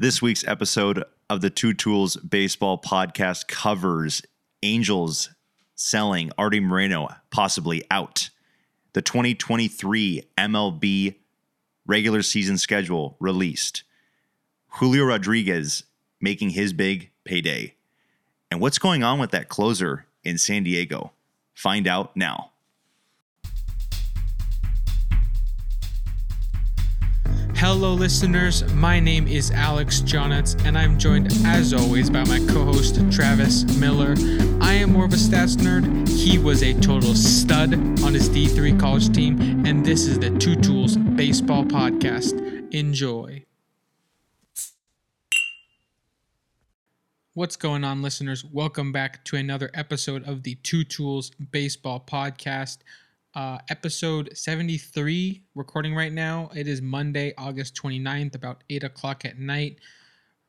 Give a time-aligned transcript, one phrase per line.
[0.00, 4.22] This week's episode of the Two Tools Baseball Podcast covers
[4.62, 5.28] Angels
[5.74, 8.30] selling Artie Moreno possibly out.
[8.94, 11.16] The 2023 MLB
[11.86, 13.82] regular season schedule released.
[14.68, 15.84] Julio Rodriguez
[16.18, 17.74] making his big payday.
[18.50, 21.12] And what's going on with that closer in San Diego?
[21.52, 22.52] Find out now.
[27.60, 28.64] Hello, listeners.
[28.72, 33.64] My name is Alex Jonitz, and I'm joined, as always, by my co host, Travis
[33.76, 34.14] Miller.
[34.62, 36.08] I am more of a stats nerd.
[36.08, 40.56] He was a total stud on his D3 college team, and this is the Two
[40.56, 42.72] Tools Baseball Podcast.
[42.72, 43.44] Enjoy.
[47.34, 48.42] What's going on, listeners?
[48.42, 52.78] Welcome back to another episode of the Two Tools Baseball Podcast
[53.34, 56.50] uh, episode 73 recording right now.
[56.54, 59.78] It is Monday, August 29th, about 8 o'clock at night.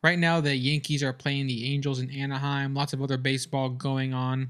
[0.03, 2.73] Right now, the Yankees are playing the Angels in Anaheim.
[2.73, 4.49] Lots of other baseball going on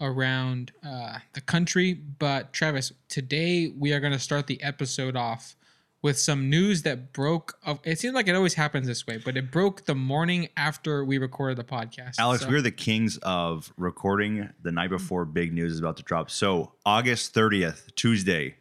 [0.00, 1.94] around uh, the country.
[1.94, 5.56] But, Travis, today we are going to start the episode off
[6.02, 7.56] with some news that broke.
[7.84, 11.18] It seems like it always happens this way, but it broke the morning after we
[11.18, 12.16] recorded the podcast.
[12.18, 12.48] Alex, so.
[12.48, 14.96] we're the kings of recording the night mm-hmm.
[14.96, 16.30] before big news is about to drop.
[16.30, 18.56] So August 30th, Tuesday,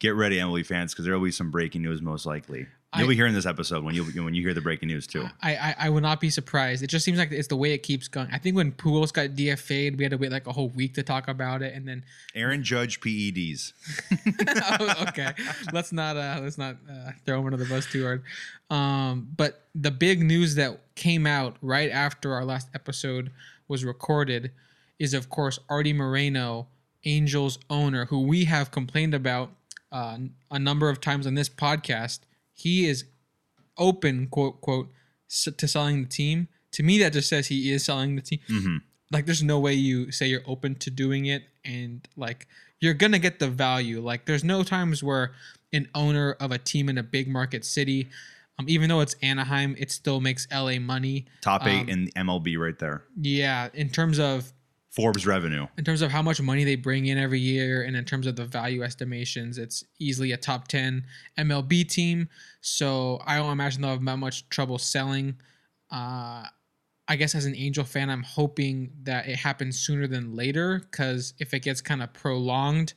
[0.00, 2.66] get ready, Emily fans, because there will be some breaking news most likely.
[2.96, 5.26] You'll I, be hearing this episode when you when you hear the breaking news too.
[5.42, 6.82] I, I I would not be surprised.
[6.82, 8.28] It just seems like it's the way it keeps going.
[8.32, 11.02] I think when Pujols got DFA'd, we had to wait like a whole week to
[11.02, 13.72] talk about it, and then Aaron Judge PEDs.
[14.80, 15.32] oh, okay,
[15.72, 18.22] let's not uh let's not uh, throw him under the bus too hard.
[18.70, 23.30] Um, but the big news that came out right after our last episode
[23.68, 24.52] was recorded
[24.98, 26.68] is of course Artie Moreno,
[27.04, 29.50] Angels owner, who we have complained about
[29.90, 30.18] uh,
[30.50, 32.20] a number of times on this podcast
[32.54, 33.04] he is
[33.76, 34.90] open, quote, quote,
[35.28, 36.48] to selling the team.
[36.72, 38.40] To me, that just says he is selling the team.
[38.48, 38.76] Mm-hmm.
[39.10, 42.48] Like, there's no way you say you're open to doing it and, like,
[42.80, 44.00] you're going to get the value.
[44.00, 45.32] Like, there's no times where
[45.72, 48.08] an owner of a team in a big market city,
[48.58, 51.26] um, even though it's Anaheim, it still makes LA money.
[51.40, 53.04] Top eight um, in MLB right there.
[53.20, 53.68] Yeah.
[53.74, 54.52] In terms of
[54.94, 55.66] Forbes revenue.
[55.76, 58.36] In terms of how much money they bring in every year and in terms of
[58.36, 61.04] the value estimations, it's easily a top 10
[61.36, 62.28] MLB team.
[62.60, 65.34] So I don't imagine they'll have that much trouble selling.
[65.90, 66.44] Uh,
[67.08, 71.34] I guess as an Angel fan, I'm hoping that it happens sooner than later because
[71.40, 72.94] if it gets kind of prolonged,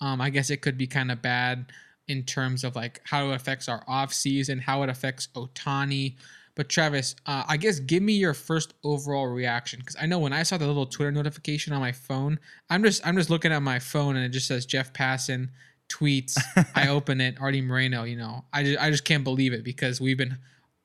[0.00, 1.72] um, I guess it could be kind of bad
[2.08, 6.16] in terms of like how it affects our off season, how it affects Ohtani.
[6.56, 10.32] But Travis, uh, I guess give me your first overall reaction because I know when
[10.32, 13.62] I saw the little Twitter notification on my phone, I'm just I'm just looking at
[13.62, 15.50] my phone and it just says Jeff Passan
[15.88, 16.36] tweets.
[16.74, 18.04] I open it, Artie Moreno.
[18.04, 20.38] You know, I just I just can't believe it because we've been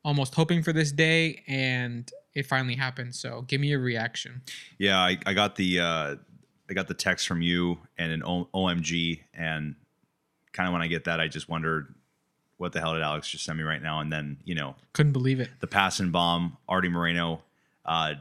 [0.03, 3.15] almost hoping for this day and it finally happened.
[3.15, 4.41] So give me your reaction.
[4.77, 6.15] Yeah, I, I got the uh,
[6.69, 9.75] I got the text from you and an o- OMG and
[10.53, 11.93] kind of when I get that, I just wondered
[12.61, 14.01] what the hell did Alex just send me right now?
[14.01, 15.49] And then, you know, couldn't believe it.
[15.61, 17.41] The Passan bomb, Artie Moreno,
[17.87, 18.13] uh,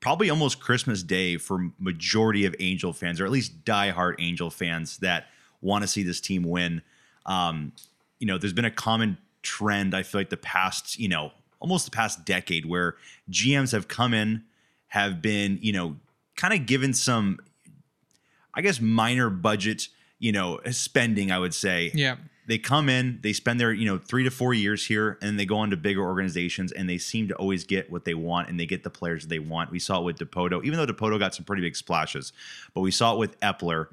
[0.00, 4.98] probably almost Christmas Day for majority of Angel fans, or at least diehard Angel fans
[4.98, 5.26] that
[5.60, 6.82] want to see this team win.
[7.26, 7.70] Um,
[8.18, 9.94] you know, there's been a common trend.
[9.94, 11.30] I feel like the past, you know,
[11.60, 12.96] almost the past decade where
[13.30, 14.42] GMs have come in,
[14.88, 15.94] have been, you know,
[16.34, 17.38] kind of given some,
[18.52, 19.86] I guess, minor budget,
[20.18, 21.30] you know, spending.
[21.30, 22.16] I would say, yeah
[22.46, 25.46] they come in, they spend their, you know, three to four years here, and they
[25.46, 28.58] go on to bigger organizations, and they seem to always get what they want, and
[28.58, 29.70] they get the players they want.
[29.70, 32.32] We saw it with Dipoto, even though Dipoto got some pretty big splashes,
[32.74, 33.88] but we saw it with Eppler.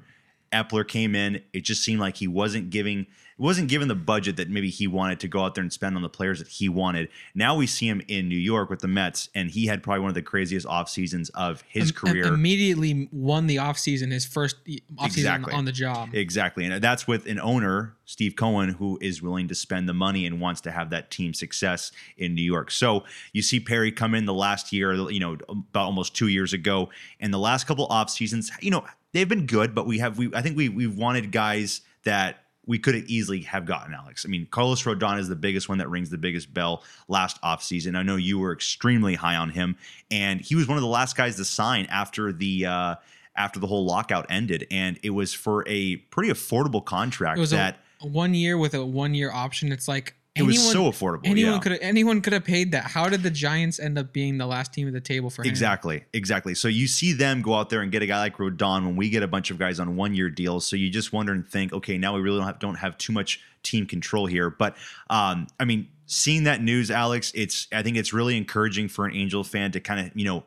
[0.52, 3.06] Eppler came in, it just seemed like he wasn't giving
[3.38, 6.02] wasn't given the budget that maybe he wanted to go out there and spend on
[6.02, 7.08] the players that he wanted.
[7.34, 10.08] Now we see him in New York with the Mets, and he had probably one
[10.08, 12.24] of the craziest off seasons of his um, career.
[12.26, 14.56] Immediately won the off season, his first
[14.98, 15.54] off season exactly.
[15.54, 16.10] on the job.
[16.12, 20.26] Exactly, and that's with an owner, Steve Cohen, who is willing to spend the money
[20.26, 22.70] and wants to have that team success in New York.
[22.70, 26.52] So you see Perry come in the last year, you know, about almost two years
[26.52, 30.18] ago, and the last couple off seasons, you know, they've been good, but we have
[30.18, 34.26] we I think we we've wanted guys that we could have easily have gotten Alex.
[34.26, 37.96] I mean, Carlos Rodon is the biggest one that rings the biggest bell last offseason.
[37.96, 39.76] I know you were extremely high on him,
[40.10, 42.94] and he was one of the last guys to sign after the uh,
[43.34, 47.38] after the whole lockout ended, and it was for a pretty affordable contract.
[47.38, 49.72] It was that a, one year with a one year option.
[49.72, 51.26] It's like it was so affordable.
[51.26, 51.58] Anyone yeah.
[51.60, 52.84] could anyone could have paid that.
[52.84, 55.50] How did the Giants end up being the last team at the table for him?
[55.50, 56.54] Exactly, exactly.
[56.54, 59.10] So you see them go out there and get a guy like Rodon when we
[59.10, 60.66] get a bunch of guys on one year deals.
[60.66, 63.12] So you just wonder and think, okay, now we really don't have don't have too
[63.12, 64.50] much team control here.
[64.50, 64.76] But
[65.10, 69.14] um, I mean, seeing that news, Alex, it's I think it's really encouraging for an
[69.14, 70.44] Angel fan to kind of you know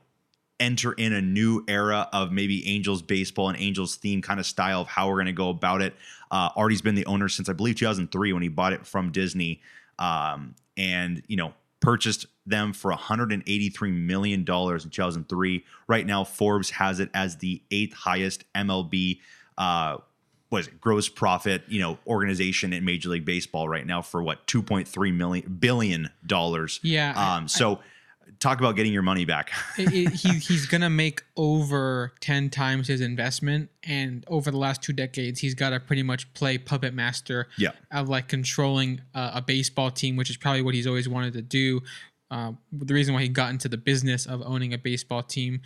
[0.62, 4.82] enter in a new era of maybe Angels baseball and Angels theme kind of style
[4.82, 5.96] of how we're going to go about it.
[6.30, 9.60] Uh, Artie's been the owner since I believe 2003 when he bought it from Disney,
[10.00, 15.64] um, and you know purchased them for 183 million dollars in 2003.
[15.88, 19.20] Right now, Forbes has it as the eighth highest MLB.
[19.58, 19.98] Uh,
[20.50, 24.22] what is it, gross profit, you know, organization in Major League Baseball right now for
[24.22, 26.82] what 2.3 million billion dollars.
[26.84, 27.14] Yeah.
[27.16, 27.80] Um, so
[28.40, 29.52] talk about getting your money back.
[29.78, 34.82] it, it, he, he's gonna make over 10 times his investment and over the last
[34.82, 37.72] two decades he's got to pretty much play puppet master Yeah.
[37.92, 41.42] of like controlling uh, a baseball team which is probably what he's always wanted to
[41.42, 41.82] do
[42.30, 45.62] uh, the reason why he got into the business of owning a baseball team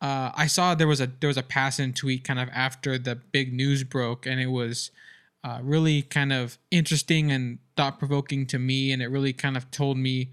[0.00, 3.16] uh, i saw there was a there was a Passan tweet kind of after the
[3.16, 4.90] big news broke and it was
[5.44, 9.96] uh, really kind of interesting and thought-provoking to me and it really kind of told
[9.96, 10.30] me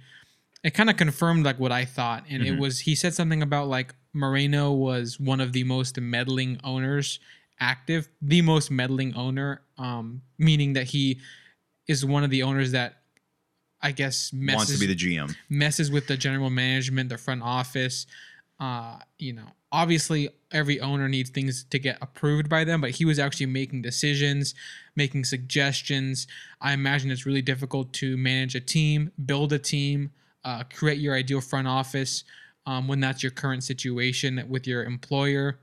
[0.63, 2.55] it kind of confirmed like what I thought, and Mm-hmm.
[2.55, 7.19] it was he said something about like Moreno was one of the most meddling owners
[7.59, 11.19] active, the most meddling owner, um, meaning that he
[11.87, 12.97] is one of the owners that
[13.81, 15.35] I guess messes Wants to be the GM.
[15.49, 18.05] messes with the general management, the front office.
[18.59, 23.05] Uh, you know, obviously every owner needs things to get approved by them, but he
[23.05, 24.55] was actually making decisions,
[24.95, 26.25] making suggestions.
[26.59, 30.11] I imagine it's really difficult to manage a team, build a team,
[30.43, 32.23] uh, create your ideal front office
[32.65, 35.59] um, when that's your current situation with your employer.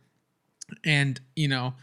[0.85, 1.75] And, you know,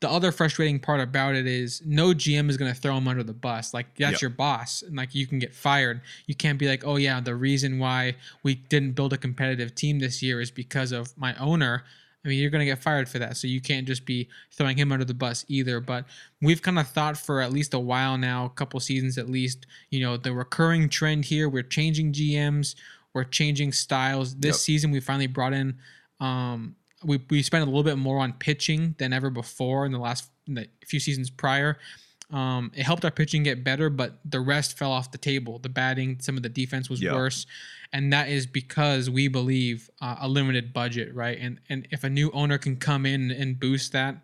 [0.00, 3.22] the other frustrating part about it is no GM is going to throw him under
[3.22, 3.74] the bus.
[3.74, 4.20] Like that's Yep.
[4.22, 6.00] your boss, and like you can get fired.
[6.26, 9.98] You can't be like, oh yeah, the reason why we didn't build a competitive team
[9.98, 11.84] this year is because of my owner.
[12.24, 13.36] I mean, you're going to get fired for that.
[13.38, 15.80] So you can't just be throwing him under the bus either.
[15.80, 16.04] But
[16.42, 19.66] we've kind of thought for at least a while now, a couple seasons at least,
[19.90, 22.74] you know, the recurring trend here, we're changing GMs,
[23.14, 24.34] we're changing styles.
[24.36, 24.60] This Yep.
[24.60, 25.78] season, we finally brought in
[26.20, 29.98] um, we, we spent a little bit more on pitching than ever before in the
[29.98, 31.78] last in the few seasons prior.
[32.30, 35.58] Um, it helped our pitching get better, but the rest fell off the table.
[35.58, 37.14] The batting, some of the defense was Yeah.
[37.14, 37.46] worse,
[37.92, 41.38] and that is because we believe uh, a limited budget, right?
[41.40, 44.16] And and if a new owner can come in and boost that,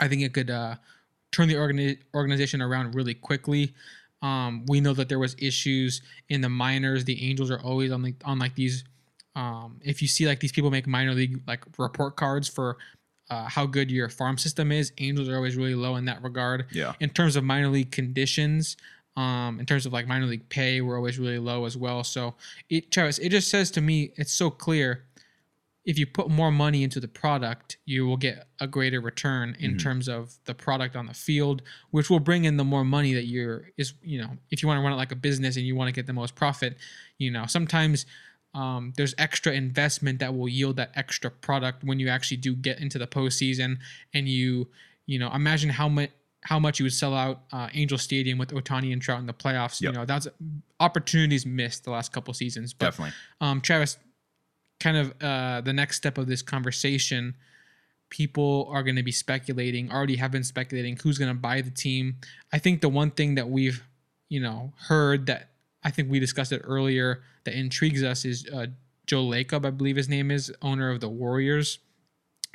[0.00, 0.76] I think it could uh,
[1.30, 3.74] turn the organi- organization around really quickly.
[4.20, 7.04] Um, we know that there was issues in the minors.
[7.04, 8.84] The Angels are always on like on like these.
[9.34, 12.76] Um, if you see like these people make minor league like report cards for
[13.30, 16.66] uh, how good your farm system is, Angels are always really low in that regard.
[16.70, 16.94] Yeah.
[17.00, 18.76] In terms of minor league conditions,
[19.16, 22.02] um, in terms of like minor league pay, we're always really low as well.
[22.04, 22.34] So
[22.70, 25.04] it, Travis, it just says to me, it's so clear.
[25.84, 29.74] If you put more money into the product, you will get a greater return in
[29.74, 29.82] Mhm.
[29.82, 31.60] terms of the product on the field,
[31.90, 34.78] which will bring in the more money that you're is you know if you want
[34.78, 36.76] to run it like a business and you want to get the most profit,
[37.18, 38.06] you know sometimes
[38.54, 42.78] um, there's extra investment that will yield that extra product when you actually do get
[42.78, 43.78] into the postseason
[44.14, 44.68] and you
[45.06, 46.10] you know imagine how much
[46.42, 49.32] how much you would sell out uh, Angel Stadium with Ohtani and Trout in the
[49.32, 49.80] playoffs.
[49.80, 49.92] Yep.
[49.92, 50.28] You know that's
[50.80, 52.72] opportunities missed the last couple seasons.
[52.72, 53.14] But Definitely.
[53.40, 53.98] um, Travis,
[54.80, 57.36] kind of uh, the next step of this conversation,
[58.10, 61.70] people are going to be speculating, already have been speculating who's going to buy the
[61.70, 62.16] team.
[62.52, 63.82] I think the one thing that we've,
[64.28, 65.50] you know, heard that
[65.84, 68.66] I think we discussed it earlier that intrigues us is uh,
[69.06, 71.78] Joe Lacob, I believe his name is, owner of the Warriors.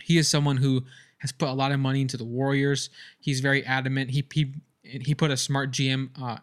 [0.02, 0.84] He is someone who
[1.20, 2.90] has put a lot of money into the Warriors.
[3.20, 4.12] He's very adamant.
[4.12, 6.38] He he he put a smart GM uh,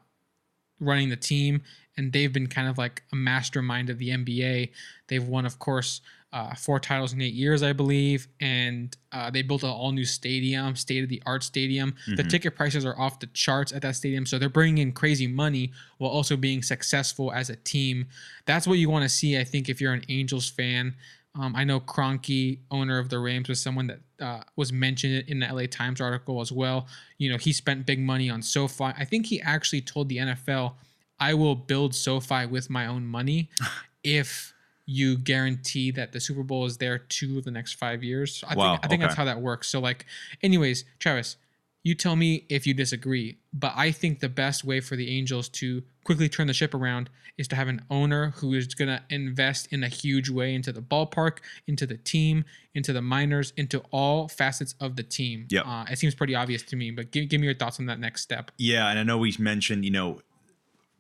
[0.81, 1.63] running the team,
[1.97, 4.71] and they've been kind of like a mastermind of the NBA.
[5.09, 6.01] They've won, of course,
[6.33, 10.05] uh, four titles in eight years, I believe, and uh, they built an all new
[10.05, 11.95] stadium, state of the art stadium.
[12.17, 12.29] The Mhm.
[12.31, 15.73] ticket prices are off the charts at that stadium, so they're bringing in crazy money
[15.99, 18.09] while also being successful as a team.
[18.47, 20.97] That's what you want to see, I think, if you're an Angels fan.
[21.37, 25.41] Um, I know Kroenke, owner of the Rams, was someone that uh, was mentioned in
[25.41, 26.87] the LA Times article as well.
[27.19, 28.85] You know, he spent big money on SoFi.
[28.85, 30.75] I think he actually told the NFL,
[31.19, 33.51] "I will build SoFi with my own money
[34.05, 34.55] if
[34.87, 38.55] you guarantee that the Super Bowl is there two of the next five years." I
[38.55, 39.69] Wow, think I think that's how that works.
[39.69, 40.07] So, like,
[40.43, 41.37] anyways, Travis,
[41.85, 43.39] you tell me if you disagree.
[43.53, 47.11] But I think the best way for the Angels to quickly turn the ship around
[47.37, 50.73] is to have an owner who is going to invest in a huge way into
[50.73, 55.47] the ballpark, into the team, into the minors, into all facets of the team.
[55.51, 55.67] Yep.
[55.67, 58.01] Uh, it seems pretty obvious to me, but give, give me your thoughts on that
[58.01, 58.51] next step.
[58.57, 60.23] Yeah, and I know we mentioned, you know,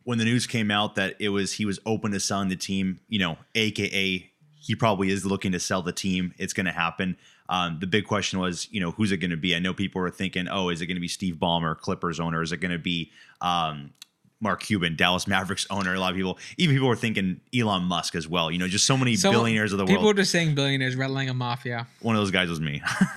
[0.02, 3.00] when the news came out that it was he was open to selling the team,
[3.08, 4.30] you know, aka
[4.64, 6.34] he probably is looking to sell the team.
[6.38, 7.16] It's going to happen.
[7.48, 9.54] Um, the big question was, you know, who's it going to be?
[9.54, 12.42] I know people were thinking, oh, is it going to be Steve Ballmer, Clippers owner?
[12.42, 13.10] Is it going to be
[13.42, 13.92] um,
[14.40, 15.94] Mark Cuban, Dallas Mavericks owner?
[15.94, 18.50] A lot of people, even people were thinking Elon Musk as well.
[18.50, 20.00] You know, just so many So, billionaires of the People world.
[20.02, 21.86] People were just saying billionaires, rattling a mafia.
[22.00, 22.80] One of those guys was me.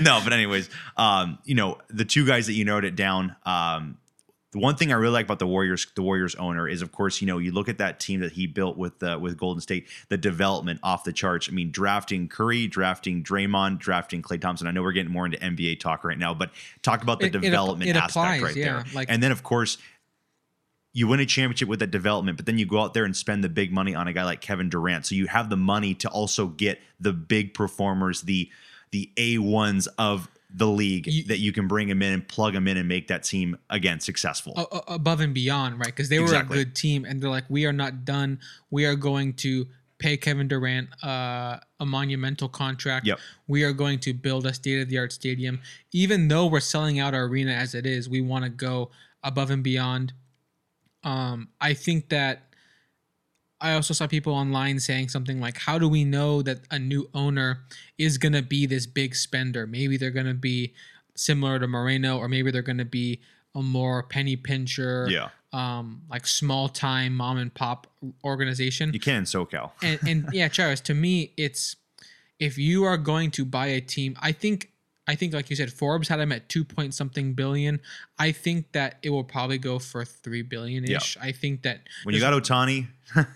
[0.00, 3.98] no, but anyways, um, you know, the two guys that you noted down, um,
[4.52, 7.20] the one thing I really like about the Warriors, the Warriors owner, is of course,
[7.20, 9.86] you know, you look at that team that he built with uh, with Golden State,
[10.08, 11.48] the development off the charts.
[11.50, 14.66] I mean, drafting Curry, drafting Draymond, drafting Klay Thompson.
[14.66, 16.50] I know we're getting more into NBA talk right now, but
[16.82, 18.84] talk about the It- it development it aspect applies, right yeah, there.
[18.94, 19.76] like- and then, of course,
[20.94, 23.44] you win a championship with that development, but then you go out there and spend
[23.44, 25.04] the big money on a guy like Kevin Durant.
[25.06, 28.50] So you have the money to also get the big performers, the
[28.90, 32.54] the A ones of the league You- that you can bring them in and plug
[32.54, 34.54] them in and make that team again successful.
[34.88, 35.86] above and beyond, right?
[35.86, 36.60] Because they were Exactly.
[36.60, 38.40] a good team, and they're like, we are not done.
[38.70, 39.66] We are going to
[39.98, 43.04] pay Kevin Durant uh, a monumental contract.
[43.04, 43.18] Yep.
[43.46, 45.60] We are going to build a state of the art stadium.
[45.92, 48.90] Even though we're selling out our arena as it is, we want to go
[49.22, 50.12] above and beyond.
[51.04, 52.47] Um, I think that
[53.60, 57.08] I also saw people online saying something like, "How do we know that a new
[57.14, 57.64] owner
[57.96, 59.66] is going to be this big spender?
[59.66, 60.74] Maybe they're going to be
[61.16, 63.20] similar to Moreno, or maybe they're going to be
[63.54, 67.86] a more penny pincher, yeah, um, like small time mom and pop
[68.24, 69.72] organization." you can SoCal.
[69.82, 71.76] and, and yeah, Charis, to me, it's
[72.38, 74.70] if you are going to buy a team, I think
[75.08, 77.80] I think like you said, Forbes had him at two point something billion.
[78.18, 81.16] I think that it will probably go for three billion ish.
[81.20, 82.88] I think that When you got Ohtani,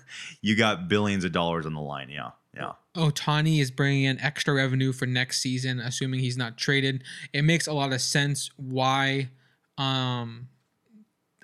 [0.43, 2.11] you got billions of dollars on the line.
[2.11, 7.03] Yeah, yeah, Ohtani is bringing in extra revenue for next season, assuming he's not traded.
[7.33, 9.31] It makes a lot of sense why.
[9.79, 10.49] Um,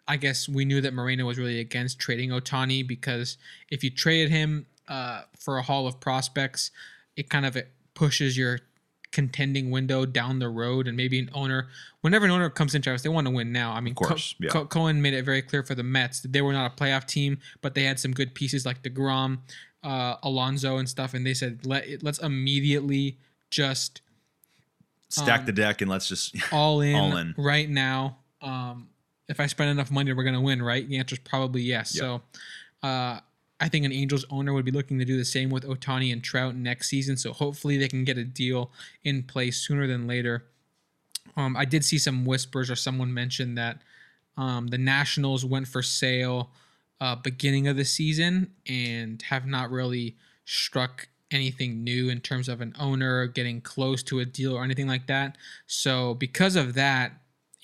[0.06, 3.36] I guess we knew that Moreno was really against trading Ohtani because
[3.70, 6.70] if you traded him uh, for a haul of prospects,
[7.16, 8.60] it kind of it pushes your
[9.10, 11.68] contending window down the road, and maybe an owner,
[12.02, 13.72] whenever an owner comes in, Travis, they want to win now.
[13.72, 14.50] I mean, Of course, Co- yeah.
[14.50, 17.06] Co- Cohen made it very clear for the Mets that they were not a playoff
[17.06, 19.38] team, but they had some good pieces like Degrom,
[19.82, 23.16] uh, Alonso, and stuff, and they said let let's immediately
[23.50, 24.02] just
[25.08, 27.34] stack Um, the deck and let's just all in, All in.
[27.38, 28.18] right now.
[28.42, 28.88] Um,
[29.28, 30.86] if I spend enough money, we're gonna win, right?
[30.88, 31.94] The answer is probably yes.
[31.94, 32.00] Yep.
[32.02, 32.22] So,
[32.86, 33.20] uh,
[33.60, 36.22] I think an Angels owner would be looking to do the same with Ohtani and
[36.22, 37.16] Trout next season.
[37.16, 38.70] So hopefully they can get a deal
[39.04, 40.44] in place sooner than later.
[41.36, 43.82] Um, I did see some whispers or someone mentioned that
[44.36, 46.50] um, the Nationals went for sale
[47.00, 52.60] uh, beginning of the season and have not really struck anything new in terms of
[52.60, 55.36] an owner getting close to a deal or anything like that.
[55.66, 57.12] So because of that,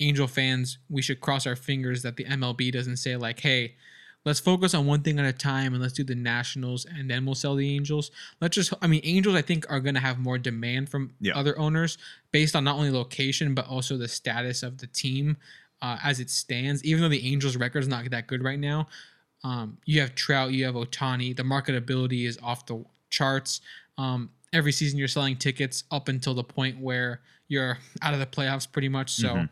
[0.00, 3.76] Angel fans, we should cross our fingers that the MLB doesn't say like, "Hey,
[4.24, 7.24] let's focus on one thing at a time and let's do the Nationals and then
[7.26, 10.18] we'll sell the Angels." Let's just I mean, Angels I think are going to have
[10.18, 11.34] more demand from Yeah.
[11.36, 11.98] other owners
[12.32, 15.36] based on not only location but also the status of the team
[15.82, 16.82] uh, as it stands.
[16.84, 18.88] Even though the Angels record is not that good right now,
[19.42, 21.36] um, you have Trout, you have Ohtani.
[21.36, 23.60] The marketability is off the charts.
[23.98, 28.26] Um, every season you're selling tickets up until the point where you're out of the
[28.26, 29.10] playoffs pretty much.
[29.12, 29.48] So Mhm.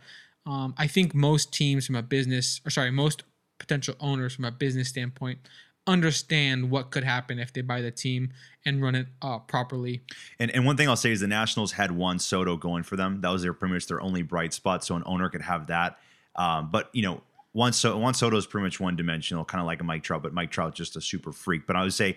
[0.46, 3.22] um, I think most teams from a business, or sorry, most
[3.62, 5.38] potential owners from a business standpoint
[5.86, 8.30] understand what could happen if they buy the team
[8.64, 10.02] and run it uh, properly.
[10.38, 13.20] And and one thing I'll say is the Nationals had one Soto going for them.
[13.20, 14.84] That was their pretty much their only bright spot.
[14.84, 15.98] So an owner could have that.
[16.36, 19.66] Um, but you know, Juan, so- Juan Soto is pretty much one dimensional, kind of
[19.66, 20.22] like a Mike Trout.
[20.22, 21.66] But Mike Trout's just a super freak.
[21.66, 22.16] But I would say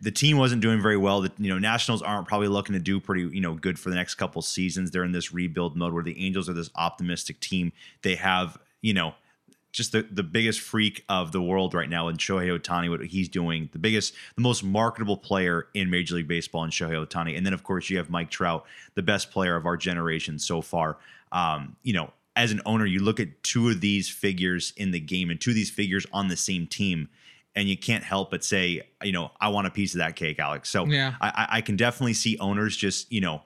[0.00, 1.20] the team wasn't doing very well.
[1.20, 3.96] The you know Nationals aren't probably looking to do pretty you know good for the
[3.96, 4.90] next couple seasons.
[4.92, 7.72] They're in this rebuild mode where the Angels are this optimistic team.
[8.02, 9.14] They have you know
[9.72, 13.28] just the, the biggest freak of the world right now in Shohei Ohtani, what he's
[13.28, 17.36] doing, the biggest, the most marketable player in Major League Baseball in Shohei Ohtani.
[17.36, 18.64] And then, of course, you have Mike Trout,
[18.94, 20.98] the best player of our generation so far.
[21.32, 25.00] Um, you know, as an owner, you look at two of these figures in the
[25.00, 27.08] game and two of these figures on the same team,
[27.56, 30.38] and you can't help but say, you know, I want a piece of that cake,
[30.38, 30.68] Alex.
[30.70, 31.14] So Yeah.
[31.20, 33.42] I, I- I can definitely see owners just, you know,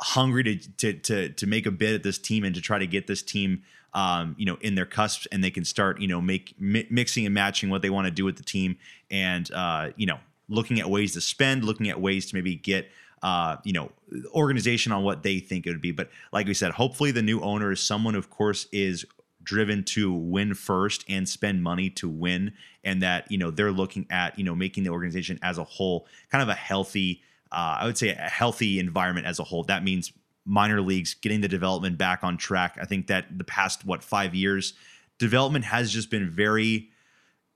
[0.00, 2.86] hungry to, to to to make a bid at this team and to try to
[2.86, 3.62] get this team
[3.94, 7.26] um, you know in their cusps and they can start you know make mi- mixing
[7.26, 8.76] and matching what they want to do with the team
[9.10, 10.18] and uh, you know
[10.48, 12.88] looking at ways to spend looking at ways to maybe get
[13.22, 13.90] uh, you know
[14.32, 17.40] organization on what they think it would be but like we said hopefully the new
[17.40, 19.04] owner is someone of course is
[19.42, 22.52] driven to win first and spend money to win
[22.84, 26.06] and that you know they're looking at you know making the organization as a whole
[26.30, 29.64] kind of a healthy uh, I would say a healthy environment as a whole.
[29.64, 30.12] That means
[30.48, 32.78] minor leagues getting the development back on track.
[32.80, 34.74] I think that the past what five years,
[35.18, 36.88] development has just been very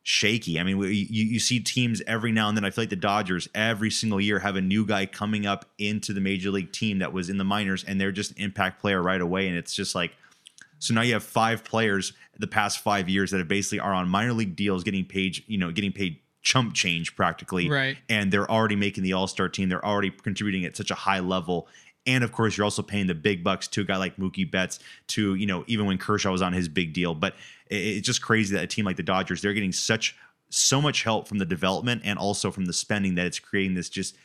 [0.04, 0.58] shaky.
[0.58, 2.64] I mean, we, you, you see teams every now and then.
[2.64, 6.12] I feel like the Dodgers every single year have a new guy coming up into
[6.12, 9.00] the major league team that was in the minors, and they're just an impact player
[9.00, 9.48] right away.
[9.48, 10.12] And it's just like,
[10.78, 14.08] so now you have five players the past five years that have basically are on
[14.08, 17.96] minor league deals, getting paid, you know, getting paid chump change practically, Right.
[18.08, 19.68] And they're already making the All Star team.
[19.68, 21.68] They're already contributing at such a high level.
[22.06, 24.80] And of course, you're also paying the big bucks to a guy like Mookie Betts,
[25.08, 27.14] to you know, even when Kershaw was on his big deal.
[27.14, 27.34] But
[27.68, 30.16] it's just crazy that a team like the Dodgers, they're getting such
[30.50, 33.88] so much help from the development and also from the spending that it's creating this
[33.88, 34.16] just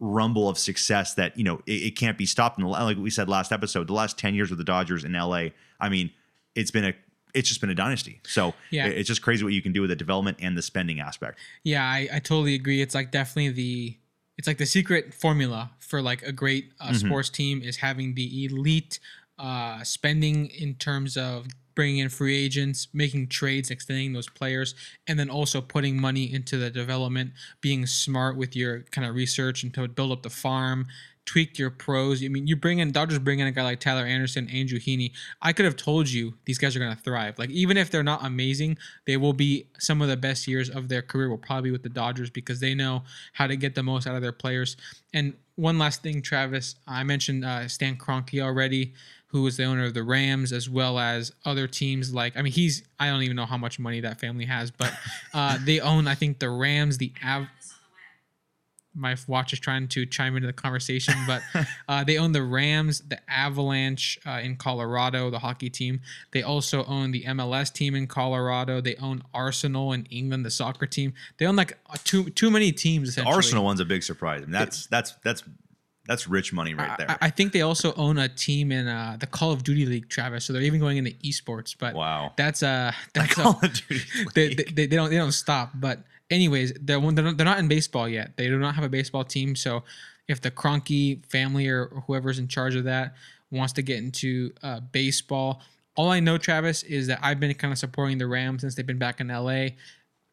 [0.00, 2.58] rumble of success that you know it, it can't be stopped.
[2.58, 5.48] And like we said last episode, the last ten years with the Dodgers in LA,
[5.80, 6.10] I mean,
[6.54, 6.94] it's been a
[7.34, 8.20] it's just been a dynasty.
[8.24, 8.86] So Yeah.
[8.86, 11.38] it's just crazy what you can do with the development and the spending aspect.
[11.64, 12.80] Yeah, I, I totally agree.
[12.80, 13.96] It's like definitely the
[14.36, 17.00] it's like the secret formula for like a great uh, Mhm.
[17.00, 18.98] sports team is having the elite
[19.38, 24.74] uh, spending in terms of bringing in free agents, making trades, extending those players,
[25.06, 29.62] and then also putting money into the development, being smart with your kind of research
[29.62, 30.86] and to build up the farm,
[31.26, 32.22] tweak your pros.
[32.22, 35.12] I mean, you bring in Dodgers bring in a guy like Tyler Anderson, Andrew Heaney.
[35.40, 37.38] I could have told you these guys are going to thrive.
[37.38, 40.88] Like even if they're not amazing, they will be some of the best years of
[40.88, 41.30] their career.
[41.30, 44.14] Will probably be with the Dodgers because they know how to get the most out
[44.14, 44.76] of their players.
[45.12, 48.92] And one last thing, Travis, I mentioned uh, Stan Kroenke already,
[49.28, 52.14] who is the owner of the Rams, as well as other teams.
[52.14, 54.92] Like I mean, he's I don't even know how much money that family has, but
[55.34, 57.46] uh, they own I think the Rams, the Av.
[58.94, 61.42] My watch is trying to chime into the conversation, but
[61.88, 66.00] uh, they own the Rams, the Avalanche uh, in Colorado, the hockey team.
[66.32, 68.80] They also own the MLS team in Colorado.
[68.80, 71.14] They own Arsenal in England, the soccer team.
[71.38, 73.14] They own like uh, too too many teams.
[73.14, 74.42] The Arsenal one's a big surprise.
[74.42, 75.42] I mean, that's that's that's
[76.06, 77.10] that's rich money right there.
[77.10, 80.08] I, I think they also own a team in uh, the Call of Duty League,
[80.08, 80.44] Travis.
[80.44, 81.74] So they're even going into esports.
[81.78, 82.32] But wow.
[82.36, 85.70] that's uh that's Call a, of Duty they, they, they don't they don't stop.
[85.74, 88.36] But anyways, they're they're not, they're not in baseball yet.
[88.36, 89.56] They do not have a baseball team.
[89.56, 89.82] So
[90.28, 93.14] if the Kroenke family or whoever's in charge of that
[93.50, 95.60] wants to get into uh, baseball,
[95.96, 98.86] all I know, Travis, is that I've been kind of supporting the Rams since they've
[98.86, 99.68] been back in LA.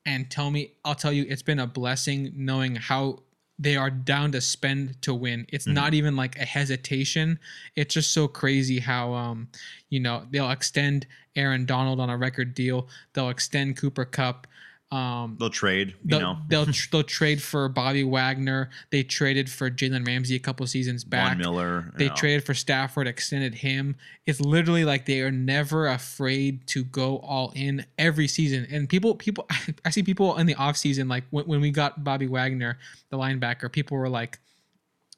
[0.06, 3.20] And tell me, I'll tell you, it's been a blessing knowing how
[3.60, 5.46] they are down to spend to win.
[5.50, 5.74] It's Mhm.
[5.74, 7.38] not even like a hesitation.
[7.76, 9.50] It's just so crazy how um,
[9.90, 12.88] you know, they'll extend Aaron Donald on a record deal.
[13.14, 14.48] They'll extend Cooper Kupp.
[14.92, 16.38] Um, They'll trade, you they'll know.
[16.50, 18.70] they'll, they'll trade for Bobby Wagner.
[18.90, 21.30] They traded for Jalen Ramsey a couple seasons back.
[21.30, 21.94] Von Miller.
[21.98, 22.16] They know.
[22.16, 23.96] traded for Stafford, extended him.
[24.26, 28.68] It's literally like they are never afraid to go all in every season.
[28.70, 29.48] And people, people,
[29.86, 32.78] I see people in the offseason, like when, when we got Bobby Wagner,
[33.10, 34.40] the linebacker, people were like,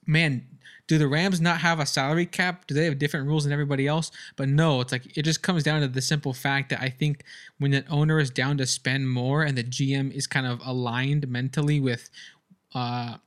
[0.06, 0.46] man,
[0.94, 2.68] do the Rams not have a salary cap?
[2.68, 4.12] Do they have different rules than everybody else?
[4.36, 7.24] But no, it's like it just comes down to the simple fact that I think
[7.58, 11.28] when an owner is down to spend more and the GM is kind of aligned
[11.28, 12.12] mentally with
[12.76, 13.18] uh,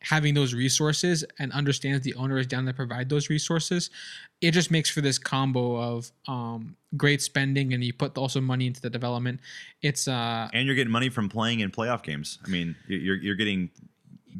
[0.00, 3.88] having those resources and understands the owner is down to provide those resources,
[4.42, 8.66] it just makes for this combo of um, great spending and you put also money
[8.66, 9.40] into the development.
[9.80, 12.38] It's uh, and you're getting money from playing in playoff games.
[12.44, 13.70] I mean, you're you're getting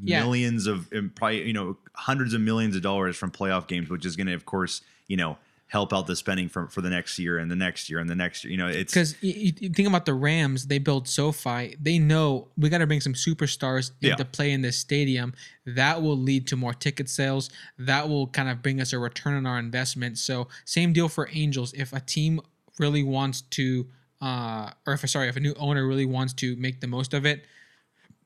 [0.03, 0.21] Yeah.
[0.23, 4.07] millions of and probably you know hundreds of millions of dollars from playoff games, which
[4.07, 7.19] is going to, of course, you know, help out the spending for for the next
[7.19, 8.51] year and the next year and the next year.
[8.51, 11.77] You know, it's because you, you think about the Rams, they build SoFi.
[11.81, 14.13] They know we got to bring some superstars Yeah.
[14.13, 15.35] into play in this stadium.
[15.67, 17.51] That will lead to more ticket sales.
[17.79, 20.19] That will kind of bring us a return on our investment.
[20.19, 21.73] So same deal for Angels.
[21.75, 22.41] If a team
[22.79, 23.87] really wants to,
[24.21, 27.25] uh, or if sorry, if a new owner really wants to make the most of
[27.27, 27.45] it,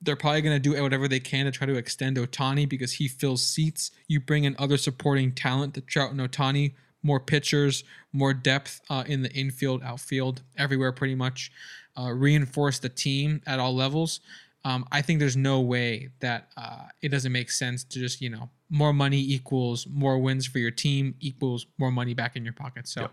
[0.06, 3.08] they're probably going to do whatever they can to try to extend Ohtani because he
[3.08, 3.90] fills seats.
[4.08, 9.04] You bring in other supporting talent to Trout and Ohtani, more pitchers, more depth uh,
[9.06, 11.52] in the infield, outfield, everywhere pretty much.
[11.98, 14.20] Uh, reinforce the team at all levels.
[14.64, 18.30] Um, I think there's no way that uh, it doesn't make sense to just you
[18.30, 22.54] know more money equals more wins for your team equals more money back in your
[22.54, 22.88] pocket.
[22.88, 23.02] So.
[23.02, 23.12] Yep.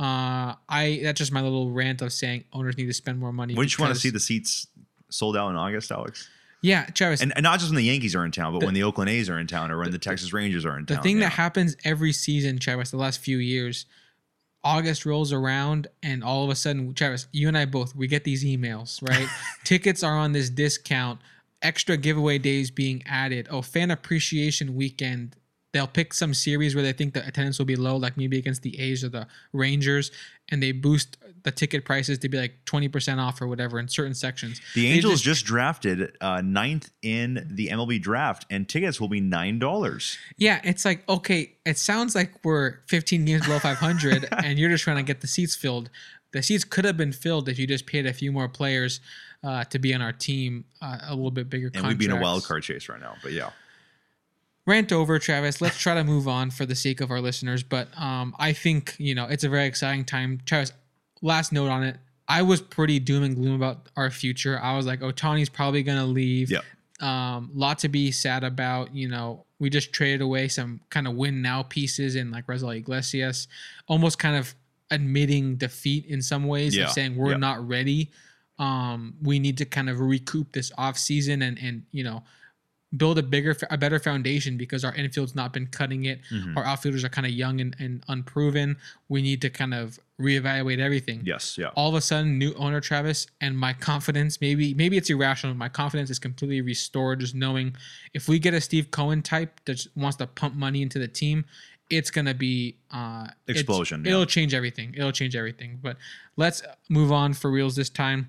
[0.00, 3.54] Uh, I that's just my little rant of saying owners need to spend more money.
[3.54, 4.68] wouldn't you want to see the seats
[5.10, 6.28] sold out in August, Alex?
[6.60, 7.20] Yeah, Travis.
[7.20, 9.10] And, and not just when the Yankees are in town, but The- when the Oakland
[9.10, 11.02] A's are in town or when the, Texas Rangers are in the town.
[11.02, 11.24] The thing yeah.
[11.24, 13.86] that happens every season, Travis, the last few years,
[14.64, 18.24] August rolls around and all of a sudden, Travis, you and I both, we get
[18.24, 19.28] these emails, right?
[19.64, 21.20] Tickets are on this discount,
[21.62, 23.46] extra giveaway days being added.
[23.50, 25.36] Oh, fan appreciation weekend.
[25.72, 28.62] They'll pick some series where they think the attendance will be low, like maybe against
[28.62, 30.10] the A's or the Rangers,
[30.48, 34.14] and they boost the ticket prices to be like 20% off or whatever in certain
[34.14, 34.60] sections.
[34.74, 39.20] The They Angels just, drafted uh, ninth in the MLB draft, and tickets will be
[39.20, 40.16] nine dollars.
[40.38, 44.84] Yeah, it's like okay, it sounds like we're 15 games below 500, and you're just
[44.84, 45.90] trying to get the seats filled.
[46.32, 49.00] the seats could have been filled if you just paid a few more players
[49.44, 51.70] uh, to be on our team, uh, a little bit bigger.
[51.74, 53.14] And we'd be in a wild card chase right now.
[53.22, 53.50] But yeah.
[54.68, 55.60] Rant over travis.
[55.62, 57.62] Let's try to move on for the sake of our listeners.
[57.62, 60.40] But um i think you know it's a very exciting time.
[60.44, 60.72] Travis
[61.22, 61.96] last note on it.
[62.28, 64.60] I was pretty doom and gloom about our future.
[64.60, 66.50] I was like ohtani's probably gonna leave.
[66.50, 66.64] Yep.
[67.00, 68.94] um lot to be sad about.
[68.94, 72.76] You know we just traded away some kind of win now pieces in like Raisel
[72.76, 73.48] Iglesias
[73.88, 74.54] almost kind of
[74.90, 77.38] admitting defeat in some ways Yeah, and saying we're yeah.
[77.38, 78.10] not ready.
[78.58, 82.22] Um we need to kind of recoup this off season and and you know
[82.96, 86.56] build a bigger a better foundation because our infield's not been cutting it Mhm.
[86.56, 88.76] our outfielders are kind of young and, and unproven
[89.10, 91.58] we need to kind of reevaluate everything Yes.
[91.58, 91.66] Yeah.
[91.76, 95.68] all of a sudden new owner travis and my confidence maybe maybe it's irrational my
[95.68, 97.76] confidence is completely restored just knowing
[98.14, 101.44] if we get a steve cohen type that wants to pump money into the team
[101.90, 104.12] it's gonna be uh Explosion, yeah.
[104.12, 105.98] it'll change everything it'll change everything but
[106.36, 108.28] let's move on for reals this time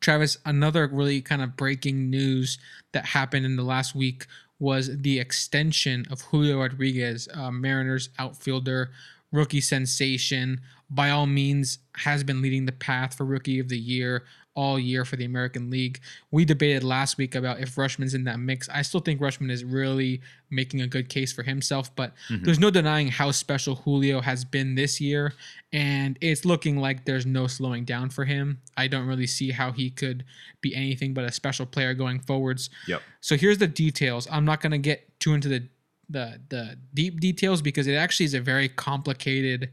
[0.00, 2.58] Travis, another really kind of breaking news
[2.92, 4.26] that happened in the last week
[4.58, 8.90] was the extension of Julio Rodriguez, uh, Mariners outfielder,
[9.32, 10.60] rookie sensation.
[10.90, 14.24] By all means, has been leading the path for rookie of the year
[14.58, 16.00] all year for the American League.
[16.32, 18.68] We debated last week about if Rutschman's in that mix.
[18.68, 22.42] I still think Rutschman is really making a good case for himself, but mm-hmm.
[22.42, 25.32] there's no denying how special Julio has been this year,
[25.72, 28.60] and it's looking like there's no slowing down for him.
[28.76, 30.24] I don't really see how he could
[30.60, 32.68] be anything but a special player going forwards.
[32.88, 33.00] Yep.
[33.20, 34.26] So here's the details.
[34.28, 35.68] I'm not gonna get too into the
[36.10, 39.70] the the deep details because it actually is a very complicated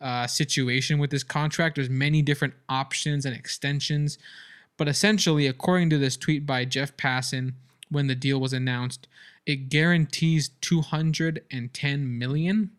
[0.00, 1.76] uh, situation with this contract.
[1.76, 4.18] There's many different options and extensions,
[4.76, 7.54] but essentially, according to this tweet by Jeff Passan,
[7.90, 9.06] when the deal was announced,
[9.46, 12.70] it guarantees 210 million.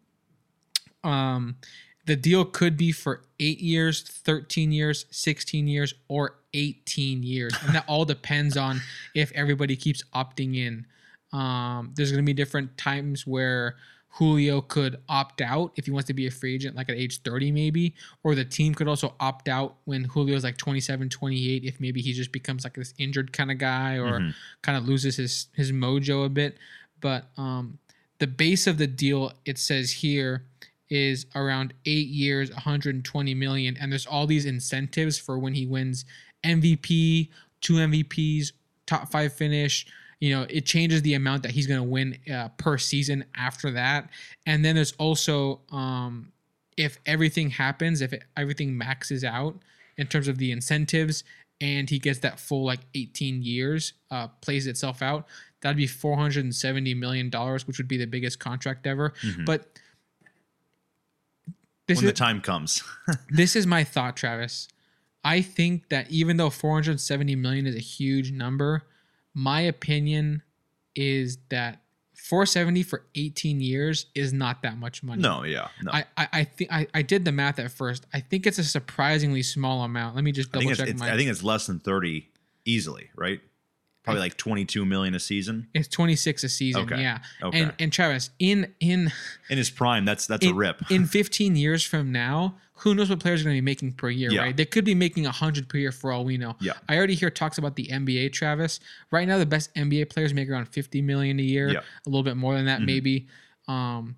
[1.03, 1.57] Um,
[2.05, 7.53] the deal could be for eight years, 13 years, 16 years, or 18 years.
[7.63, 8.81] And that all depends on
[9.13, 10.85] if everybody keeps opting in.
[11.33, 13.75] Um, there's going to be different times where
[14.17, 17.21] Julio could opt out if he wants to be a free agent, like at age
[17.23, 17.93] 30, maybe.
[18.23, 22.13] Or the team could also opt out when Julio's like 27, 28, if maybe he
[22.13, 24.33] just becomes like this injured kind of guy or Mhm.
[24.61, 26.57] kind of loses his, his mojo a bit.
[27.01, 27.77] But um,
[28.19, 30.45] the base of the deal, it says here,
[30.89, 36.05] is around eight years, 120 million, and there's all these incentives for when he wins
[36.43, 38.53] MVP, two MVPs,
[38.85, 39.85] top five finish.
[40.19, 43.71] You know, it changes the amount that he's going to win uh, per season after
[43.71, 44.09] that,
[44.45, 46.31] and then there's also um,
[46.77, 49.57] if everything happens, if it, everything maxes out
[49.97, 51.23] in terms of the incentives,
[51.61, 55.25] and he gets that full like 18 years, uh, plays itself out,
[55.61, 59.13] that'd be 470 million dollars, which would be the biggest contract ever.
[59.21, 59.45] Mhm.
[59.45, 59.79] But
[61.87, 62.83] this when is the time comes.
[63.29, 64.67] this is my thought, Travis.
[65.23, 68.83] I think that even though 470 million is a huge number,
[69.35, 70.41] my opinion
[70.95, 71.81] is that
[72.15, 75.21] 470 for 18 years is not that much money.
[75.21, 75.67] no, yeah.
[75.83, 75.91] No.
[75.91, 78.05] I I, I think I, I did the math at first.
[78.13, 80.15] I think it's a surprisingly small amount.
[80.15, 81.13] Let me just I double it's, check it's my.
[81.13, 82.27] I think it's less than 30
[82.63, 83.41] easily, right?
[84.05, 85.67] Probably like 22 million a season.
[85.73, 86.81] it's 26 a season.
[86.83, 87.01] Okay.
[87.01, 87.19] Yeah.
[87.43, 87.59] Okay.
[87.61, 89.11] And and Travis, in in
[89.49, 90.81] In his prime, that's that's a rip.
[90.89, 94.09] in 15 years from now, who knows what players are going to be making per
[94.09, 94.41] year, Yeah.
[94.41, 94.55] right?
[94.55, 96.55] They could be making 100 per year for all we know.
[96.61, 96.73] Yeah.
[96.89, 98.79] I already hear talks about the NBA, Travis.
[99.11, 101.79] Right now, the best NBA players make around 50 million a year, Yeah.
[102.05, 102.85] a little bit more than that, Mhm.
[102.85, 103.27] maybe.
[103.67, 104.17] Um,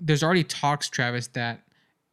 [0.00, 1.62] there's already talks, Travis, that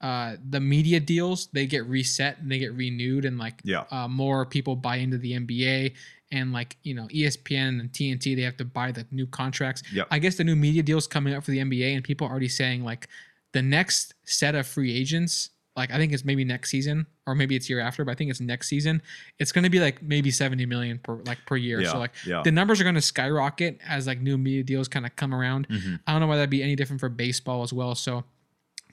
[0.02, 3.86] uh, the media deals they get reset and they get renewed, and like Yeah.
[3.90, 5.94] uh, more people buy into the NBA,
[6.32, 9.84] and like you know ESPN and TNT they have to buy the new contracts.
[9.94, 10.08] Yep.
[10.12, 12.50] I guess the new media deals coming up for the NBA, and people are already
[12.50, 13.08] saying like
[13.54, 17.56] the next set of free agents, like I think it's maybe next season or maybe
[17.56, 19.02] it's year after, but I think it's next season.
[19.40, 21.82] It's going to be like maybe 70 million per like per year.
[21.82, 21.92] yeah.
[21.92, 22.42] So like yeah.
[22.44, 25.68] the numbers are going to skyrocket as like new media deals kind of come around.
[25.70, 26.00] Mhm.
[26.06, 27.96] I don't know why that'd be any different for baseball as well.
[27.96, 28.26] So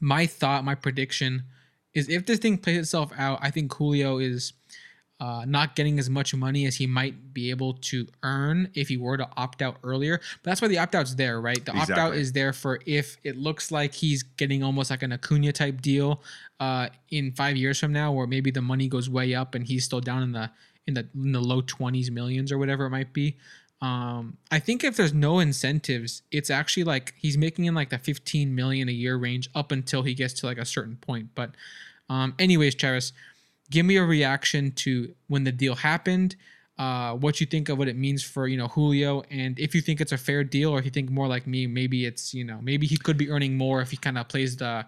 [0.00, 1.44] my thought, my prediction
[1.94, 4.52] is if this thing plays itself out, I think Julio is
[5.22, 8.96] uh, not getting as much money as he might be able to earn if he
[8.96, 10.18] were to opt out earlier.
[10.18, 11.64] But that's why the opt out's there, right?
[11.64, 15.12] The opt out is there for if it looks like he's getting almost like an
[15.12, 16.20] Acuna type deal
[16.58, 19.84] uh, in five years from now, where maybe the money goes way up and he's
[19.84, 20.50] still down in the
[20.88, 23.36] in the in the low twenties millions or whatever it might be.
[23.80, 27.98] Um, I think if there's no incentives, it's actually like he's making in like the
[27.98, 31.30] 15 million a year range up until he gets to like a certain point.
[31.34, 31.56] But,
[32.08, 33.12] um, anyways, Charis,
[33.72, 34.90] give me a reaction to
[35.32, 36.36] when the deal happened,
[36.78, 39.80] uh, what you think of what it means for you know Julio, and if you
[39.80, 42.44] think it's a fair deal, or if you think more like me, maybe it's you
[42.44, 44.86] know maybe he could be earning more if he kind of plays the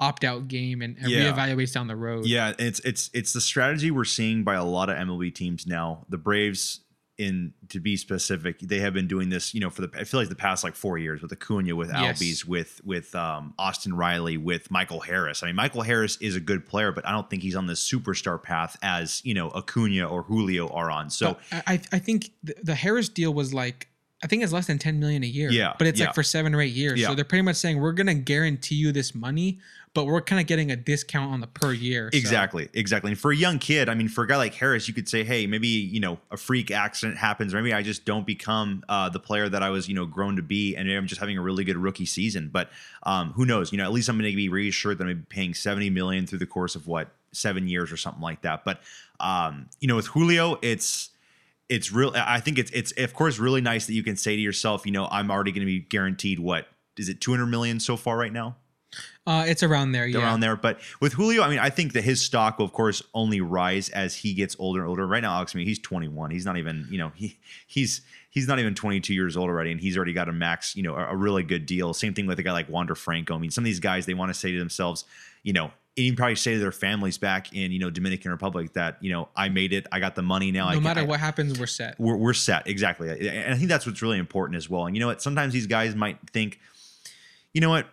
[0.00, 1.30] opt out game and, and Yeah.
[1.32, 2.26] reevaluates down the road.
[2.26, 6.04] Yeah, it's it's it's the strategy we're seeing by a lot of MLB teams now.
[6.08, 6.80] The Braves,
[7.16, 10.18] in to be specific, they have been doing this, you know, for the I feel
[10.20, 12.20] like the past like four years with Acuna, with Yes.
[12.20, 15.42] Albies, with with um, Austin Riley, with Michael Harris.
[15.42, 17.74] I mean, Michael Harris is a good player, but I don't think he's on the
[17.74, 21.08] superstar path as you know Acuna or Julio are on.
[21.10, 23.88] So But I I think the, the Harris deal was like
[24.22, 25.50] I think it's less than 10 million a year.
[25.50, 26.06] Yeah, But it's yeah.
[26.06, 26.98] like for seven or eight years.
[26.98, 27.08] Yeah.
[27.08, 29.58] So they're pretty much saying we're gonna guarantee you this money,
[29.94, 32.10] but we're kind of getting a discount on the per year.
[32.12, 33.12] So- Exactly, exactly.
[33.12, 35.22] And for a young kid, I mean, for a guy like Harris, you could say,
[35.22, 39.08] hey, maybe you know a freak accident happens, or maybe I just don't become uh,
[39.08, 41.42] the player that I was, you know, grown to be, and I'm just having a
[41.42, 42.50] really good rookie season.
[42.52, 42.70] But
[43.04, 43.72] um, who knows?
[43.72, 46.40] You know, at least I'm going to be reassured that I'm paying 70 million through
[46.40, 48.64] the course of what seven years or something like that.
[48.64, 48.80] But
[49.20, 51.10] um, you know, with Julio, it's
[51.68, 52.12] it's real.
[52.14, 54.92] I think it's it's of course really nice that you can say to yourself, you
[54.92, 58.32] know, I'm already going to be guaranteed what is it 200 million so far right
[58.32, 58.56] now
[59.26, 60.06] Uh, it's around there.
[60.06, 60.18] Yeah.
[60.18, 60.54] around there.
[60.56, 63.88] But with Julio, I mean, I think that his stock will, of course, only rise
[63.88, 65.06] as he gets older and older.
[65.06, 66.30] Right now, Alex, I mean, he's 21.
[66.30, 69.80] He's not even, you know, he he's he's not even 22 years old already, and
[69.80, 71.94] he's already got a max, you know, a, a really good deal.
[71.94, 73.34] Same thing with a guy like Wander Franco.
[73.34, 75.04] I mean, some of these guys they want to say to themselves,
[75.42, 75.70] you know.
[75.96, 79.12] And you probably say to their families back in, you know, Dominican Republic that, you
[79.12, 80.66] know, I made it, I got the money now.
[80.66, 81.94] I no can- matter I- what happens, we're set.
[82.00, 85.00] we're, we're set exactly and i think that's what's really important as well and you
[85.00, 86.58] know what sometimes these guys might think
[87.52, 87.86] you know what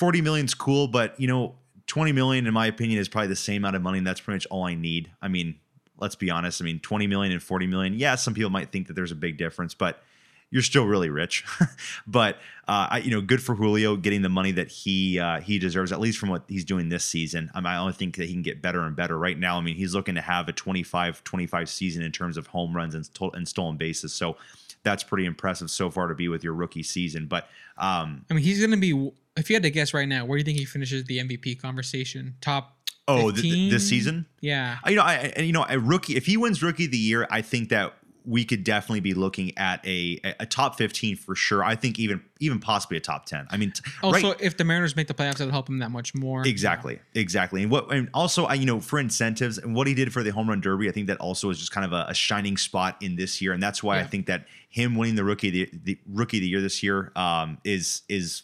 [0.00, 1.54] 40 million's cool but you know
[1.86, 4.36] 20 million in my opinion is probably the same amount of money and that's pretty
[4.36, 5.10] much all i need.
[5.20, 5.56] I mean
[5.98, 8.86] let's be honest i mean 20 million and 40 million yeah some people might think
[8.86, 10.02] that there's a big difference but
[10.50, 11.44] you're still really rich.
[12.06, 12.36] But
[12.66, 15.92] uh, I, you know good for julio getting the money that he uh, he deserves
[15.92, 17.50] at least from what he's doing this season.
[17.54, 19.16] I, only think that he can get better and better.
[19.16, 22.48] Right now i mean he's looking to have a 25 25 season in terms of
[22.48, 24.12] home runs and, and stolen bases.
[24.12, 24.36] So
[24.82, 28.44] that's pretty impressive so far to be with your rookie season but um, I mean,
[28.44, 29.10] he's gonna be.
[29.36, 31.60] If you had to guess right now, where do you think he finishes the MVP
[31.62, 32.34] conversation?
[32.42, 32.76] Top.
[33.08, 34.76] oh th- th- this season Yeah.
[34.84, 36.14] I- you know, I, and you know, a rookie.
[36.16, 39.56] If he wins rookie of the year, I think that we could definitely be looking
[39.56, 41.64] at a a top fifteen for sure.
[41.64, 43.46] I think even even possibly a top ten.
[43.50, 44.40] I mean, t- Also, right?
[44.40, 46.46] if the Mariners make the playoffs, it'll help him that much more.
[46.46, 50.12] Exactly, exactly, and what, and also, I you know, for incentives and what he did
[50.12, 52.14] for the home run derby, I think that also is just kind of a, a
[52.14, 55.50] shining spot in this year, and that's why I think that him winning the rookie
[55.50, 58.42] the, the rookie of the year this year um, is is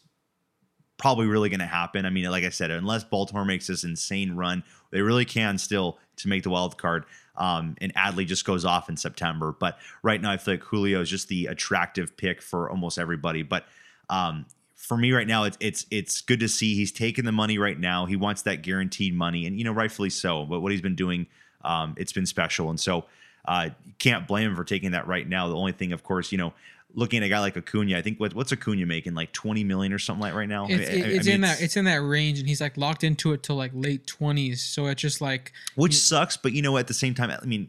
[0.99, 2.07] probably really going to happen.
[2.07, 5.99] I mean, like I said, unless Baltimore makes this insane run, they really can still
[6.17, 7.05] to make the wild card.
[7.39, 9.55] Um, and Adley just goes off in September.
[9.59, 13.43] But right now, I feel like Julio is just the attractive pick for almost everybody.
[13.43, 13.67] But
[14.09, 17.59] um, for me right now, it's it's it's good to see he's taking the money
[17.59, 18.07] right now.
[18.07, 20.45] He wants that guaranteed money, and you know, rightfully so.
[20.45, 21.27] But what he's been doing,
[21.65, 23.07] um, it's been special, and so
[23.47, 25.49] uh, can't blame him for taking that right now.
[25.49, 26.53] The only thing, of course, you know.
[26.99, 29.93] Looking at a guy like Acuna, I think what, what's Acuna making like twenty million
[29.93, 30.67] or something like right now.
[30.69, 33.05] It's, I- I- I mean, in that it's in that range, and he's like locked
[33.05, 34.63] into it till like late twenties.
[34.63, 36.37] So it's just like which sucks.
[36.39, 37.69] But you know, at the same time, I mean,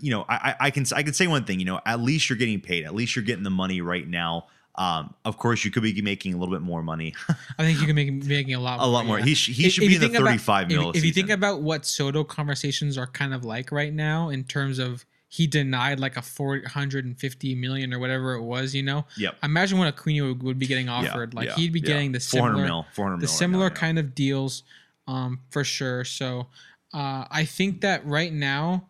[0.00, 1.58] you know, I, I I can I can say one thing.
[1.60, 2.84] You know, at least you're getting paid.
[2.84, 4.46] At least you're getting the money right now.
[4.76, 7.12] Um, of course, you could be making a little bit more money,
[7.58, 9.18] I think you can make making a lot more, a lot more.
[9.18, 9.24] yeah.
[9.26, 11.12] He sh- he If- should if be in the think about- 35 if, if you
[11.12, 15.46] think about what Soto conversations are kind of like right now in terms of he
[15.46, 19.06] denied like a 450 million or whatever it was, you know.
[19.16, 19.36] Yep.
[19.44, 21.34] Imagine what Acuna would, would be getting Yeah, offered.
[21.34, 21.86] like yeah, he'd be yeah.
[21.86, 23.80] getting the 400 similar mil, 400 the mil right similar now, yeah.
[23.80, 24.64] kind of deals
[25.06, 26.04] um, for sure.
[26.04, 26.48] So
[26.92, 28.86] uh, I think that right now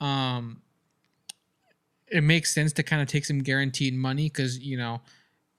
[0.00, 0.62] um,
[2.06, 5.00] it makes sense to kind of take some guaranteed money because you know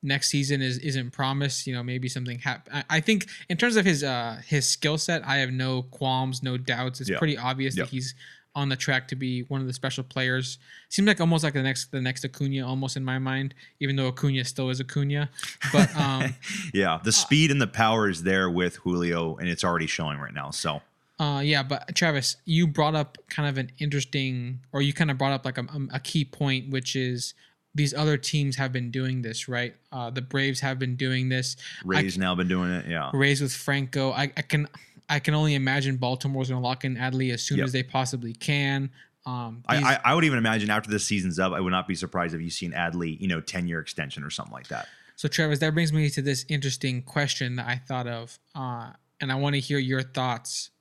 [0.04, 1.68] next season is isn't promised.
[1.68, 2.74] You know maybe something happen.
[2.74, 6.42] I, I think in terms of his uh, his skill set, I have no qualms,
[6.42, 7.02] no doubts.
[7.02, 7.18] It's Yeah.
[7.20, 8.16] pretty obvious that he's
[8.56, 10.58] on the track to be one of the special players.
[10.90, 13.54] Seems like almost like the next the next Acuna, almost in my mind.
[13.80, 15.30] Even though Acuna still is Acuna,
[15.72, 16.36] but um,
[16.74, 20.34] yeah, the speed and the power is there with Julio, and it's already showing right
[20.34, 20.52] now.
[20.52, 20.82] So
[21.20, 25.18] Uh, yeah, but Travis, you brought up kind of an interesting, or you kind of
[25.18, 27.34] brought up like a, a key point, which is
[27.74, 29.76] these other teams have been doing this, right?
[29.92, 31.56] Uh, the Braves have been doing this.
[31.86, 32.86] Ray's now been doing it.
[32.88, 34.12] Yeah, Rays with Franco.
[34.12, 34.68] I, I can,
[35.12, 37.66] I can only imagine Baltimore's going to lock in Adley as soon Yep.
[37.66, 38.90] as they possibly can.
[39.26, 41.94] Um, I, I I would even imagine after this season's up, I would not be
[41.96, 44.88] surprised if you see an Adley, you know, 10 year extension or something like that.
[45.18, 49.32] so Travis, that brings me to this interesting question that I thought of, uh, and
[49.32, 50.72] I want to hear your thoughts.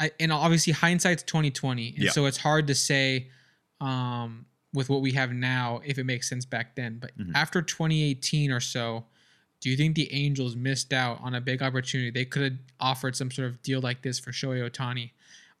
[0.00, 2.10] I, and obviously hindsight's 2020 and Yeah.
[2.10, 3.28] so it's hard to say
[3.80, 7.32] um, with what we have now if it makes sense back then but Mhm.
[7.36, 9.04] after 2018 or so
[9.60, 12.10] do you think the angels missed out on a big opportunity?
[12.10, 15.10] They could have offered some sort of deal like this for shohei ohtani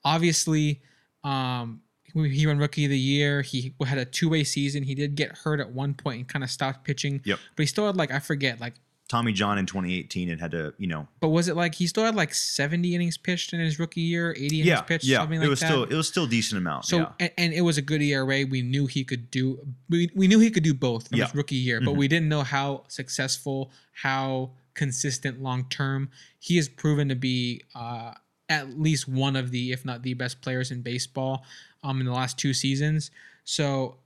[0.04, 0.80] obviously
[1.24, 1.80] um,
[2.14, 4.82] he won rookie of the year he had a two-way season.
[4.82, 7.20] He did get hurt at one point and kind of stopped pitching.
[7.24, 7.38] Yep.
[7.54, 8.74] but he still had like i forget like
[9.08, 12.04] Tommy John in 2018 and had to, you know, But was it like he still
[12.04, 15.42] had like 70 innings pitched in his rookie year, 80 innings yeah, pitched, yeah, something
[15.42, 15.66] it was that?
[15.66, 16.84] still it was still a decent amount.
[16.84, 17.12] So yeah.
[17.18, 18.44] and, and it was a good ERA.
[18.44, 19.66] We knew he could do.
[19.88, 21.24] We, we knew he could do both from Yeah.
[21.26, 21.98] his rookie year, but Mhm.
[21.98, 26.10] we didn't know how successful, how consistent long term.
[26.38, 28.12] He has proven to be uh,
[28.50, 31.44] at least one of the, if not the best players in baseball,
[31.82, 33.10] um, in the last two seasons.
[33.44, 33.96] So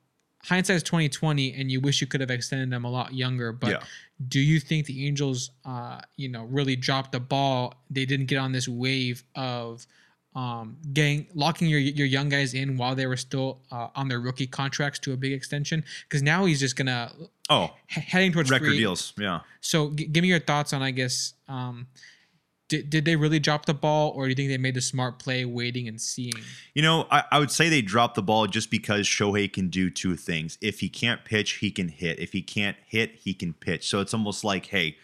[0.44, 3.52] hindsight is twenty twenty, and you wish you could have extended him a lot younger.
[3.52, 3.82] But Yeah.
[4.28, 7.74] do you think the Angels, uh, you know, really dropped the ball?
[7.90, 9.86] They didn't get on this wave of
[10.34, 14.18] um, getting locking your your young guys in while they were still uh, on their
[14.20, 15.84] rookie contracts to a big extension.
[16.08, 17.12] Because now he's just gonna
[17.50, 19.12] oh, he- heading towards record free- deals.
[19.18, 19.40] Yeah.
[19.60, 21.86] So g- give me your thoughts on, I guess, um,
[22.72, 25.18] did, did they really drop the ball, or do you think they made the smart
[25.18, 26.32] play, waiting and seeing?
[26.74, 29.90] You know, I, I would say they dropped the ball just because Shohei can do
[29.90, 30.56] two things.
[30.62, 32.18] If he can't pitch, he can hit.
[32.18, 33.88] If he can't hit, he can pitch.
[33.88, 34.96] So it's almost like, hey,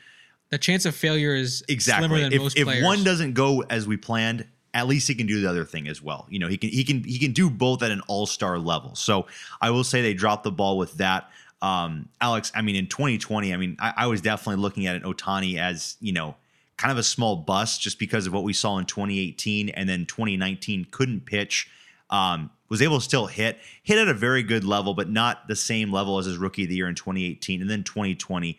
[0.50, 2.08] The chance of failure is exactly.
[2.08, 2.84] slimmer than If, most if players.
[2.84, 6.00] one doesn't go as we planned, at least he can do the other thing as
[6.00, 6.26] well.
[6.30, 8.94] You know, he can he can he can do both at an all star level.
[8.94, 9.26] So
[9.60, 11.30] I will say they dropped the ball with that.
[11.60, 15.02] Um, Alex, I mean, in 2020, I mean, I, I was definitely looking at an
[15.02, 16.36] Ohtani as you know
[16.78, 20.06] kind of a small bust just because of what we saw in 2018 and then
[20.06, 21.70] 2019 couldn't pitch.
[22.08, 25.56] Um, was able to still hit, hit at a very good level, but not the
[25.56, 27.60] same level as his rookie of the year in 2018.
[27.60, 28.58] And then 2020,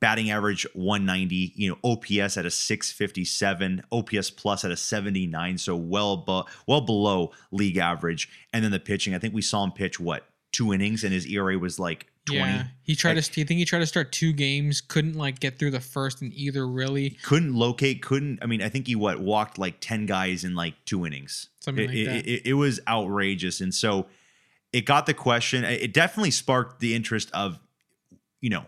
[0.00, 5.76] batting average 190, you know, OPS at a 657, OPS plus at a 79, so
[5.76, 8.28] well above, well below league average.
[8.52, 11.26] And then the pitching, I think we saw him pitch what two innings, and his
[11.26, 12.40] ERA was like 20.
[12.40, 13.40] Yeah, he tried Like- to.
[13.40, 16.32] I think he tried to start two games, couldn't like get through the first in
[16.34, 16.66] either.
[16.68, 18.38] Really, Couldn't locate, couldn't.
[18.42, 21.48] I mean, I think he what walked like 10 guys in like two innings.
[21.60, 22.26] Something it, like it- that.
[22.28, 24.06] It, it was outrageous, and so
[24.72, 25.64] it got the question.
[25.64, 27.58] It definitely sparked the interest of,
[28.40, 28.66] you know,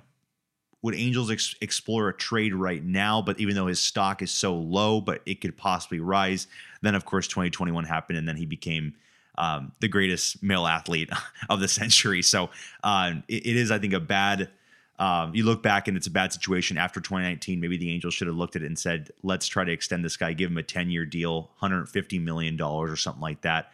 [0.83, 3.21] would Angels ex- explore a trade right now?
[3.21, 6.47] But even though his stock is so low, but it could possibly rise.
[6.81, 8.95] Then, of course, 2021 happened, and then he became
[9.39, 11.11] um, the greatest male athlete
[11.51, 12.23] of the century.
[12.23, 12.51] So
[12.83, 14.51] uh, it, it is, I think, a bad.
[14.99, 17.59] Um, you look back and it's a bad situation after 2019.
[17.59, 20.17] Maybe the Angels should have looked at it and said, "Let's try to extend this
[20.17, 23.73] guy, give him a 10 year deal, 150 million dollars or something like that."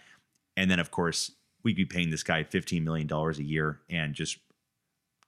[0.56, 4.14] And then, of course, we'd be paying this guy 15 million dollars a year and
[4.14, 4.38] just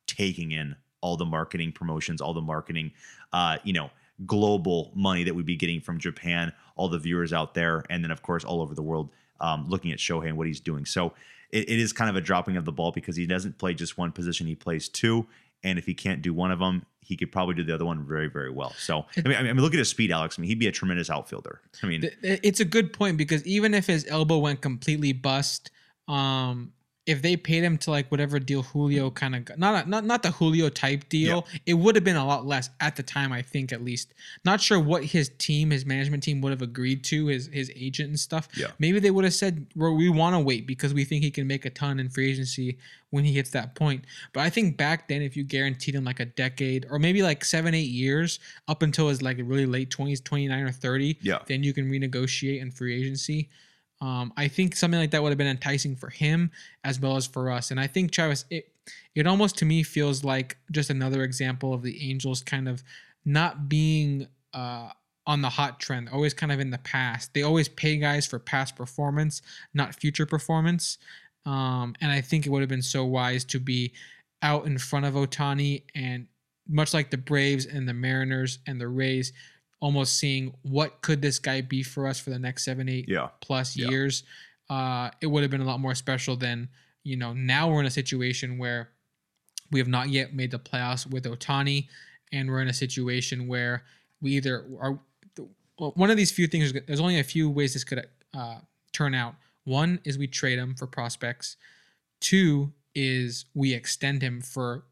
[0.06, 2.92] taking in all the marketing promotions, all the marketing,
[3.32, 3.90] uh, you know,
[4.26, 8.10] global money that we'd be getting from Japan, all the viewers out there, and then
[8.10, 10.84] of course all over the world um, looking at Shohei and what he's doing.
[10.84, 11.14] So
[11.50, 13.98] it, it is kind of a dropping of the ball because he doesn't play just
[13.98, 15.26] one position; he plays two,
[15.62, 18.04] and if he can't do one of them, he could probably do the other one
[18.06, 18.74] very, very well.
[18.78, 20.38] So I mean, I mean, look at his speed, Alex.
[20.38, 21.60] I mean, he'd be a tremendous outfielder.
[21.82, 25.70] I mean, it's a good point because even if his elbow went completely bust,
[26.06, 26.72] um,
[27.08, 30.22] if they paid him to like whatever deal Julio kind of got, not not not
[30.22, 33.32] the Julio type deal, it would have been a lot less at the time.
[33.32, 34.12] I think at least.
[34.44, 38.10] Not sure what his team, his management team, would have agreed to his his agent
[38.10, 38.48] and stuff.
[38.54, 38.68] Yeah.
[38.78, 41.46] Maybe they would have said, "Well, we want to wait because we think he can
[41.46, 42.76] make a ton in free agency
[43.10, 46.20] when he hits that point." But I think back then, if you guaranteed him like
[46.20, 50.20] a decade or maybe like seven, eight years up until his like really late twenties,
[50.20, 51.38] twenty nine or thirty, Yeah.
[51.46, 53.48] then you can renegotiate in free agency.
[54.00, 56.50] Um, I think something like that would have been enticing for him
[56.84, 57.70] as well as for us.
[57.70, 58.72] And I think Travis, it
[59.14, 62.82] it almost to me feels like just another example of the Angels kind of
[63.24, 64.90] not being uh,
[65.26, 67.34] on the hot trend, always kind of in the past.
[67.34, 69.42] They always pay guys for past performance,
[69.74, 70.98] not future performance.
[71.44, 73.92] Um, and I think it would have been so wise to be
[74.42, 76.26] out in front of Ohtani and
[76.66, 79.32] much like the Braves and the Mariners and the Rays,
[79.80, 83.28] almost seeing what could this guy be for us for the next seven, eight yeah,
[83.40, 83.88] plus Yeah.
[83.88, 84.22] years.
[84.68, 86.68] Uh, it would have been a lot more special than
[87.04, 87.32] you know.
[87.32, 88.90] Now we're in a situation where
[89.70, 91.88] we have not yet made the playoffs with Ohtani,
[92.32, 93.84] and we're in a situation where
[94.20, 94.98] we either are
[95.78, 96.72] well, one of these few things.
[96.72, 98.58] There's only a few ways this could uh,
[98.92, 99.36] turn out.
[99.64, 101.56] One is we trade him for prospects.
[102.20, 104.84] Two is we extend him for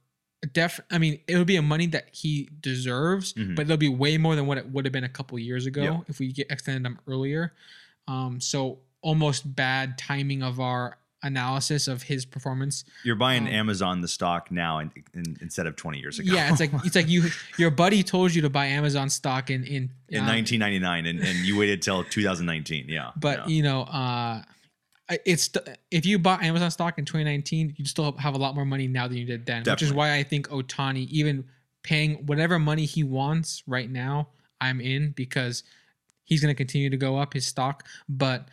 [0.53, 0.81] def.
[0.91, 3.57] I mean, it'll be a money that he deserves, Mhm.
[3.57, 6.05] but it'll be way more than what it would have been a couple years ago
[6.09, 7.53] if we get extended him earlier.
[8.09, 12.85] Um, so almost bad timing of our analysis of his performance.
[13.03, 16.33] you're buying Um, Amazon the stock now in, in, instead of 20 years ago.
[16.33, 17.25] Yeah, it's like it's like you
[17.59, 21.39] your buddy told you to buy Amazon stock in in in uh, 1999, and, and
[21.47, 22.87] you waited till 2019.
[22.89, 23.55] Yeah, but yeah.
[23.57, 24.43] you know uh
[25.25, 25.51] it's
[25.91, 29.07] if you bought Amazon stock in 2019, you'd still have a lot more money now
[29.07, 31.45] than you did then, which is why I think Ohtani, even
[31.83, 34.29] paying whatever money he wants right now,
[34.61, 35.63] I'm in because
[36.25, 37.87] he's going to continue to go up his stock.
[38.09, 38.49] But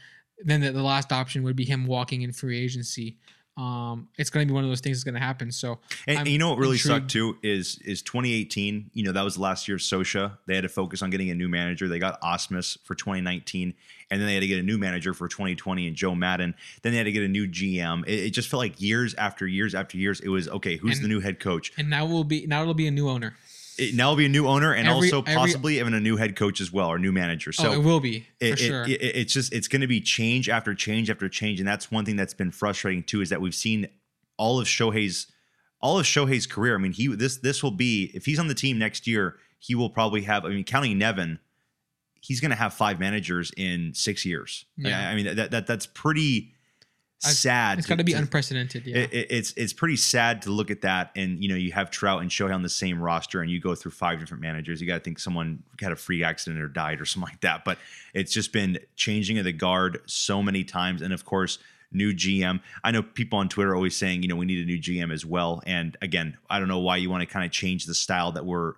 [0.46, 3.18] then the, the last option would be him walking in free agency.
[3.56, 5.52] Um, it's going to be one of those things that's going to happen.
[5.52, 5.78] So,
[6.08, 7.02] And, and you know what really intrigued.
[7.04, 8.90] sucked too is is 2018.
[8.94, 10.38] You know that was the last year of Scioscia.
[10.48, 11.88] They had to focus on getting a new manager.
[11.88, 13.76] They got Ausmus for 2019,
[14.10, 16.56] and then they had to get a new manager for 2020 and Joe Maddon.
[16.82, 18.08] Then they had to get a new GM.
[18.08, 20.20] It, it just felt like years after years after years.
[20.20, 20.78] It was okay.
[20.78, 21.72] Who's And- the new head coach?
[21.78, 23.36] and now will be now it'll be a new owner.
[23.78, 26.16] It, now it'll be a new owner and Every- also every- possibly even a new
[26.18, 27.52] head coach as well or new manager.
[27.60, 28.84] Oh, so oh, it will be for it, it- sure.
[28.84, 32.06] it- it's just it's going to be change after change after change, and that's one
[32.06, 33.88] thing that's been frustrating too is that we've seen
[34.38, 35.28] all of Shohei's
[35.82, 36.76] all of Shohei's career.
[36.76, 39.76] I mean, he this this will be if he's on the team next year, he
[39.76, 40.46] will probably have.
[40.46, 41.40] I mean, counting Nevin,
[42.22, 44.66] he's going to have five managers in six years.
[44.78, 45.08] Yeah.
[45.10, 46.53] I, I mean that that that's pretty
[47.24, 47.78] sad.
[47.80, 48.86] it's got to be unprecedented.
[48.86, 48.98] Yeah.
[48.98, 51.90] it, it- it's it's pretty sad to look at that, and you know you have
[51.92, 54.82] Trout and Shohei on the same roster, and you go through five different managers.
[54.82, 57.66] You got to think someone had a freak accident or died or something like that.
[57.66, 57.78] But
[58.14, 61.60] it's just been changing of the guard so many times, and of course,
[61.92, 62.60] new GM.
[62.84, 65.12] I know people on Twitter are always saying you know we need a new GM
[65.14, 65.62] as well.
[65.66, 68.46] And again, I don't know why you want to kind of change the style that
[68.46, 68.74] we're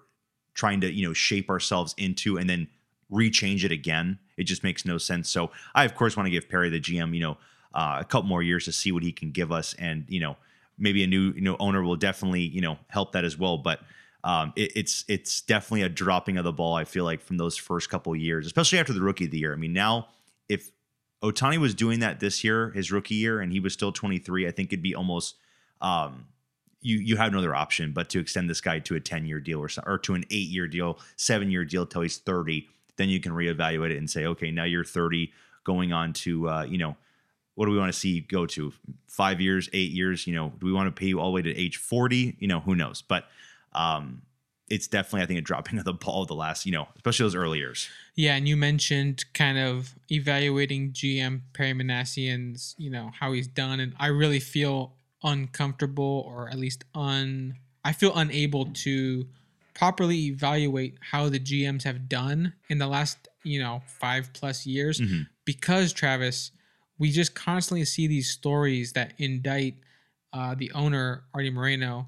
[0.54, 2.68] trying to you know shape ourselves into, and then
[3.12, 4.20] rechange it again.
[4.38, 5.30] It just makes no sense.
[5.30, 7.38] So I of course want to give Perry the GM you know
[7.76, 10.38] uh, a couple more years to see what he can give us, and you know
[10.78, 13.57] maybe a new you know owner will definitely you know help that as well.
[13.57, 13.82] But
[14.23, 16.76] um, it, it's it's definitely a dropping of the ball.
[16.76, 19.53] I feel like from those first couple years, especially after the rookie of the year.
[19.53, 20.07] I mean, now
[20.47, 20.71] if
[21.21, 24.51] Ohtani was doing that this year, his rookie year, and he was still 23, I
[24.51, 25.36] think it'd be almost
[25.82, 26.28] um,
[26.82, 29.39] you you have no other option but to extend this guy to a 10 year
[29.39, 32.67] deal or so, or to an eight year deal, seven year deal till he's 30.
[32.97, 35.34] Then you can reevaluate it and say, okay, now you're 30,
[35.65, 36.95] going on to uh, you know
[37.56, 38.72] what do we want to see go to?
[39.08, 41.41] Five years eight years you know do we want to pay you all the way
[41.41, 43.01] to age 40 you know who knows?
[43.01, 43.26] But
[43.74, 44.22] um
[44.68, 47.36] it's definitely i think a dropping of the ball the last you know especially those
[47.36, 47.88] early years.
[48.16, 53.80] Yeah, and you mentioned kind of evaluating GM Perry Minasian's, you know, how he's done,
[53.82, 59.28] and I really feel uncomfortable, or at least un, I feel unable to
[59.74, 65.01] properly evaluate how the GMs have done in the last, you know, five plus years,
[65.01, 65.28] Mhm.
[65.43, 66.51] because Travis,
[66.98, 69.76] we just constantly see these stories that indict
[70.34, 72.08] uh, the owner Artie Moreno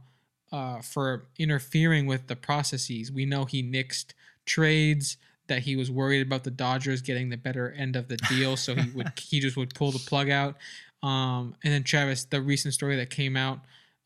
[0.52, 3.12] uh, for interfering with the processes.
[3.12, 4.14] We know he nixed
[4.46, 5.18] trades
[5.48, 8.76] that he was worried about the Dodgers getting the better end of the deal, so
[8.76, 10.56] he would he just would pull the plug out.
[11.04, 13.60] Um, and then Travis, the recent story that came out,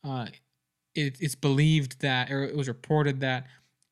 [0.04, 0.26] uh,
[0.94, 3.46] it, it's believed that or it was reported that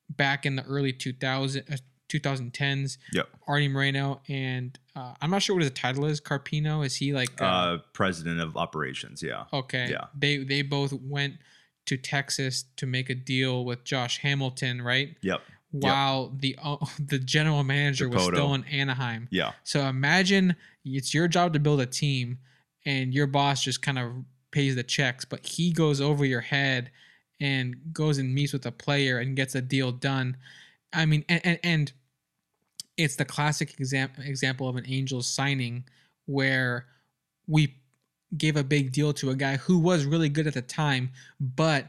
[0.09, 1.76] back in the early 2000 uh,
[2.11, 3.28] 2010s, Yep.
[3.46, 6.20] Artie Moreno and uh, I'm not sure what his title is.
[6.20, 9.88] Carpino is he like uh president of operations yeah Okay.
[9.90, 10.06] Yeah.
[10.18, 11.34] They they both went
[11.86, 15.16] to Texas to make a deal with Josh Hamilton, right?
[15.22, 15.40] yep
[15.70, 19.28] While the uh, the general manager was still in Anaheim.
[19.30, 22.38] yeah So imagine it's your job to build a team,
[22.86, 24.12] and your boss just kind of
[24.50, 26.90] pays the checks, but he goes over your head
[27.40, 30.36] and goes and meets with a player and gets a deal done.
[30.92, 31.92] I mean, and and, and
[33.01, 35.84] it's the classic exam- example of an Angels signing
[36.26, 36.86] where
[37.46, 37.74] we
[38.36, 41.86] gave a big deal to a guy who was really good at the time, but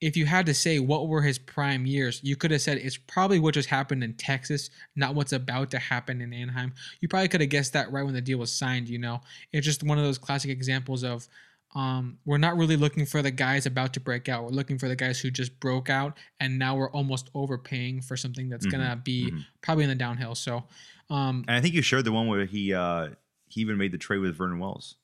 [0.00, 2.98] if you had to say what were his prime years, you could have said it's
[2.98, 6.74] probably what just happened in Texas, not what's about to happen in Anaheim.
[7.00, 9.22] You probably could have guessed that right when the deal was signed, you know.
[9.52, 11.26] It's just one of those classic examples of
[11.74, 14.44] um, we're not really looking for the guys about to break out.
[14.44, 18.16] We're looking for the guys who just broke out, and now we're almost overpaying for
[18.16, 19.44] something that's gonna be mhm.
[19.62, 20.34] probably in the downhill.
[20.34, 20.64] So,
[21.10, 23.08] um, and i think you shared the one where he uh
[23.48, 24.96] he even made the trade with vernon wells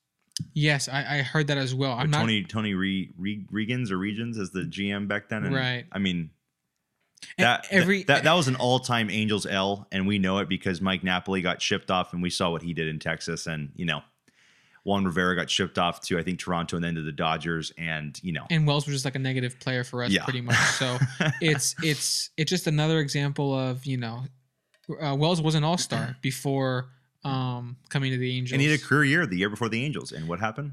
[0.55, 1.93] yes, I, I heard that as well.
[1.93, 5.55] I'm not tony tony Re, Re, Reagins or regions as the gm back then and
[5.55, 5.85] Right.
[5.93, 6.31] i mean
[7.39, 10.81] e- that every that, that was an all-time angels l and we know it because
[10.81, 13.85] mike napoli got shipped off and we saw what he did in texas and you
[13.85, 14.03] know
[14.85, 18.19] juan rivera got shipped off to i think toronto and then to the dodgers and
[18.23, 20.25] you know and Wells was just like a negative player for us, Yeah.
[20.25, 20.57] pretty much.
[20.57, 20.99] So
[21.41, 24.25] it's it's it's just another example of you know,
[25.01, 26.89] uh, Wells was an all star before
[27.25, 28.53] um coming to the Angels.
[28.53, 30.73] and he had a career year the year before the angels and what happened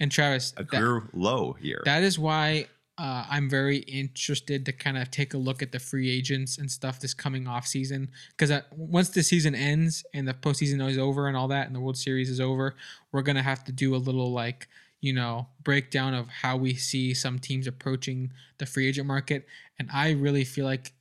[0.00, 2.66] and Travis, a that- career low year that is why
[2.98, 6.70] uh, I'm very interested to kind of take a look at the free agents and
[6.70, 11.26] stuff this coming off season because once the season ends and the postseason is over
[11.26, 12.74] and all that and the World Series is over,
[13.10, 14.68] we're gonna have to do a little like
[15.00, 19.46] you know breakdown of how we see some teams approaching the free agent market,
[19.78, 20.92] and I really feel like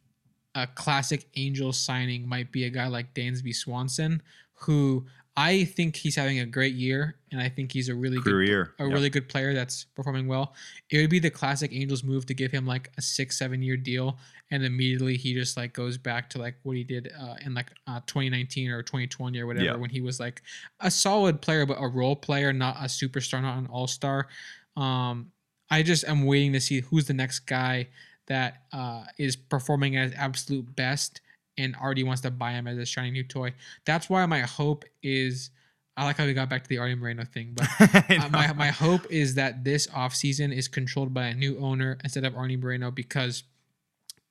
[0.55, 4.21] a classic Angels signing might be a guy like Dansby Swanson,
[4.53, 5.05] who
[5.37, 8.73] I think he's having a great year, and I think he's a really good Career.
[8.79, 8.93] a Yep.
[8.93, 10.53] really good player that's performing well.
[10.89, 13.77] It would be the classic Angels move to give him like a six, seven year
[13.77, 14.19] deal,
[14.51, 17.71] and immediately he just like goes back to like what he did uh, in like
[17.87, 19.75] uh, 2019 or 2020 or whatever Yeah.
[19.75, 20.41] when he was like
[20.81, 24.27] a solid player, but a role player, not a superstar, not an all star.
[24.75, 25.31] Um,
[25.69, 27.87] I just am waiting to see who's the next guy
[28.27, 31.21] that uh, is performing at his absolute best
[31.57, 33.53] and already wants to buy him as a shiny new toy.
[33.85, 35.49] That's why my hope is.
[35.97, 37.67] I like how we got back to the Artie Moreno thing, but
[38.09, 42.23] uh, my, my hope is that this offseason is controlled by a new owner instead
[42.23, 43.43] of Arnie Moreno because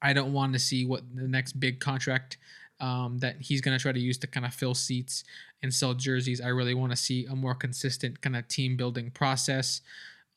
[0.00, 2.38] I don't want to see what the next big contract
[2.80, 5.24] um, that he's going to try to use to kind of fill seats
[5.62, 6.40] and sell jerseys.
[6.40, 9.82] I really want to see a more consistent kind of team building process.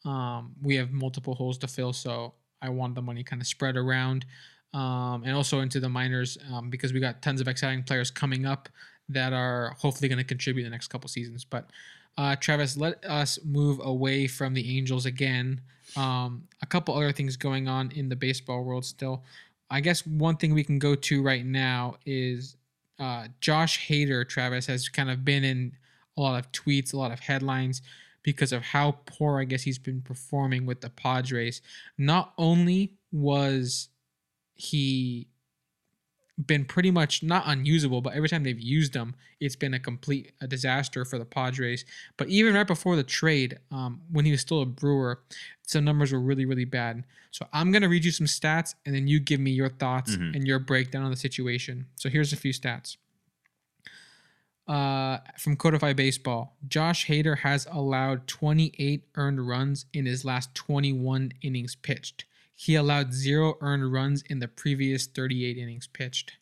[0.05, 3.77] Um, we have multiple holes to fill, so I want the money kind of spread
[3.77, 4.25] around
[4.73, 8.45] um, and also into the minors um, because we got tons of exciting players coming
[8.45, 8.69] up
[9.09, 11.45] that are hopefully going to contribute the next couple seasons.
[11.45, 11.69] But
[12.17, 15.61] uh, Travis, let us move away from the Angels again.
[15.95, 19.23] Um, a couple other things going on in the baseball world still.
[19.69, 22.55] I guess one thing we can go to right now is
[22.99, 25.73] uh, Josh Hader, Travis, has kind of been in
[26.17, 27.81] a lot of tweets, a lot of headlines
[28.21, 31.61] because of how poor I guess he's been performing with the Padres.
[31.97, 33.89] Not only was
[34.55, 35.27] he
[36.47, 40.31] been pretty much not unusable, but every time they've used him, it's been a complete
[40.41, 41.85] a disaster for the Padres.
[42.17, 45.21] But even right before the trade, um, when he was still a Brewer,
[45.61, 47.03] some numbers were really, really bad.
[47.29, 50.35] So I'm gonna read you some stats, and then you give me your thoughts Mhm.
[50.35, 51.85] and your breakdown on the situation.
[51.95, 52.97] So here's a few stats.
[54.67, 61.33] Uh, from Codify Baseball, Josh Hader has allowed 28 earned runs in his last 21
[61.41, 62.25] innings pitched.
[62.55, 66.33] He allowed zero earned runs in the previous 38 innings pitched.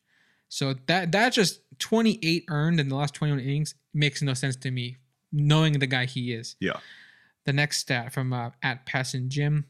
[0.49, 4.71] So that that just 28 earned in the last 21 innings makes no sense to
[4.71, 4.97] me,
[5.31, 6.55] knowing the guy he is.
[6.59, 6.77] Yeah.
[7.45, 9.65] The next stat from uh, at Passan Jim,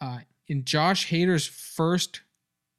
[0.00, 2.20] uh, in Josh Hader's first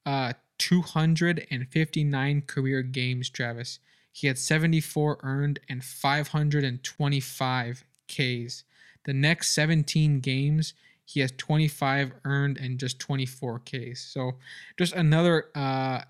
[0.05, 3.79] uh, 259 career games, Travis,
[4.11, 8.63] he had 74 earned and 525 Ks.
[9.05, 10.73] The next 17 games,
[11.05, 13.99] he has 25 earned and just 24 Ks.
[14.13, 14.33] So
[14.77, 16.01] just another uh,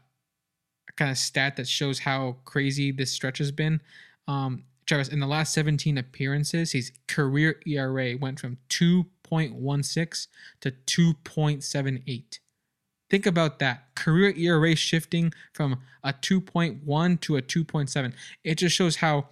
[0.96, 3.82] kind of stat that shows how crazy this stretch has been.
[4.28, 10.28] Um, Travis, in the last 17 appearances, his career ERA went from 2.16
[10.62, 12.40] to 2.78.
[13.10, 13.94] Think about that.
[13.96, 18.14] Career ERA shifting from a 2.1 to a 2.7.
[18.44, 19.28] It just shows how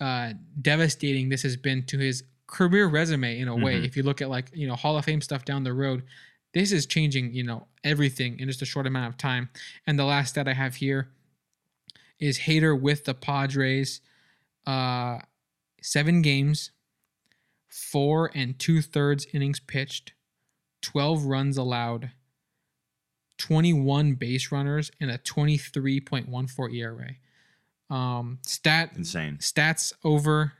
[0.00, 3.80] uh, devastating this has been to his career resume in a way.
[3.80, 3.84] Mhm.
[3.84, 6.02] If you look at like, you know, Hall of Fame stuff down the road,
[6.54, 9.50] this is changing, you know, everything in just a short amount of time.
[9.86, 11.08] And the last stat I have here
[12.18, 14.00] is Hader with the Padres.
[14.66, 15.20] Uh,
[15.80, 16.70] seven games,
[17.68, 20.12] four and two thirds innings pitched,
[20.82, 22.10] 12 runs allowed,
[23.38, 27.16] 21 base runners, and a 23.14 ERA.
[27.94, 29.38] Um, stat Insane.
[29.38, 30.52] stats over.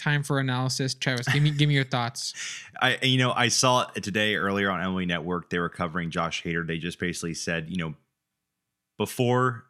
[0.00, 0.94] Time for analysis.
[0.94, 2.32] Travis, give me give me your thoughts.
[2.80, 5.50] I you know I saw it today earlier on MLB Network.
[5.50, 6.66] They were covering Josh Hader.
[6.66, 7.94] They just basically said you know
[8.98, 9.64] before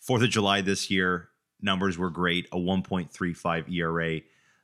[0.00, 1.28] Fourth of July this year
[1.60, 2.46] numbers were great.
[2.52, 4.20] A 1.35 ERA.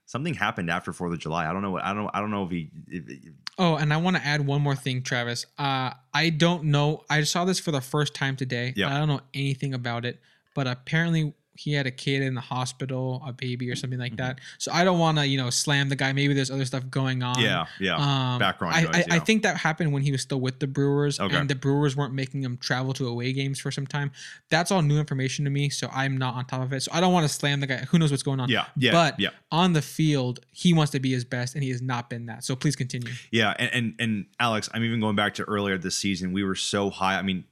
[0.06, 1.48] Something happened after Fourth of July.
[1.48, 1.70] I don't know.
[1.70, 2.10] what I don't.
[2.14, 2.70] I don't know if he.
[2.88, 5.44] If, if- Oh, and I want to add one more thing, Travis.
[5.58, 7.02] Uh, I don't know.
[7.10, 8.72] I saw this for the first time today.
[8.74, 8.94] Yeah.
[8.94, 10.18] I don't know anything about it,
[10.54, 14.16] but apparently he had a kid in the hospital, a baby or something like Mhm.
[14.18, 14.38] that.
[14.56, 16.10] So I don't want to, you know, slam the guy.
[16.12, 17.38] Maybe there's other stuff going on.
[17.38, 17.66] yeah.
[17.78, 17.96] Yeah.
[17.96, 20.66] Um, Background I, noise, I, I think that happened when he was still with the
[20.66, 21.36] Brewers, Okay.
[21.36, 24.10] and the Brewers weren't making him travel to away games for some time.
[24.48, 26.82] That's all new information to me, so I'm not on top of it.
[26.82, 27.84] So I don't want to slam the guy.
[27.90, 28.48] Who knows what's going on?
[28.48, 28.64] yeah.
[28.76, 28.92] Yeah.
[28.92, 29.30] but yeah.
[29.52, 32.42] on the field, he wants to be his best, and he has not been that.
[32.44, 33.12] So please continue.
[33.30, 36.32] Yeah, and, and and Alex, I'm even going back to earlier this season.
[36.32, 37.18] We were so high.
[37.18, 37.44] I mean,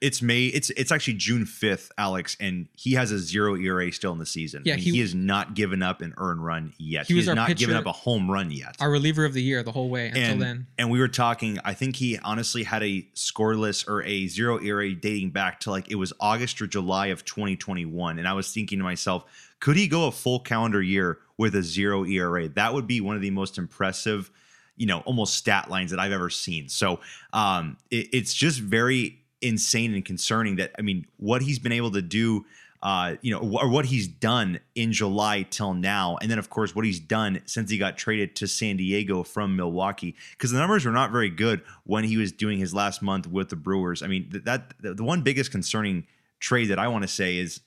[0.00, 0.46] it's May.
[0.46, 4.26] It's it's actually June 5th, Alex, and he has a zero ERA still in the
[4.26, 4.62] season.
[4.64, 7.06] Yeah, I mean, he- he, has not given up an earned run yet.
[7.06, 8.76] He He, has not given up a home run yet.
[8.78, 10.66] Our reliever of the year the whole way until and, then.
[10.76, 11.58] and we were talking.
[11.64, 15.90] I think he honestly had a scoreless or a zero ERA dating back to like
[15.90, 18.18] it was August or July of 2021.
[18.18, 19.24] And I was thinking to myself,
[19.60, 22.48] could he go a full calendar year with a zero ERA?
[22.48, 24.30] That would be one of the most impressive,
[24.76, 26.68] you know, almost stat lines that I've ever seen.
[26.68, 27.00] So
[27.32, 31.92] um, it, it's just very insane and concerning that I mean, what he's been able
[31.92, 32.44] to do.
[32.82, 36.76] Uh, you know, or what he's done in July till now, and then of course
[36.76, 40.84] what he's done since he got traded to San Diego from Milwaukee, because the numbers
[40.84, 44.02] were not very good when he was doing his last month with the Brewers.
[44.02, 46.06] I mean, th- that the, the one biggest concerning
[46.38, 47.60] trade that I want to say is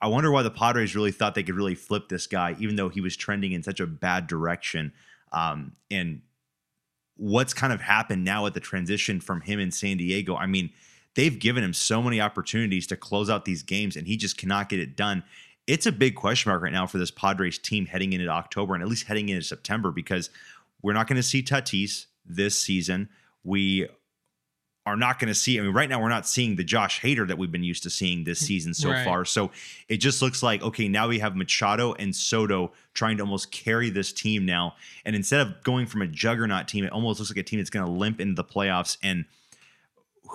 [0.00, 2.88] I wonder why the Padres really thought they could really flip this guy, even though
[2.88, 4.92] he was trending in such a bad direction.
[5.32, 6.22] Um, and
[7.16, 10.34] what's kind of happened now at the transition from him in San Diego?
[10.34, 10.70] I mean,
[11.14, 14.68] they've given him so many opportunities to close out these games, and he just cannot
[14.68, 15.22] get it done.
[15.66, 18.82] It's a big question mark right now for this Padres team heading into October and
[18.82, 20.30] at least heading into September because
[20.82, 23.08] we're not going to see Tatis this season.
[23.44, 23.86] We
[24.86, 25.58] are not going to see.
[25.58, 27.90] I mean, right now we're not seeing the Josh Hader that we've been used to
[27.90, 29.04] seeing this season so Right.
[29.04, 29.24] far.
[29.24, 29.50] So
[29.88, 33.90] it just looks like okay, now we have Machado and Soto trying to almost carry
[33.90, 34.74] this team now.
[35.04, 37.70] And instead of going from a juggernaut team, it almost looks like a team that's
[37.70, 38.96] going to limp into the playoffs.
[39.02, 39.26] And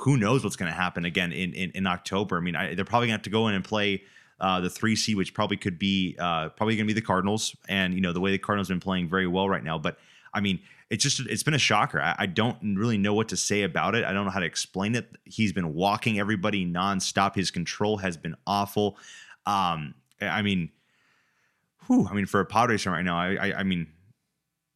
[0.06, 2.38] who knows what's going to happen again in, in in October?
[2.38, 4.04] I mean, I, they're probably going to have to go in and play.
[4.40, 7.56] Uh, the three C, which probably could be uh, probably going to be the Cardinals,
[7.68, 9.80] and you know the way the Cardinals have been playing very well right now.
[9.80, 9.98] But
[10.32, 10.60] I mean,
[10.92, 12.00] it's just it's been a shocker.
[12.00, 14.06] I, I don't really know what to say about it.
[14.06, 15.10] I don't know how to explain it.
[15.24, 17.34] He's been walking everybody nonstop.
[17.34, 18.98] His control has been awful.
[19.48, 20.70] Um, I mean,
[21.88, 23.88] whew, I mean, for a Padres right now, I, I, I mean,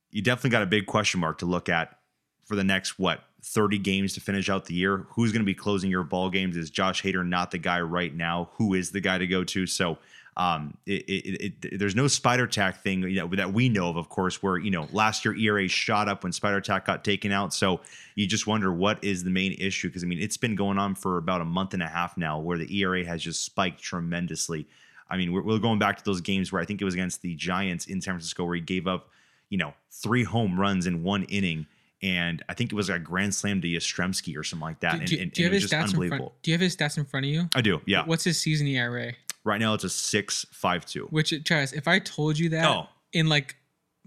[0.10, 2.00] you definitely got a big question mark to look at
[2.46, 5.06] for the next what 30 games to finish out the year.
[5.10, 6.58] Who's going to be closing your ball games?
[6.58, 8.50] Is Josh Hader not the guy right now?
[8.54, 9.66] Who is the guy to go to?
[9.66, 9.98] So
[10.40, 13.98] um, it, it, it, there's no spider tack thing you know, that we know of,
[13.98, 17.34] of course, where, you know, last year ERA shot up when spider tack got taken
[17.34, 17.54] out.
[17.54, 17.82] So
[18.16, 19.90] you just wonder what is the main issue?
[19.90, 22.40] Because, I mean, it's been going on for about a month and a half now
[22.40, 24.66] where the ERA has just spiked tremendously.
[25.10, 27.22] I mean, we're, we're going back to those games where I think it was against
[27.22, 29.10] the Giants in San Francisco where he gave up,
[29.50, 31.66] you know, three home runs in one inning.
[32.02, 34.94] And I think it was a grand slam to Yastrzemski or something like that.
[34.94, 36.26] Do, and, do- and- do you have it was his just stats in unbelievable.
[36.28, 36.42] front?
[36.44, 37.50] Do you have his stats in front of you?
[37.56, 38.06] I do, yeah.
[38.06, 39.14] What's his season ERA?
[39.44, 41.08] Right now it's a six five two.
[41.12, 42.88] Which, Travis, if I told you that Oh.
[43.14, 43.56] in like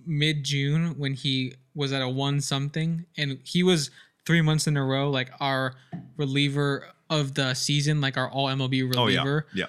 [0.07, 3.91] mid June when he was at a one something and he was
[4.27, 5.75] three months in a row like our
[6.17, 9.67] reliever of the season, like our all MLB Oh yeah, reliever, yeah.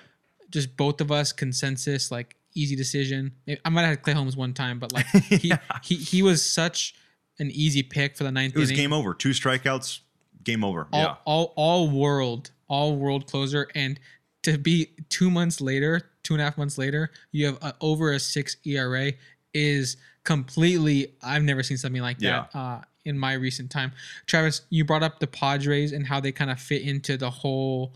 [0.49, 3.32] just both of us consensus, like easy decision.
[3.65, 5.59] I might have had Clay Holmes one time, but like he Yeah.
[5.84, 6.93] he he was such
[7.39, 8.84] an easy pick for the ninth It was inning.
[8.84, 9.13] game over.
[9.13, 9.99] Two strikeouts,
[10.43, 10.88] game over.
[10.91, 11.15] all, yeah.
[11.25, 13.99] all all world all world closer and
[14.41, 18.11] to be two months later two and a half months later you have a, over
[18.13, 19.11] a six era
[19.53, 23.91] is completely i've never seen something like that uh, in my recent time
[24.25, 27.93] travis you brought up the padres and how they kind of fit into the whole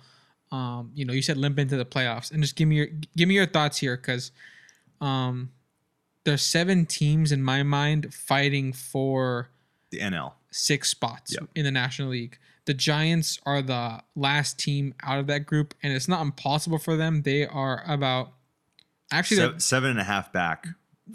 [0.51, 3.27] um, you know you said limp into the playoffs and just give me your give
[3.27, 4.31] me your thoughts here because
[5.01, 5.49] um,
[6.27, 9.49] there's seven teams in my mind fighting for
[9.91, 10.33] The NL.
[10.51, 11.49] six spots Yep.
[11.55, 12.37] in the National League.
[12.65, 16.97] The Giants are the last team out of that group, and it's not impossible for
[16.97, 17.21] them.
[17.23, 18.33] They are about
[19.11, 20.67] actually, Se- they're- seven and a half back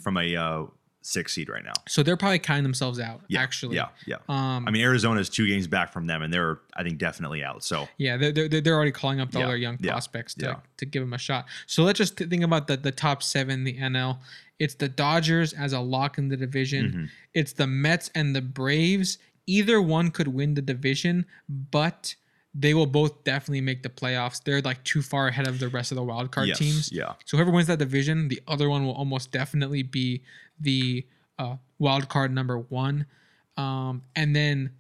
[0.03, 0.65] from a uh,
[1.03, 1.73] six seed right now.
[1.89, 3.21] so they're probably counting themselves out.
[3.29, 4.17] Yeah, actually, yeah, yeah.
[4.29, 7.63] Um, I mean, Arizona's two games back from them, and they're I think definitely out.
[7.65, 10.63] So yeah, they're, they're, they're already calling up all Yeah, their young yeah, prospects to,
[10.79, 11.45] to give them a shot.
[11.67, 14.19] So let's just think about the, the top seven, the NL.
[14.63, 16.85] It's the Dodgers as a lock in the division.
[16.93, 17.09] Mhm.
[17.35, 19.19] It's the Mets and the Braves.
[19.47, 22.15] Either one could win the division, but
[22.55, 24.43] they will both definitely make the playoffs.
[24.45, 26.93] They're like too far ahead of the rest of the wild card yes, teams.
[26.93, 30.23] yeah, So whoever wins that division, the other one will almost definitely be
[30.61, 31.07] the
[31.39, 33.07] uh, wild card number one.
[33.57, 34.71] Um, and then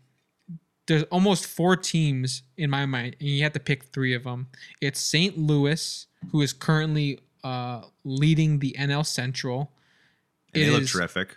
[0.87, 4.49] there's almost four teams in my mind, and you have to pick three of them.
[4.81, 5.39] It's St.
[5.39, 9.73] Louis, who is currently uh, leading the NL Central.
[10.55, 11.37] and It they look is- terrific.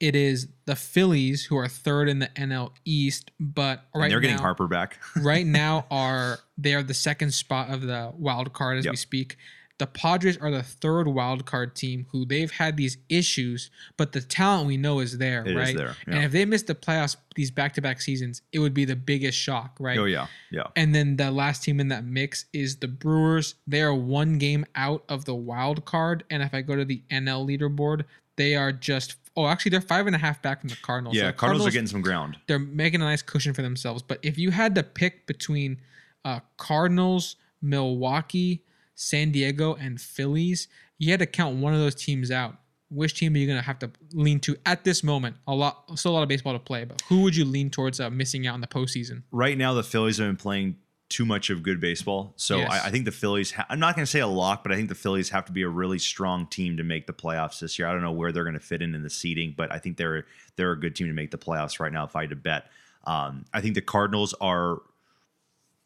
[0.00, 4.18] It is the Phillies, who are third in the NL East, but And right they're
[4.18, 4.98] getting Harper back.
[5.16, 9.36] right now are they are the second spot of the wild card as we speak.
[9.82, 14.20] The Padres are the third wild card team who they've had these issues, but the
[14.20, 15.76] talent we know is there, It is right?
[15.76, 18.84] there, And if they miss the playoffs these back to back seasons, it would be
[18.84, 19.98] the biggest shock, right?
[19.98, 20.68] Oh yeah, yeah.
[20.76, 23.56] And then the last team in that mix is the Brewers.
[23.66, 26.22] They are one game out of the wild card.
[26.30, 28.04] And if I go to the NL leaderboard,
[28.36, 31.16] they are just oh, actually they're five and a half back from the Cardinals.
[31.16, 32.36] Yeah, So the Cardinals, are getting some ground.
[32.46, 34.00] they're making a nice cushion for themselves.
[34.00, 35.78] But if you had to pick between
[36.24, 38.62] uh, Cardinals, Milwaukee,
[38.94, 40.68] San Diego, and Phillies,
[40.98, 42.56] you had to count one of those teams out.
[42.90, 45.36] Which team are you gonna have to lean to at this moment?
[45.46, 48.00] A lot, still a lot of baseball to play, but who would you lean towards
[48.00, 49.22] uh, missing out in the postseason?
[49.32, 50.76] Right now, the Phillies have been playing
[51.08, 52.32] too much of good baseball.
[52.36, 52.70] So Yes.
[52.70, 53.52] I, I think the Phillies.
[53.52, 55.52] Ha- I'm not going to say a lock, but I think the Phillies have to
[55.52, 57.86] be a really strong team to make the playoffs this year.
[57.86, 59.96] I don't know where they're going to fit in in the seeding, but I think
[59.98, 60.24] they're
[60.56, 62.04] they're a good team to make the playoffs right now.
[62.04, 62.66] If I had to bet,
[63.04, 64.78] um, I think the Cardinals are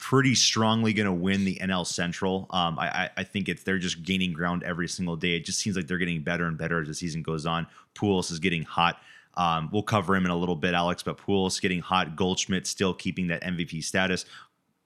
[0.07, 2.47] pretty strongly going to win the NL Central.
[2.51, 5.35] Um, I, I, think it's they're just gaining ground every single day.
[5.35, 7.67] It just seems like they're getting better and better as the season goes on.
[7.97, 9.01] Pujols is getting hot.
[9.37, 12.15] Um, we'll cover him in a little bit, Alex, but Pujols getting hot.
[12.15, 14.27] Goldschmidt still keeping that MVP status.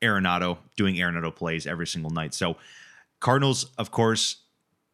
[0.00, 2.32] Arenado doing Arenado plays every single night.
[2.32, 2.56] So
[3.20, 4.36] Cardinals, of course,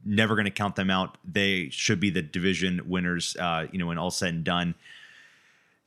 [0.04, 1.18] never going to count them out.
[1.24, 4.74] They should be the division winners, uh, you know, when all said and done.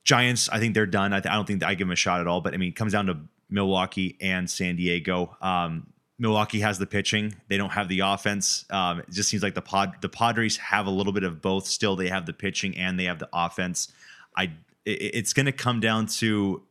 [0.06, 1.12] Giants, I think they're done.
[1.12, 2.40] I, th- I don't think I give them a shot at all.
[2.40, 3.18] But I mean, it comes down to
[3.50, 5.36] Milwaukee and San Diego.
[5.42, 5.88] Um,
[6.18, 8.66] Milwaukee has the pitching; they don't have the offense.
[8.70, 11.66] Um, it just seems like the pod the Padres have a little bit of both.
[11.66, 13.92] Still, they have the pitching and they have the offense.
[14.36, 14.52] I
[14.86, 16.64] it, it's going to come down to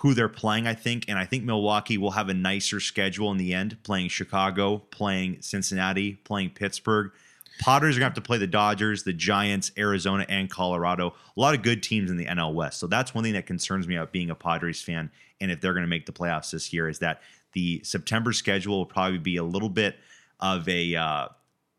[0.00, 3.36] who they're playing, I think, and I think Milwaukee will have a nicer schedule in
[3.36, 7.12] the end, playing Chicago, playing Cincinnati, playing Pittsburgh.
[7.60, 11.14] Padres are going to have to play the Dodgers, the Giants, Arizona, and Colorado.
[11.36, 12.80] A lot of good teams in the NL West.
[12.80, 15.10] So that's one thing that concerns me about being a Padres fan.
[15.40, 17.22] And if they're going to make the playoffs this year, is that
[17.52, 19.96] the September schedule will probably be a little bit
[20.38, 21.28] of a uh,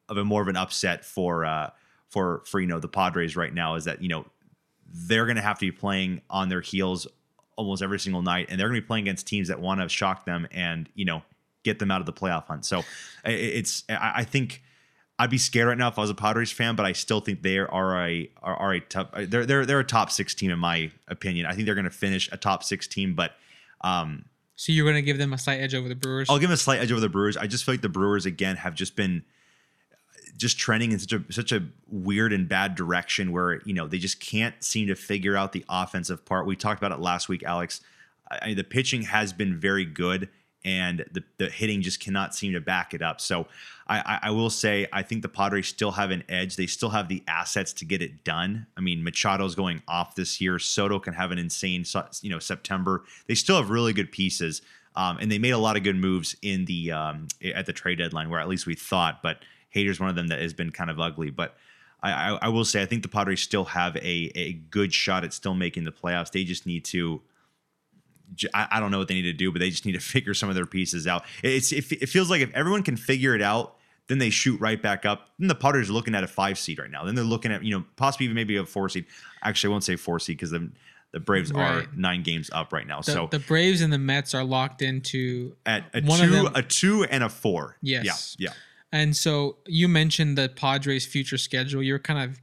[0.09, 1.70] of a more of an upset for uh,
[2.09, 3.76] for for you know the Padres right now.
[3.76, 4.26] Is that you know
[4.86, 7.07] they're going to have to be playing on their heels
[7.55, 9.89] almost every single night, and they're going to be playing against teams that want to
[9.89, 11.22] shock them and you know
[11.64, 12.66] get them out of the playoff hunt.
[12.66, 12.84] So
[13.24, 14.62] it's I think
[15.20, 17.41] I'd be scared right now if I was a Padres fan, but I still think
[17.41, 20.59] they are a are, are a top they're they're they're a top six team in
[20.59, 21.45] my opinion.
[21.45, 23.34] I think they're going to finish a top six team, but
[23.84, 24.25] um,
[24.55, 26.29] so you're going to give them a slight edge over the Brewers.
[26.29, 27.36] I'll give them a slight edge over the Brewers.
[27.36, 29.23] I just feel like the Brewers again have just been
[30.38, 33.97] just trending in such a such a weird and bad direction where you know they
[33.97, 36.45] just can't seem to figure out the offensive part.
[36.45, 37.82] We talked about it last week, Alex.
[38.29, 40.29] I, the pitching has been very good
[40.64, 43.20] and the, the hitting just cannot seem to back it up.
[43.20, 43.47] So
[43.88, 46.55] I, I, will say I think the Padres still have an edge.
[46.55, 48.68] They still have the assets to get it done.
[48.78, 50.59] I mean, Machado's going off this year.
[50.59, 51.84] Soto can have an insane
[52.22, 53.03] you know September.
[53.28, 54.62] They still have really good pieces,
[54.95, 57.97] um, and they made a lot of good moves in the um, at the trade
[57.97, 59.22] deadline, where at least we thought.
[59.22, 59.39] But
[59.76, 61.55] Hader's one of them that has been kind of ugly, but.
[62.03, 65.24] I, I, I will say I think the Padres still have a, a good shot
[65.24, 66.32] at still making the playoffs.
[66.32, 67.22] They just need to
[68.53, 70.49] I, don't know what they need to do, but they just need to figure some
[70.49, 71.23] of their pieces out.
[71.43, 73.75] It's it, it feels like if everyone can figure it out,
[74.07, 75.29] then they shoot right back up.
[75.39, 77.05] Then the are looking at a five seed right now.
[77.05, 79.05] Then they're looking at you know possibly even maybe a four seed.
[79.43, 80.69] Actually, I won't say four seed because the
[81.11, 81.86] the Braves right.
[81.86, 83.01] are nine games up right now.
[83.01, 87.03] The, so the Braves and the Mets are locked into at a two, a two
[87.03, 87.77] and a four.
[87.82, 88.36] Yes.
[88.39, 88.49] Yeah.
[88.49, 88.53] Yeah.
[88.94, 91.82] And so you mentioned the Padres' future schedule.
[91.82, 92.42] You're kind of,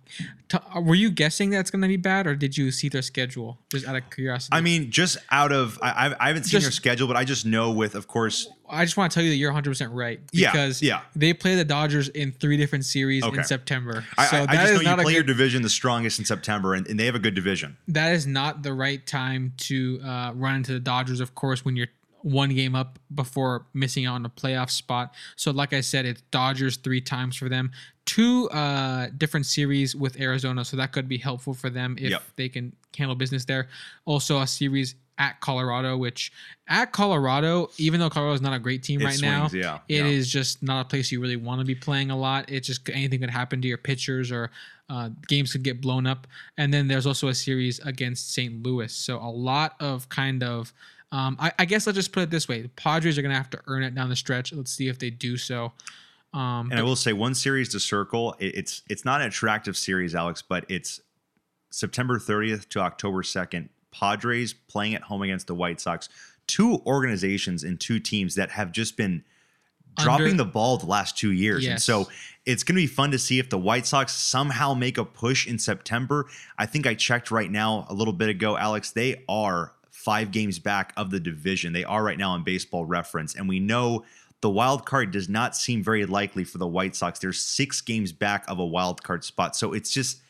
[0.48, 3.58] t- were you guessing that's going to be bad, or did you see their schedule
[3.70, 4.56] just out of curiosity?
[4.56, 7.44] I mean, just out of, I, I haven't seen just, their schedule, but I just
[7.44, 8.48] know with, of course.
[8.66, 11.00] I just want to tell you that you're 100 percent right because yeah, yeah.
[11.14, 13.38] they play the Dodgers in three different series okay.
[13.38, 14.04] in September.
[14.30, 16.98] So I, I, just know you play your division the strongest in September, and, and,
[16.98, 17.76] they have a good division.
[17.88, 21.76] That is not the right time to uh, run into the Dodgers, of course, when
[21.76, 21.88] you're
[22.22, 25.14] one game up before missing out on a playoff spot.
[25.36, 27.70] So, like I said, it's Dodgers three times for them.
[28.06, 32.22] Two uh, different series with Arizona, so that could be helpful for them if yep.
[32.36, 33.68] they can handle business there.
[34.06, 36.32] Also, a series at Colorado, which
[36.68, 39.78] at Colorado, even though Colorado is not a great team it right swings, now, yeah,
[39.88, 40.06] it yeah.
[40.06, 42.50] is just not a place you really want to be playing a lot.
[42.50, 44.50] It's just anything could happen to your pitchers or
[44.88, 46.26] uh, games could get blown up.
[46.56, 48.62] And then there's also a series against St.
[48.62, 48.92] Louis.
[48.92, 50.72] So a lot of kind of
[51.10, 53.36] um, I, I, guess let's just put it this way: the Padres are going to
[53.36, 54.52] have to earn it down the stretch.
[54.52, 55.72] Let's see if they do so.
[56.34, 58.36] Um, and but, I will say one series to circle.
[58.38, 61.00] It, it's it's not an attractive series, Alex, but it's
[61.70, 63.68] September 30th to October 2nd.
[63.90, 66.08] Padres playing at home against the White Sox.
[66.46, 69.24] Two organizations and two teams that have just been
[69.98, 71.64] dropping the ball the last two years.
[71.64, 71.70] Yes.
[71.70, 72.08] And so
[72.46, 75.46] it's going to be fun to see if the White Sox somehow make a push
[75.46, 76.26] in September.
[76.56, 78.92] I think I checked right now a little bit ago, Alex.
[78.92, 81.72] They are five games back of the division.
[81.72, 83.34] They are right now in baseball reference.
[83.34, 84.04] And we know
[84.40, 87.18] the wild card does not seem very likely for the White Sox.
[87.18, 89.56] They're six games back of a wild card spot.
[89.56, 90.20] So it's just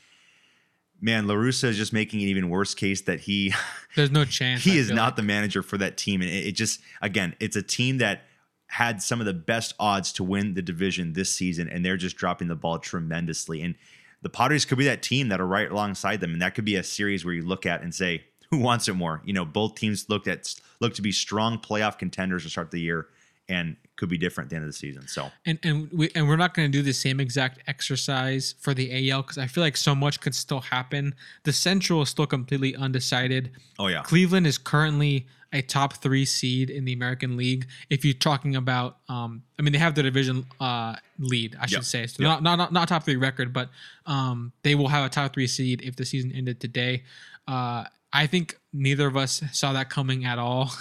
[1.01, 3.53] man, La Russa is just making an even worse case that he
[3.95, 4.65] there's no chance.
[4.65, 5.17] he I is not like.
[5.17, 6.23] the manager for that team.
[6.23, 8.23] And it, it just again, it's a team that
[8.69, 12.17] had some of the best odds to win the division this season, and they're just
[12.17, 13.63] dropping the ball tremendously.
[13.63, 13.75] And
[14.23, 16.77] the Padres could be that team that are right alongside them, and that could be
[16.77, 19.23] a series where you look at and say, who wants it more?
[19.25, 22.81] You know, both teams looked at look to be strong playoff contenders to start the
[22.81, 23.09] year
[23.49, 25.09] and could be different at the end of the season.
[25.09, 28.75] So and and we and we're not going to do the same exact exercise for
[28.75, 31.15] the AL because I feel like so much could still happen.
[31.45, 33.53] The Central is still completely undecided.
[33.79, 37.67] Oh yeah, Cleveland is currently a top three seed in the American League.
[37.89, 41.79] If you're talking about, um, I mean, they have the division uh, lead, I should
[41.79, 41.85] yep.
[41.85, 42.07] say.
[42.07, 42.43] So yep.
[42.43, 43.71] not, not not top three record, but
[44.07, 47.05] um, they will have a top three seed if the season ended today.
[47.47, 50.71] Uh, I think neither of us saw that coming at all.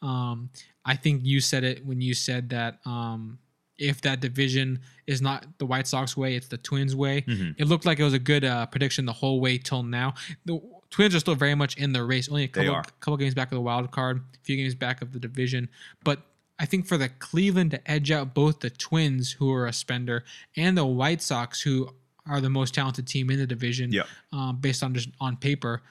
[0.00, 0.50] Um,
[0.84, 3.40] I think you said it when you said that um,
[3.78, 7.22] if that division is not the White Sox way, it's the Twins way.
[7.22, 7.60] Mm-hmm.
[7.60, 10.14] It looked like it was a good uh, prediction the whole way till now.
[10.44, 10.60] The
[10.90, 13.56] Twins are still very much in the race, only a couple, couple games back of
[13.56, 15.68] the wild card, a few games back of the division.
[16.04, 16.22] But
[16.60, 20.22] I think for the Cleveland to edge out both the Twins, who are a spender,
[20.56, 21.90] and the White Sox, who
[22.28, 24.02] are the most talented team in the division, Yeah.
[24.32, 25.82] um, based on just on paper.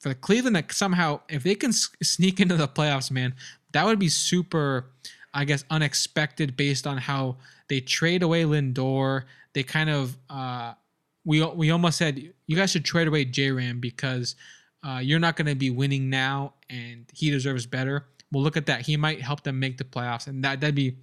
[0.00, 3.34] For the Cleveland, that somehow, if they can sneak into the playoffs, man,
[3.72, 4.90] that would be super,
[5.34, 7.36] I guess, unexpected based on how
[7.68, 9.24] they trade away Lindor.
[9.52, 10.74] They kind of, uh,
[11.24, 14.36] we we almost said you guys should trade away J Ram because
[14.86, 18.06] uh, you're not going to be winning now, and he deserves better.
[18.30, 18.82] Well, look at that.
[18.82, 20.96] He might help them make the playoffs, and that that'd be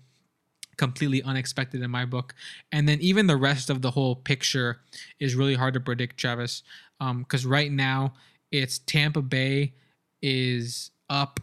[0.77, 2.33] completely unexpected in my book.
[2.71, 4.79] And then even the rest of the whole picture
[5.19, 6.63] is really hard to predict, Travis,
[6.99, 8.13] because right now
[8.53, 9.73] it's Tampa Bay
[10.21, 11.39] is up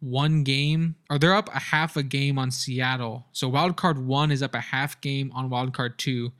[0.00, 3.26] one game, or they're up a half a game on Seattle.
[3.32, 6.32] So wild card one is up a half game on wild card two.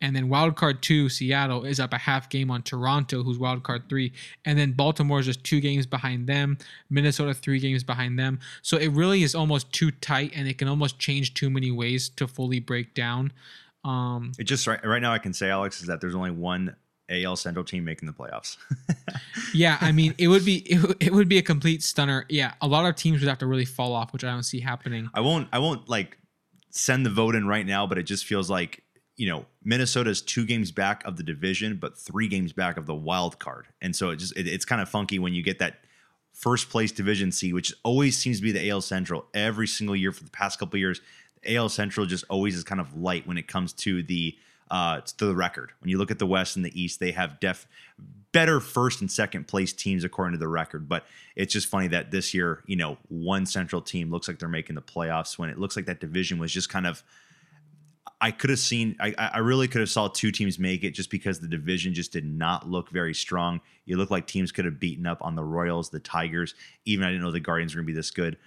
[0.00, 3.62] And then wild card two, Seattle is up a half game on Toronto, who's wild
[3.62, 4.12] card three.
[4.44, 6.58] And then Baltimore is just two games behind them.
[6.90, 8.40] Minnesota three games behind them.
[8.60, 12.08] So it really is almost too tight, and it can almost change too many ways
[12.16, 13.32] to fully break down.
[13.84, 16.74] Um, It just right, right now I can say Alex is that there's only one
[17.10, 18.56] AL Central team making the playoffs.
[19.54, 22.24] yeah, I mean, it would be it, would- it would be a complete stunner.
[22.28, 24.60] Yeah, a lot of teams would have to really fall off, which I don't see
[24.60, 25.10] happening.
[25.14, 26.18] I won't I won't like
[26.70, 28.82] send the vote in right now, but it just feels like
[29.16, 32.94] you know Minnesota's two games back of the division, but three games back of the
[32.94, 35.76] wild card, and so it just it, it's kind of funky when you get that
[36.32, 40.10] first place division seed, which always seems to be the AL Central every single year
[40.10, 41.00] for the past couple of years.
[41.42, 44.36] The AL Central just always is kind of light when it comes to the
[44.70, 45.72] uh to the record.
[45.80, 47.66] When you look at the West and the East, they have def
[48.32, 50.88] better first and second place teams according to the record.
[50.88, 51.04] But
[51.36, 54.74] it's just funny that this year, you know, one central team looks like they're making
[54.74, 57.02] the playoffs when it looks like that division was just kind of.
[58.20, 58.96] I could have seen.
[59.00, 62.10] I, I really could have saw two teams make it just because the division just
[62.12, 63.60] did not look very strong.
[63.84, 66.54] You looked like teams could have beaten up on the Royals, the Tigers.
[66.86, 68.38] Even I didn't know the Guardians were going to be this good.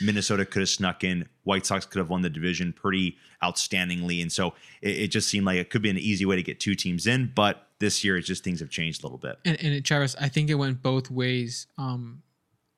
[0.00, 1.28] Minnesota could have snuck in.
[1.44, 5.46] White Sox could have won the division pretty outstandingly, and so it, it just seemed
[5.46, 7.32] like it could be an easy way to get two teams in.
[7.34, 9.38] But this year, it's just things have changed a little bit.
[9.44, 11.66] And, and Travis, I think it went both ways.
[11.78, 12.22] Um,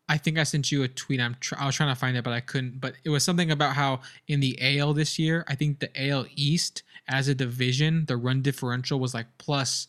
[0.08, 1.20] I think I sent you a tweet.
[1.20, 2.80] I'm tr- I was trying to find it, but I couldn't.
[2.80, 6.26] But it was something about how in the AL this year, I think the AL
[6.34, 9.86] East as a division, the run differential was like plus,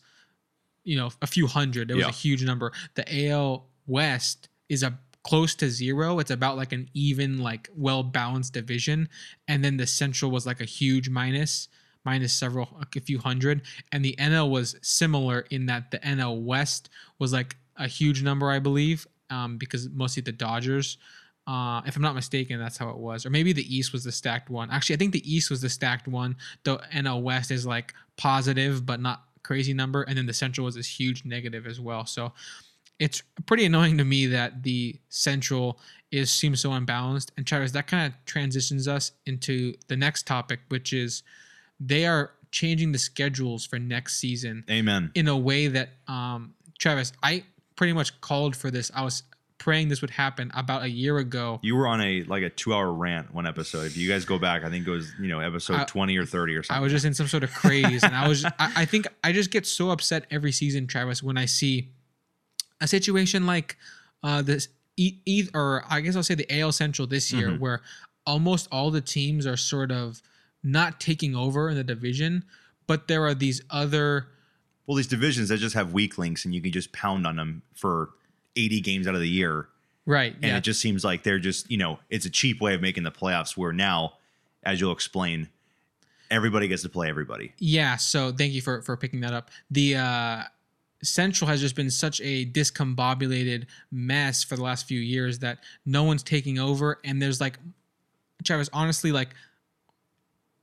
[0.84, 1.90] you know, a few hundred.
[1.90, 2.08] It was Yeah.
[2.08, 2.72] a huge number.
[2.94, 6.18] The AL West is a close to zero.
[6.18, 9.08] It's about like an even, like well balanced division,
[9.48, 11.68] and then the Central was like a huge minus,
[12.04, 13.62] minus several, a few hundred,
[13.92, 18.50] and the NL was similar in that the NL West was like a huge number,
[18.50, 20.98] I believe, um, because mostly the Dodgers.
[21.46, 23.26] Uh, if I'm not mistaken, that's how it was.
[23.26, 24.70] Or maybe the East was the stacked one.
[24.70, 26.36] Actually, I think the East was the stacked one.
[26.62, 30.02] The NL West is like positive, but not crazy number.
[30.02, 32.06] And then the Central was this huge negative as well.
[32.06, 32.32] So
[33.00, 35.80] it's pretty annoying to me that the Central
[36.12, 37.32] is seems so unbalanced.
[37.36, 41.22] And Travis, that kind of transitions us into the next topic, which is
[41.80, 45.12] they are changing the schedules for next season Amen.
[45.14, 47.44] in a way that um Travis, I
[47.76, 48.90] pretty much called for this.
[48.94, 49.22] I was
[49.58, 51.60] praying this would happen about a year ago.
[51.62, 53.86] You were on a like a two hour rant one episode.
[53.86, 56.26] If you guys go back, I think it was you know episode I- twenty or
[56.26, 56.78] thirty or something.
[56.78, 58.44] I was just in some sort of craze, and I was.
[58.44, 61.88] I, I think I just get so upset every season, Travis, when I see
[62.80, 63.76] a situation like
[64.22, 67.58] uh, this, e- e- or I guess I'll say the AL Central this year, Mhm.
[67.58, 67.82] where
[68.26, 70.20] almost all the teams are sort of
[70.62, 72.44] not taking over in the division,
[72.86, 74.26] but there are these other.
[74.86, 77.62] well, these divisions that just have weak links, and you can just pound on them
[77.74, 78.10] for
[78.56, 79.68] eighty games out of the year,
[80.04, 80.34] Right.
[80.34, 80.56] and yeah.
[80.58, 83.10] it just seems like they're just you know it's a cheap way of making the
[83.12, 83.56] playoffs.
[83.56, 84.14] Where now,
[84.64, 85.48] as you'll explain,
[86.30, 87.52] everybody gets to play everybody.
[87.58, 89.50] Yeah, so thank you for for picking that up.
[89.70, 90.42] The uh
[91.02, 96.04] Central has just been such a discombobulated mess for the last few years that no
[96.04, 97.58] one's taking over and there's like
[98.44, 99.30] Travis honestly like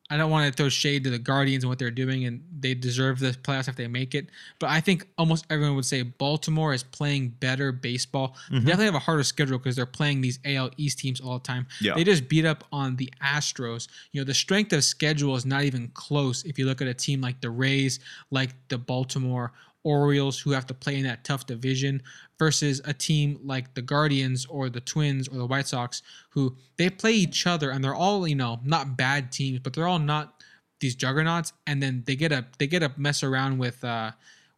[0.10, 2.74] I don't want to throw shade to the Guardians and what they're doing and they
[2.74, 4.28] deserve the playoffs if they make it,
[4.58, 8.38] but I think almost everyone would say Baltimore is playing better baseball.
[8.50, 8.62] They Mhm.
[8.62, 11.68] definitely have a harder schedule because they're playing these AL East teams all the time.
[11.82, 11.96] Yeah.
[11.96, 13.90] They just beat up on the Astros.
[14.14, 16.94] You know, the strength of schedule is not even close if you look at a
[16.94, 18.00] team like the Rays,
[18.32, 19.52] like the Baltimore
[19.88, 22.02] Orioles, who have to play in that tough division,
[22.38, 26.90] versus a team like the Guardians or the Twins or the White Sox, who they
[26.90, 30.44] play each other and they're all, you know, not bad teams, but they're all not
[30.80, 31.54] these juggernauts.
[31.66, 34.12] And then they get a they get a mess around with uh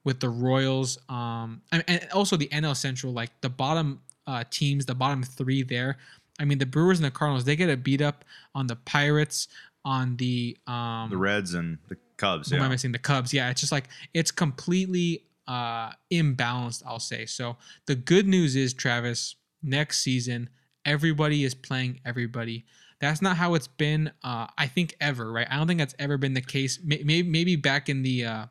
[0.03, 4.95] with the Royals, um, and, also the NL Central, like the bottom uh, teams, the
[4.95, 5.97] bottom three there.
[6.39, 8.23] I mean, the Brewers and the Cardinals, they get a beat up
[8.55, 9.49] on the Pirates,
[9.83, 12.49] on the um, The Reds and the Cubs.
[12.49, 12.69] who am I Yeah.
[12.69, 12.91] missing?
[12.91, 13.33] The Cubs.
[13.33, 16.83] Yeah, it's just like it's completely uh, imbalanced.
[16.85, 17.25] I'll say.
[17.25, 17.57] So
[17.87, 20.49] the good news is, Travis, next season
[20.85, 22.65] everybody is playing everybody.
[23.01, 24.11] That's not how it's been.
[24.23, 25.47] Uh, I think ever, right?
[25.49, 26.79] I don't think that's ever been the case.
[26.83, 28.45] Maybe maybe back in the uh,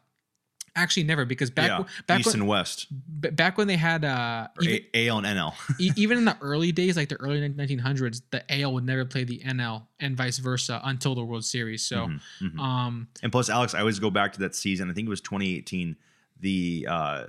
[0.79, 2.87] actually never because back yeah, back East when, and West,
[3.21, 5.55] b- back when they had uh even, A- AL and NL.
[5.79, 9.25] e- even in the early days, like the early 1900s, the AL would never play
[9.25, 11.83] the NL and vice versa until the World Series.
[11.85, 12.59] So, Mhm, mhm.
[12.59, 14.91] um, And plus, Alex, I always go back to that season.
[14.91, 15.97] I think it was 2018.
[16.41, 17.25] The uh,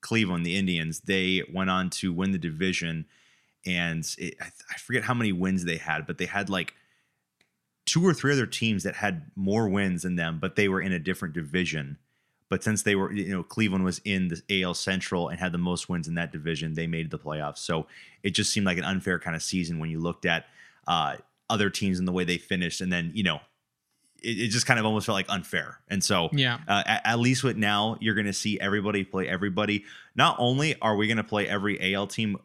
[0.00, 3.04] Cleveland, the Indians, they went on to win the division,
[3.66, 6.74] and it, I, I forget how many wins they had, but they had like
[7.86, 10.92] two or three other teams that had more wins than them, but they were in
[10.92, 11.98] a different division.
[12.50, 15.58] But since they were, you know, Cleveland was in the AL Central and had the
[15.58, 17.58] most wins in that division, they made the playoffs.
[17.58, 17.86] So
[18.22, 20.44] it just seemed like an unfair kind of season when you looked at
[20.86, 21.16] uh,
[21.48, 23.40] other teams and the way they finished, and then you know
[24.24, 25.78] it, it just kind of almost felt like unfair.
[25.88, 29.28] And so, yeah, uh, at, at least with now, you're going to see everybody play
[29.28, 29.84] everybody.
[30.16, 32.38] Not only are we going to play every AL team,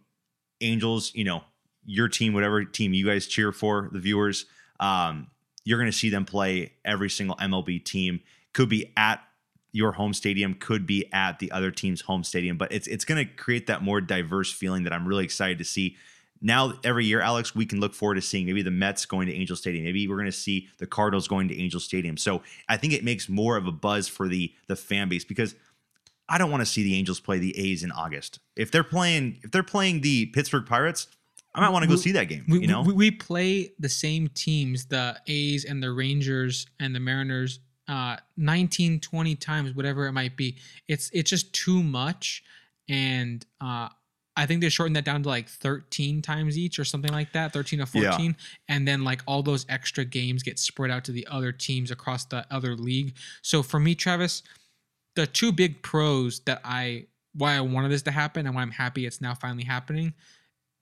[0.62, 1.44] Angels, you know,
[1.86, 4.46] your team, whatever team you guys cheer for, the viewers,
[4.80, 5.28] um,
[5.64, 8.20] you're going to see them play every single MLB team.
[8.54, 9.24] Could be at
[9.72, 13.26] your home stadium, could be at the other team's home stadium, but it's it's going
[13.26, 15.96] to create that more diverse feeling that I'm really excited to see
[16.42, 19.34] now every year, Alex, we can look forward to seeing maybe the Mets going to
[19.34, 19.84] Angel Stadium.
[19.84, 22.16] Maybe we're going to see the Cardinals going to Angel Stadium.
[22.16, 25.56] So I think it makes more of a buzz for the the fan base because
[26.30, 28.40] I don't want to see the Angels play the A's in August.
[28.56, 31.08] If they're playing if they're playing the Pittsburgh Pirates,
[31.54, 32.46] I might want to go We- see that game.
[32.48, 36.96] we, you know, we, we play the same teams, the A's and the Rangers and
[36.96, 37.60] the Mariners,
[37.90, 40.58] uh, 19, 20 times, whatever it might be.
[40.88, 42.44] It's it's just too much,
[42.88, 43.90] and uh,
[44.38, 47.52] I think they shortened that down to like 13 times each or something like that,
[47.52, 48.12] 13 or Yeah.
[48.12, 48.38] 14.
[48.70, 52.24] And then like all those extra games get spread out to the other teams across
[52.24, 53.16] the other league.
[53.42, 54.44] So for me, Travis,
[55.16, 58.72] the two big pros that I why I wanted this to happen and why I'm
[58.72, 60.14] happy it's now finally happening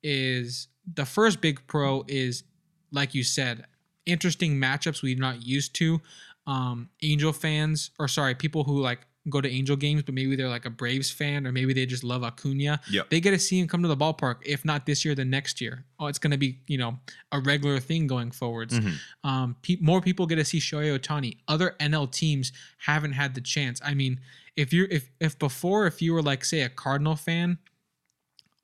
[0.04, 2.44] is the first big pro is
[2.92, 3.66] like you said,
[4.06, 6.00] interesting matchups we're not used to.
[6.48, 10.48] Um, Angel fans, or sorry, people who like go to Angel games, but maybe they're
[10.48, 12.80] like a Braves fan, or maybe they just love Acuna.
[12.90, 13.10] Yep.
[13.10, 14.38] They get to see him come to the ballpark.
[14.46, 15.84] If not this year, then next year.
[16.00, 16.98] Oh, it's going to be you know
[17.34, 18.80] a regular thing going forwards.
[18.80, 18.94] Mhm.
[19.26, 21.38] Um, pe- more people get to see Shohei Ohtani.
[21.50, 23.82] Other NL teams haven't had the chance.
[23.84, 24.22] I mean,
[24.56, 27.58] if you're if if before if you were like say a Cardinal fan,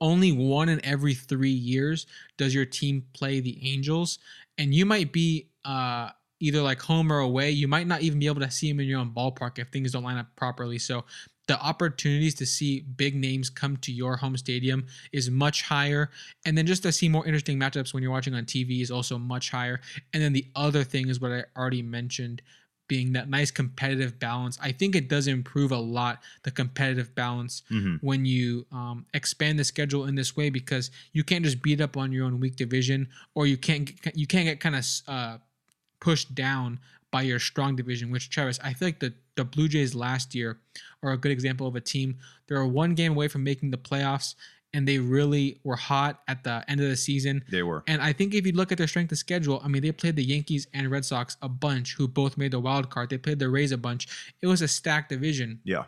[0.00, 2.06] only one in every three years
[2.38, 4.18] does your team play the Angels,
[4.56, 6.08] and you might be uh
[6.44, 7.50] either like home or away.
[7.50, 9.92] You might not even be able to see them in your own ballpark if things
[9.92, 10.78] don't line up properly.
[10.78, 11.04] So
[11.46, 16.10] the opportunities to see big names come to your home stadium is much higher
[16.46, 19.18] and then just to see more interesting matchups when you're watching on TV is also
[19.18, 19.80] much higher
[20.14, 22.40] and then the other thing is what I already mentioned
[22.88, 27.62] being that nice competitive balance I think it does improve a lot the competitive balance
[27.70, 27.98] Mhm.
[28.00, 31.94] when you um, expand the schedule in this way because you can't just beat up
[31.98, 35.36] on your own weak division or you can't you can't get kind of uh,
[36.00, 36.78] pushed down
[37.10, 40.58] by your strong division which Travis I feel like the the Blue Jays last year
[41.02, 42.16] are a good example of a team
[42.48, 44.34] they were one game away from making the playoffs
[44.72, 47.84] and they really were hot at the end of the season they were.
[47.86, 50.16] and I think if you look at their strength of schedule, I mean, they played
[50.16, 53.08] the Yankees and Red Sox a bunch, who both made the wild card.
[53.10, 54.08] They played the Rays a bunch.
[54.42, 55.84] It was a stacked division, Yeah,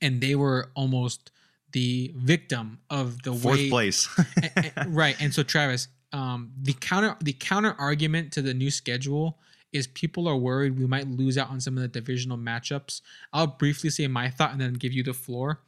[0.00, 1.30] and they were almost
[1.72, 3.68] the victim of the fourth way.
[3.68, 4.08] place.
[4.42, 5.14] A- a- right.
[5.20, 9.38] And so, Travis, um, the counter the counter argument to the new schedule
[9.72, 13.00] is people are worried we might lose out on some of the divisional matchups.
[13.32, 15.60] I'll briefly say my thought and then give you the floor.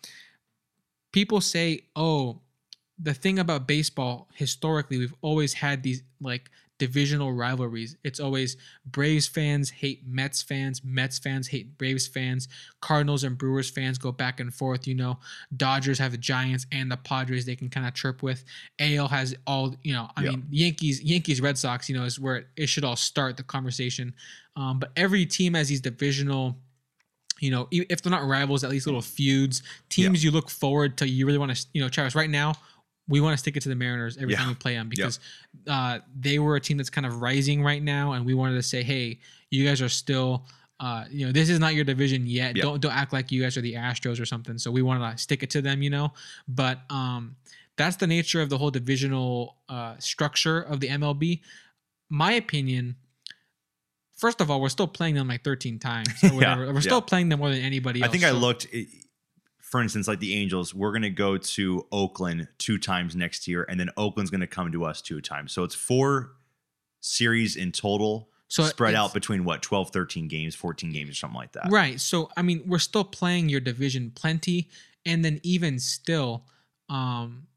[1.13, 2.41] People say, "Oh,
[2.99, 7.97] the thing about baseball historically, we've always had these like divisional rivalries.
[8.03, 12.49] It's always Braves fans hate Mets fans, Mets fans hate Braves fans,
[12.81, 14.87] Cardinals and Brewers fans go back and forth.
[14.87, 15.18] You know,
[15.57, 18.45] Dodgers have the Giants and the Padres they can kind of chirp with.
[18.81, 20.09] AL has all you know.
[20.16, 20.31] I Yeah.
[20.31, 21.89] mean, Yankees, Yankees, Red Sox.
[21.89, 24.14] You know, is where it, it should all start the conversation.
[24.57, 26.59] Um, but every team has these divisional.
[27.41, 29.62] You know, if they're not rivals, at least little feuds.
[29.89, 31.09] Teams you look forward to.
[31.09, 32.14] You really want to, you know, Travis.
[32.14, 32.55] Right now,
[33.09, 34.39] we want to stick it to the Mariners every Yeah.
[34.39, 35.21] time we play them because
[35.69, 38.63] uh, they were a team that's kind of rising right now, and we wanted to
[38.63, 39.19] say, hey,
[39.51, 40.47] you guys are still.
[40.81, 42.57] Uh, you know, this is not your division yet.
[42.57, 42.63] Yeah.
[42.65, 44.59] Don't don't act like you guys are the Astros or something.
[44.59, 46.13] So we want to stick it to them, you know.
[46.49, 47.37] But um,
[47.77, 51.41] that's the nature of the whole divisional uh, structure of the MLB.
[52.11, 52.97] My opinion.
[54.17, 57.01] First of all, we're still playing them like 13 times Yeah, we're still yeah.
[57.01, 58.13] playing them more than anybody I else.
[58.13, 58.67] think I looked,
[59.75, 63.66] for instance, like the Angels, we're going to go to Oakland two times next year,
[63.68, 65.51] and then Oakland's going to come to us two times.
[65.51, 66.31] So it's four
[67.01, 71.37] series in total, So spread out between what, 12, 13 games, 14 games, or something
[71.37, 71.72] like that.
[71.72, 72.01] Right.
[72.01, 74.68] So I mean, we're still playing your division plenty,
[75.05, 76.45] and then even still,
[76.89, 77.49] um,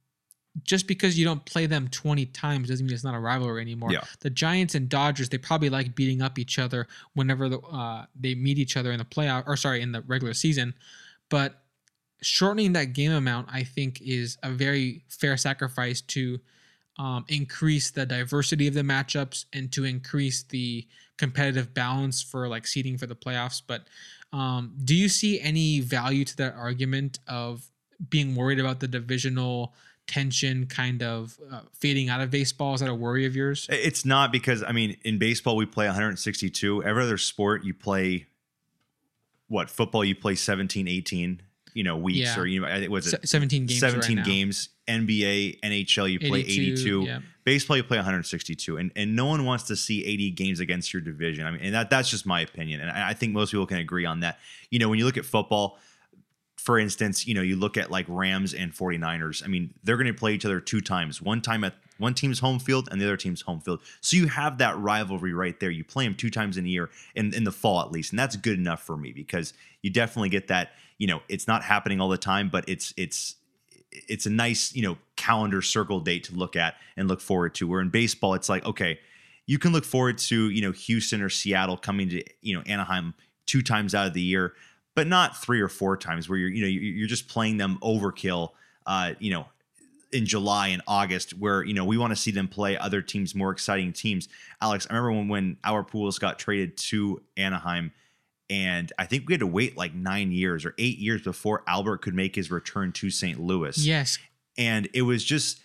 [0.64, 3.92] just because you don't play them 20 times doesn't mean it's not a rivalry anymore.
[3.92, 4.06] Yeah.
[4.22, 8.34] The Giants and Dodgers, they probably like beating up each other whenever the, uh, they
[8.34, 10.74] meet each other in the playoff or sorry, in the regular season.
[11.30, 11.62] But
[12.22, 16.40] shortening that game amount, I think, is a very fair sacrifice to
[16.98, 20.88] um, increase the diversity of the matchups and to increase the
[21.18, 23.62] competitive balance for like seeding for the playoffs.
[23.66, 23.84] But
[24.34, 27.70] um, do you see any value to that argument of
[28.10, 29.74] being worried about the divisional
[30.08, 32.74] tension kind of uh, fading out of baseball?
[32.74, 33.68] Is that a worry of yours?
[33.70, 36.84] It's not because I mean, in baseball we play 162.
[36.84, 38.28] Every other sport you play
[39.48, 41.42] what football you play 17, 18,
[41.78, 42.40] you know, weeks Yeah.
[42.40, 43.82] or you know, I think was it Se- 17 games.
[43.84, 44.24] right 17 now.
[44.26, 44.70] games.
[44.88, 47.04] NBA, NHL you play 82.
[47.06, 47.20] Yeah.
[47.44, 51.02] Baseball you play 162, and and no one wants to see 80 games against your
[51.02, 51.46] division.
[51.46, 53.78] I mean, and that that's just my opinion, and I I think most people can
[53.78, 54.40] agree on that.
[54.72, 55.78] You know, when you look at football,
[56.58, 59.44] for instance, you know, you look at like Rams and 49ers.
[59.44, 61.22] I mean, they're going to play each other two times.
[61.22, 63.82] One time at one team's home field and the other team's home field.
[64.02, 65.70] So you have that rivalry right there.
[65.72, 68.20] You play them two times in a year, in, in the fall at least, and
[68.20, 70.72] that's good enough for me because you definitely get that.
[70.98, 73.36] You know, it's not happening all the time, but it's it's
[73.92, 77.68] it's a nice you know calendar circle date to look at and look forward to.
[77.68, 79.00] Where in baseball, it's like okay,
[79.46, 83.14] you can look forward to you know Houston or Seattle coming to you know Anaheim
[83.46, 84.54] two times out of the year,
[84.96, 87.78] but not three or four times where you're you know you- you're just playing them
[87.82, 88.50] overkill.
[88.86, 89.46] Uh, you know,
[90.12, 93.36] in July and August, where you know we want to see them play other teams,
[93.36, 94.30] more exciting teams.
[94.62, 97.92] Alex, I remember when when our pools got traded to Anaheim,
[98.50, 101.98] and I think we had to wait like nine years or eight years before Albert
[102.02, 103.40] could make his return to St.
[103.40, 104.18] Louis Yes.
[104.58, 105.60] and it was just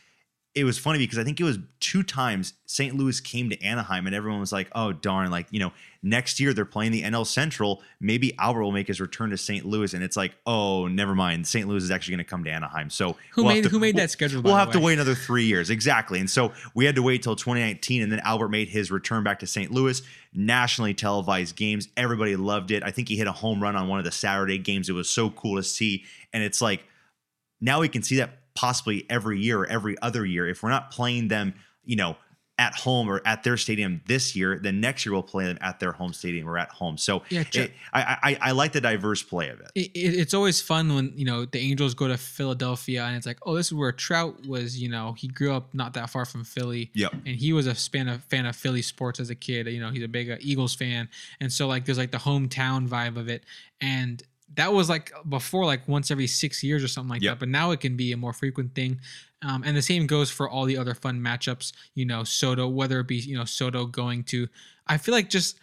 [0.54, 2.94] it was funny because I think it was two times St.
[2.94, 5.72] Louis came to Anaheim and everyone was like, "Oh darn!" Like you know,
[6.02, 7.80] next year they're playing the NL Central.
[8.00, 9.64] Maybe Albert will make his return to St.
[9.64, 11.46] Louis, and it's like, "Oh, never mind.
[11.46, 11.66] St.
[11.66, 13.94] Louis is actually going to come to Anaheim." So Who we'll made to- who made
[13.94, 14.42] we'll- that schedule?
[14.42, 16.20] by We'll the have to wait another three years, exactly.
[16.20, 19.38] And so we had to wait till 2019, and then Albert made his return back
[19.38, 19.70] to St.
[19.70, 20.02] Louis.
[20.34, 22.82] Nationally televised games, everybody loved it.
[22.82, 24.88] I think he hit a home run on one of the Saturday games.
[24.90, 26.84] It was so cool to see, and it's like
[27.60, 30.48] now we can see that possibly every year or every other year.
[30.48, 32.16] If we're not playing them, you know,
[32.58, 35.80] at home or at their stadium this year, then next year we'll play them at
[35.80, 36.98] their home stadium or at home.
[36.98, 39.70] So Yeah, it, I, I I like the diverse play of it.
[39.74, 43.26] it, it- it's always fun when you know the Angels go to Philadelphia and it's
[43.26, 44.78] like, oh, this is where Trout was.
[44.80, 46.90] You know, he grew up not that far from Philly.
[46.94, 47.12] Yep.
[47.14, 49.66] and he was a fan of fan of Philly sports as a kid.
[49.66, 51.08] You know, he's a big uh, Eagles fan,
[51.40, 53.44] and so like there's like the hometown vibe of it,
[53.80, 54.22] and
[54.56, 57.32] that was like before like once every six years or something like Yep.
[57.32, 57.38] that.
[57.40, 59.00] But now it can be a more frequent thing.
[59.42, 61.72] Um, and the same goes for all the other fun matchups.
[61.94, 64.48] You know, Soto, whether it be you know Soto going to,
[64.86, 65.58] I feel like just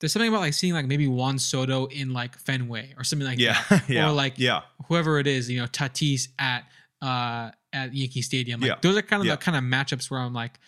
[0.00, 3.38] there's something about like seeing like maybe Juan Soto in like Fenway or something like
[3.38, 6.64] Yeah, that, yeah, or like yeah, whoever it is, you know, Tatis at
[7.02, 8.60] uh at Yankee Stadium.
[8.60, 8.74] Like Yeah.
[8.80, 9.34] those are kind of Yeah.
[9.34, 10.58] the kind of matchups where I'm like,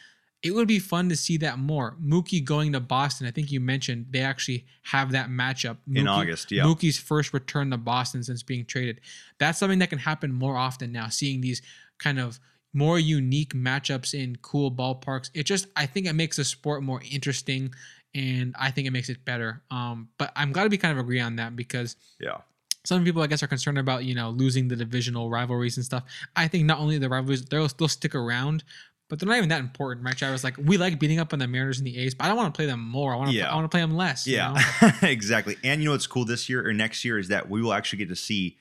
[0.43, 1.97] it would be fun to see that more.
[2.03, 3.26] Mookie going to Boston.
[3.26, 6.51] I think you mentioned they actually have that matchup in August.
[6.51, 9.01] Yeah, Mookie's first return to Boston since being traded.
[9.38, 11.09] That's something that can happen more often now.
[11.09, 11.61] Seeing these
[11.99, 12.41] kind of
[12.72, 15.30] more unique matchups in cool ballparks.
[15.34, 17.74] It just I think it makes the sport more interesting
[18.14, 19.62] and I think it makes it better.
[19.70, 22.38] Um, but I'm glad we kind of agree on that because yeah,
[22.84, 26.05] some people I guess are concerned about you know losing the divisional rivalries and stuff.
[26.36, 28.64] I think not only the rivalries they'll they'll stick around,
[29.11, 30.23] but they're not even that important, right?
[30.23, 32.29] I was like we like beating up on the Mariners and the A's, but I
[32.29, 33.13] don't want to play them more.
[33.13, 33.51] I want to Yeah.
[33.51, 34.27] I want to play them less.
[34.27, 34.91] you yeah, know?
[35.03, 35.57] exactly.
[35.63, 37.99] And you know what's cool this year or next year is that we will actually
[37.99, 38.57] get to see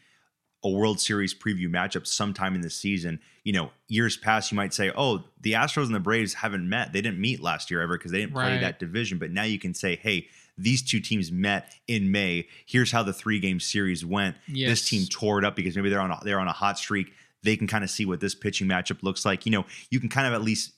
[0.62, 3.22] a World Series preview matchup sometime in the season.
[3.46, 6.92] You know, years past, you might say, "Oh, the Astros and the Braves haven't met.
[6.92, 9.60] They didn't meet last year ever because they didn't play that division." But now you
[9.60, 10.28] can say, "Hey."
[10.62, 12.46] These two teams met in May.
[12.66, 14.36] Here's how the three game series went.
[14.68, 17.14] This team tore it up because maybe they're on a, they're on a hot streak.
[17.44, 19.46] They can kind of see what this pitching matchup looks like.
[19.46, 20.74] You know, you can kind of at least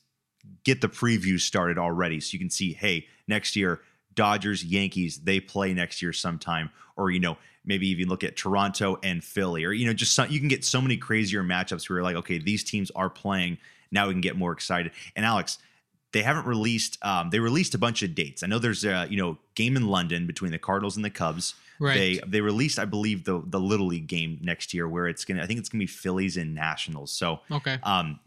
[0.64, 3.80] get the preview started already, so you can see, hey, next year
[4.14, 8.98] Dodgers, Yankees, they play next year sometime, or you know, maybe even look at Toronto
[9.02, 11.98] and Philly, or you know, just some, you can get so many crazier matchups where
[11.98, 13.58] you're like, okay, these teams are playing.
[13.90, 14.92] Now we can get more excited.
[15.16, 15.58] And Alex,
[16.12, 16.98] they haven't released.
[17.02, 18.42] Um, they released a bunch of dates.
[18.42, 21.54] I know there's a you know game in London between the Cardinals and the Cubs.
[21.82, 21.94] Right.
[21.94, 25.42] They they released, I believe, the the Little League game next year where it's gonna.
[25.42, 27.10] I think it's gonna be Phillies and Nationals.
[27.12, 27.78] So Okay.
[27.82, 28.20] um,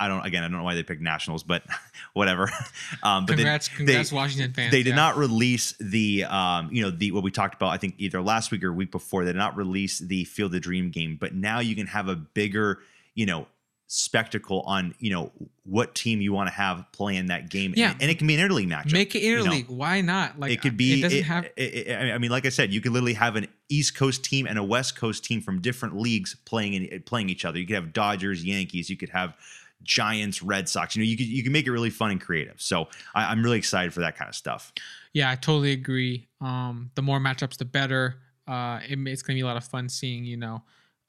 [0.00, 0.44] I don't again.
[0.44, 1.64] I don't know why they picked Nationals, but
[2.14, 2.50] whatever.
[3.02, 4.70] Um, but they- congrats, they, congrats, Washington fans.
[4.72, 4.96] they did yeah.
[4.96, 7.68] not release the um, you know the what we talked about.
[7.68, 9.24] I think either last week or week before.
[9.24, 12.16] They did not release the Field of Dream game, but now you can have a
[12.16, 12.78] bigger
[13.14, 13.46] you know
[13.90, 15.32] spectacle on you know
[15.64, 17.72] what team you want to have playing that game.
[17.74, 17.92] Yeah.
[17.92, 18.92] and, and it can be an interleague matchup.
[18.92, 19.50] Make it you know.
[19.50, 19.68] interleague.
[19.68, 20.38] Why not?
[20.38, 21.00] Like it could be.
[21.00, 21.44] It doesn't it- have.
[21.44, 24.46] it- it- I mean, like I said, you could literally have an East Coast team
[24.46, 27.58] and a West Coast team from different leagues playing in, playing each other.
[27.58, 28.88] You could have Dodgers, Yankees.
[28.90, 29.34] You could have
[29.82, 30.94] Giants, Red Sox.
[30.94, 32.60] You know, you could you can make it really fun and creative.
[32.60, 34.72] So I, I'm really excited for that kind of stuff.
[35.14, 36.28] Yeah, I totally agree.
[36.42, 38.16] Um, the more matchups, the better.
[38.46, 40.62] Uh, it, it's gonna be a lot of fun seeing, you know,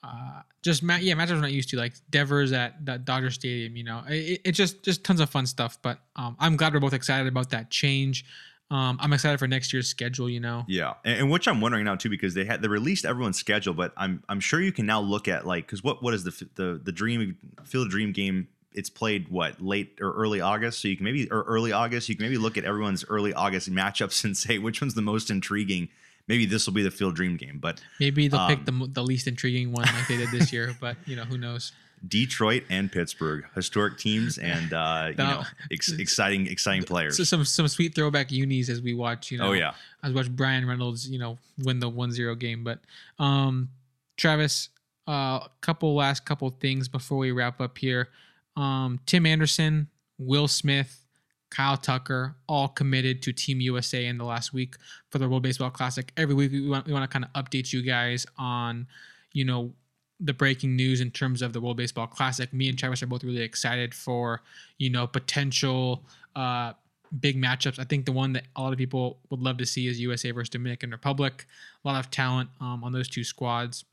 [0.04, 3.76] uh, just yeah, matchups we're not used to, like Devers at that Dodger Stadium.
[3.76, 5.78] You know, it's it just just tons of fun stuff.
[5.82, 8.26] But um, I'm glad we're both excited about that change.
[8.72, 10.30] Um, I'm excited for next year's schedule.
[10.30, 13.04] You know, Yeah, and, and which I'm wondering now too because they had they released
[13.04, 16.14] everyone's schedule, but I'm I'm sure you can now look at like because what what
[16.14, 18.48] is the the the dream field dream game?
[18.72, 22.08] It's played what late or early August, so you can maybe or early August.
[22.08, 25.30] You can maybe look at everyone's early August matchups and say which one's the most
[25.30, 25.90] intriguing.
[26.30, 29.04] Maybe this will be the field dream game, but maybe they'll pick Um, the the
[29.04, 30.76] least intriguing one like they did this year.
[30.80, 31.74] But you know, who knows?
[32.08, 37.18] Detroit and Pittsburgh, historic teams, and uh, you know ex- exciting exciting players.
[37.18, 39.32] So some some sweet throwback unis as we watch.
[39.32, 42.64] You know, oh yeah, I watched Bryan Reynolds, you know, win the 1-0 game.
[42.64, 42.80] But
[43.18, 43.70] um
[44.16, 44.70] Travis,
[45.08, 48.10] a uh, couple last couple things before we wrap up here.
[48.56, 51.06] Um Tim Anderson, Will Smith,
[51.50, 54.76] Kyle Tucker, all committed to Team USA in the last week
[55.10, 56.12] for the World Baseball Classic.
[56.16, 58.88] Every week we want we want to kind of update you guys on,
[59.34, 59.74] you know,
[60.20, 62.52] the breaking news in terms of the World Baseball Classic.
[62.54, 64.42] Me and Travis are both really excited for,
[64.78, 66.04] you know, potential
[66.36, 66.74] uh
[67.20, 67.80] big matchups.
[67.80, 70.32] I think the one that a lot of people would love to see is USA
[70.32, 71.46] versus Dominican Republic.
[71.84, 73.86] A lot of talent um, on those two squads.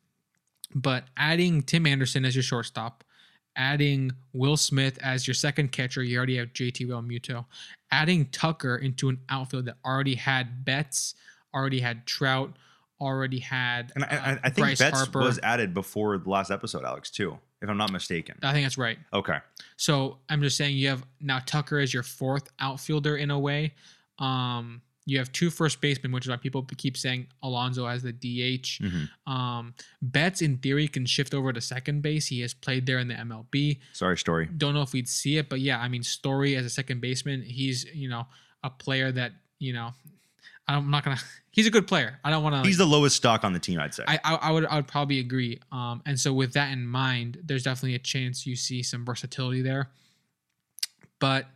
[0.75, 3.05] But adding Tim Anderson as your shortstop,
[3.57, 7.45] adding Will Smith as your second catcher, you already have JT Realmuto.
[7.91, 11.15] Adding Tucker into an outfield that already had Betts,
[11.55, 12.57] already had Trout,
[13.01, 15.21] already had and I, I, uh, I think Bryce Betts Harper.
[15.21, 18.37] was added before the last episode, Alex, too, if I'm not mistaken.
[18.43, 18.99] I think that's right.
[19.13, 19.39] Okay,
[19.77, 23.75] So I'm just saying you have now Tucker as your fourth outfielder in a way.
[24.19, 28.13] Um, you have two first basemen, which is why people keep saying Alonso as the
[28.13, 28.81] DH.
[28.83, 29.09] Mhm.
[29.27, 32.27] Um, Betts in theory can shift over to second base.
[32.27, 33.81] He has played there in the MLB.
[33.93, 34.47] sorry, story.
[34.57, 37.43] Don't know if we'd see it, but yeah, I mean, Story as a second baseman,
[37.43, 38.27] he's you know
[38.63, 39.95] a player that you know.
[40.69, 41.21] I'm not gonna.
[41.53, 42.19] He's a good player.
[42.25, 42.69] I don't want to.
[42.69, 44.03] He's the lowest stock on the team, I'd say.
[44.09, 45.61] I, I, I would I would probably agree.
[45.71, 49.63] Um, and so with that in mind, there's definitely a chance you see some versatility
[49.63, 49.91] there.
[51.21, 51.47] But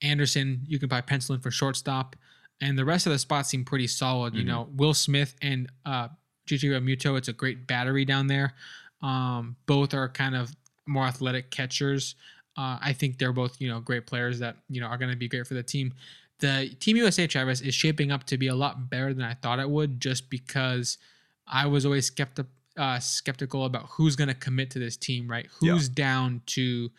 [0.00, 2.16] Anderson, you can buy pencil in for shortstop,
[2.60, 4.34] and the rest of the spots seem pretty solid.
[4.34, 4.46] You Mhm.
[4.46, 6.08] know, Will Smith and uh,
[6.46, 8.54] Gigi Muto, it's a great battery down there.
[9.00, 10.54] Um, both are kind of
[10.86, 12.14] more athletic catchers.
[12.56, 15.16] Uh, I think they're both you know great players that you know are going to
[15.16, 15.94] be great for the team.
[16.40, 19.60] The Team USA Travis is shaping up to be a lot better than I thought
[19.60, 20.98] it would, just because
[21.46, 22.46] I was always skepti-
[22.76, 25.46] uh, skeptical about who's going to commit to this team, right?
[25.60, 25.72] Yeah.
[25.74, 26.90] Who's down to,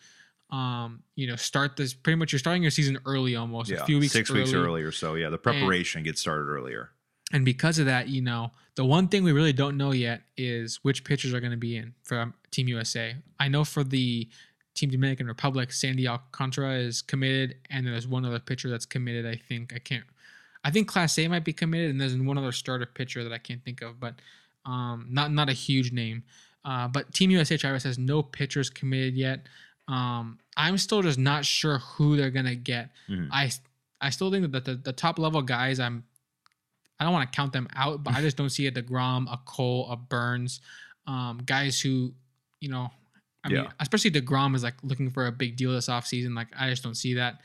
[0.50, 1.94] um, you know, start this.
[1.94, 4.40] Pretty much, you're starting your season early, almost yeah, a few weeks six early.
[4.40, 5.14] weeks early or so.
[5.14, 6.90] Yeah, the preparation gets started earlier.
[7.32, 10.76] And because of that, you know, the one thing we really don't know yet is
[10.82, 13.16] which pitchers are going to be in for um, Team USA.
[13.40, 14.28] I know for the
[14.74, 19.26] Team Dominican Republic, Sandy Alcantara is committed, and there's one other pitcher that's committed.
[19.26, 20.04] I think I can't.
[20.64, 23.62] I think Clase might be committed, and there's one other starter pitcher that I can't
[23.64, 24.14] think of, but
[24.66, 26.24] um, not not a huge name.
[26.64, 29.46] Uh, but Team USA Travis has no pitchers committed yet.
[29.88, 32.90] Um, I'm still just not sure who they're gonna get.
[33.08, 33.28] Mhm.
[33.30, 33.50] I
[34.00, 36.04] I still think that the, the top level guys I'm
[37.00, 39.36] I don't want to count them out, but I just don't see a Degrom, a
[39.44, 40.60] Cole, a Burnes,
[41.08, 42.14] um, guys who,
[42.60, 42.88] you know,
[43.42, 43.72] I mean, Yeah.
[43.80, 46.34] especially Degrom is like looking for a big deal this offseason.
[46.36, 47.40] Like I just don't see that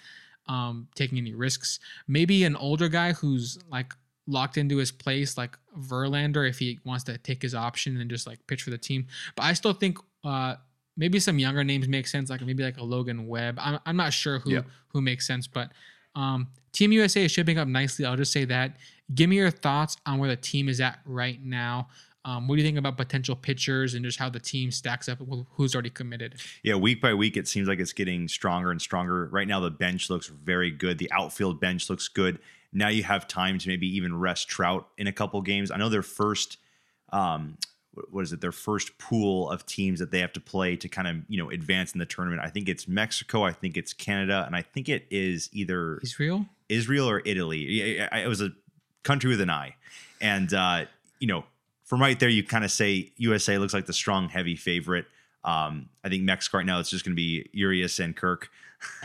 [0.48, 1.80] um, taking any risks.
[2.08, 3.94] Maybe an older guy who's like
[4.28, 8.28] locked into his place, like Verlander, if he wants to take his option and just
[8.28, 9.08] like pitch for the team.
[9.36, 10.56] But I still think uh,
[11.00, 13.58] maybe some younger names make sense, like maybe like a Logan Webb.
[13.60, 15.72] I'm, I'm not sure who who makes sense, but
[16.16, 18.06] um, Team USA is shaping up nicely.
[18.06, 18.78] I'll just say that.
[19.16, 21.88] Give me your thoughts on where the team is at right now.
[22.26, 25.22] Um, what do you think about potential pitchers and just how the team stacks up
[25.22, 26.36] with who's already committed?
[26.64, 29.28] Yeah, week by week, it seems like it's getting stronger and stronger.
[29.32, 30.98] Right now, the bench looks very good.
[30.98, 32.40] The outfield bench looks good.
[32.74, 35.72] Now you have time to maybe even rest Trout in a couple games.
[35.72, 36.58] I know their first,
[37.12, 37.58] um,
[37.94, 38.42] what- what is it?
[38.42, 41.50] Their first pool of teams that they have to play to kind of you know
[41.50, 42.42] advance in the tournament.
[42.44, 43.44] I think it's Mexico.
[43.44, 46.46] I think it's Canada, and I think it is either Israel?
[46.70, 47.82] Israel or Italy.
[48.00, 48.52] It was a
[49.04, 49.76] country with an eye
[50.22, 50.86] and uh,
[51.20, 51.44] you know,
[51.86, 55.06] from right there, you kind of say USA looks like the strong, heavy favorite.
[55.44, 58.50] Um, I think Mexico right now it's just going to be Urias and Kirk,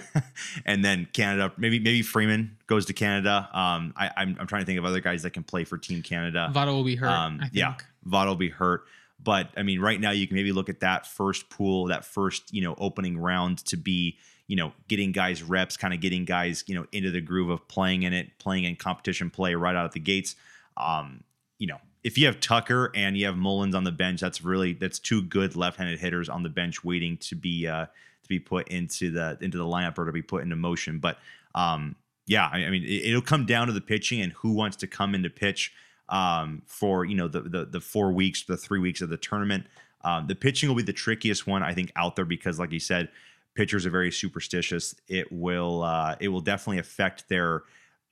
[0.67, 1.53] and then Canada.
[1.57, 3.49] Maybe maybe Freeman goes to Canada.
[3.53, 6.03] Um, I, I'm I'm trying to think of other guys that can play for Team
[6.03, 6.51] Canada.
[6.55, 7.09] Votto will be hurt.
[7.11, 7.55] Um, I think.
[7.55, 7.75] yeah,
[8.07, 8.85] Votto will be hurt.
[9.23, 12.53] But I mean, right now you can maybe look at that first pool, that first
[12.53, 16.65] you know opening round to be you know getting guys reps, kind of getting guys
[16.67, 19.87] you know into the groove of playing in it, playing in competition play right out
[19.87, 20.37] of the gates.
[20.77, 21.25] Um,
[21.59, 24.75] you know, if you have Tucker and you have Mullins on the bench, that's really
[24.75, 28.69] that's two good left-handed hitters on the bench waiting to be uh, to be put
[28.69, 30.99] into the into the lineup or to be put into motion.
[30.99, 31.19] But
[31.55, 34.77] um, yeah, I, I mean, it, will come down to the pitching and who wants
[34.79, 35.73] to come in to pitch
[36.09, 39.67] um, for you know the, the the four weeks, the three weeks of the tournament.
[40.03, 42.81] Um, the pitching will be the trickiest one, I think, out there because, like you
[42.81, 43.09] said,
[43.55, 44.95] pitchers are very superstitious.
[45.09, 47.63] It will uh, it will definitely affect their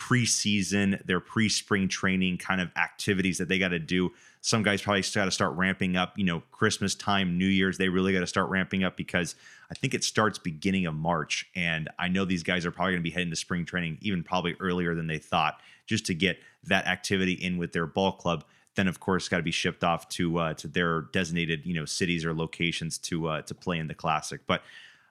[0.02, 4.10] preseason, their pre-spring training kind of activities that they got to do.
[4.40, 6.18] Some guys probably got to start ramping up.
[6.18, 9.36] You know, Christmas time, New Year's, they really got to start ramping up because
[9.70, 13.02] I think it starts beginning of March, and I know these guys are probably going
[13.02, 16.38] to be heading to spring training even probably earlier than they thought, just to get
[16.64, 18.44] that activity in with their ball club.
[18.74, 21.84] Then, of course, got to be shipped off to uh, to their designated you know
[21.84, 24.40] cities or locations to uh, to play in the classic.
[24.48, 24.62] But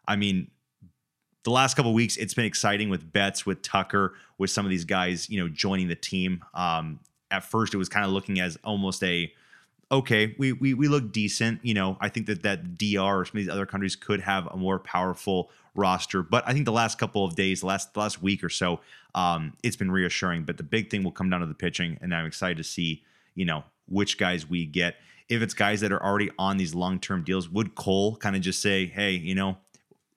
[0.05, 0.51] I mean,
[1.43, 4.85] the last couple weeks, it's been exciting with Betts, with Tucker, with some of these
[4.85, 6.43] guys, you know, joining the team.
[6.53, 6.99] Um,
[7.31, 9.31] at first, it was kind of looking as almost a
[9.91, 11.63] okay, we, we we look decent.
[11.63, 14.47] You know, I think that that DR or some of these other countries could have
[14.47, 16.23] a more powerful roster.
[16.23, 18.79] But I think the last couple of days, the last the last week or so,
[19.15, 20.43] um, it's been reassuring.
[20.43, 23.03] But the big thing will come down to the pitching, and I'm excited to see,
[23.35, 24.95] you know, which guys we get.
[25.29, 28.41] If it's guys that are already on these long term deals, would Cole kind of
[28.41, 29.57] just say, hey, you know,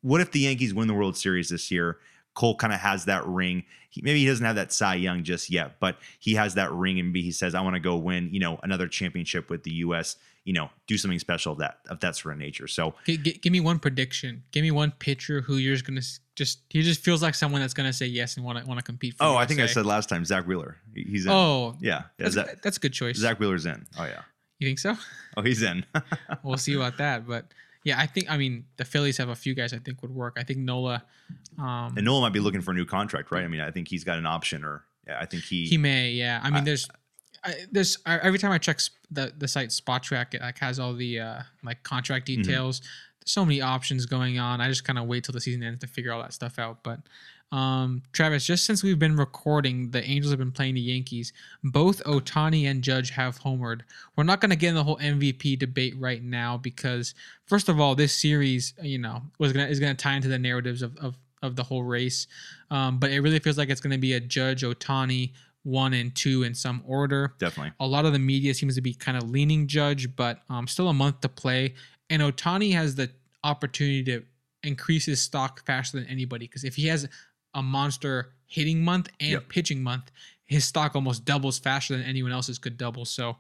[0.05, 1.99] what if the Yankees win the World Series this year?
[2.35, 3.65] Cole kind of has that ring.
[3.91, 6.99] He, maybe he doesn't have that Cy Young just yet, but he has that ring,
[6.99, 10.17] and he says, "I want to go win, you know, another championship with the U.S.
[10.45, 13.39] You know, do something special of that of that sort of nature." So, G- g-
[13.41, 14.43] give me one prediction.
[14.51, 16.03] Give me one pitcher who you're just gonna
[16.35, 18.85] just he just feels like someone that's gonna say yes and want to want to
[18.85, 19.15] compete.
[19.15, 19.37] for oh.
[19.37, 20.77] I think I said last time Zack Wheeler.
[20.93, 21.33] He's in.
[21.33, 23.17] Oh, yeah, that's, Zack, that's a good choice.
[23.17, 23.87] Zack Wheeler's in.
[23.99, 24.23] Oh yeah.
[24.59, 24.97] You think so?
[25.37, 25.85] Oh, he's in.
[26.43, 27.47] we'll see about that, but
[27.85, 30.37] yeah, I think I mean the Phillies have a few guys I think would work.
[30.37, 31.05] I think Nola.
[31.59, 33.45] Um, and Nola might be looking for a new contract, right?
[33.45, 36.11] I mean, I think he's got an option, or yeah, I think he he may.
[36.11, 36.89] Yeah, I mean, I- there's.
[37.45, 40.79] I, there's I- every time I check sp- the the site Spotrac, it like has
[40.81, 42.43] all the uh, like contract Mm-hmm.
[42.43, 42.81] details.
[42.81, 44.61] There's so many options going on.
[44.63, 46.83] I just kind of wait till the season ends to figure all that stuff out.
[46.83, 47.01] But
[47.53, 51.33] um, Travis, just since we've been recording, the Angels have been playing the Yankees.
[51.63, 53.83] Both Ohtani and Judge have homered.
[54.17, 57.15] We're not going to get in the whole MVP debate right now because,
[57.47, 60.39] first of all, this series, you know, was gonna is going to tie into the
[60.39, 62.27] narratives of of, of the whole race.
[62.71, 66.15] Um, but it really feels like it's going to be a Judge Ohtani one and
[66.15, 67.35] two in some order.
[67.39, 67.73] definitely.
[67.81, 70.89] A lot of the media seems to be kind of leaning Judge, but um, still
[70.89, 71.75] a month to play.
[72.11, 73.11] And Ohtani has the
[73.45, 74.25] opportunity to
[74.63, 77.09] increase his stock faster than anybody because if he has
[77.55, 79.49] a monster hitting month and Yep.
[79.49, 80.11] pitching month,
[80.47, 83.05] his stock almost doubles faster than anyone else's could double.
[83.05, 83.37] So,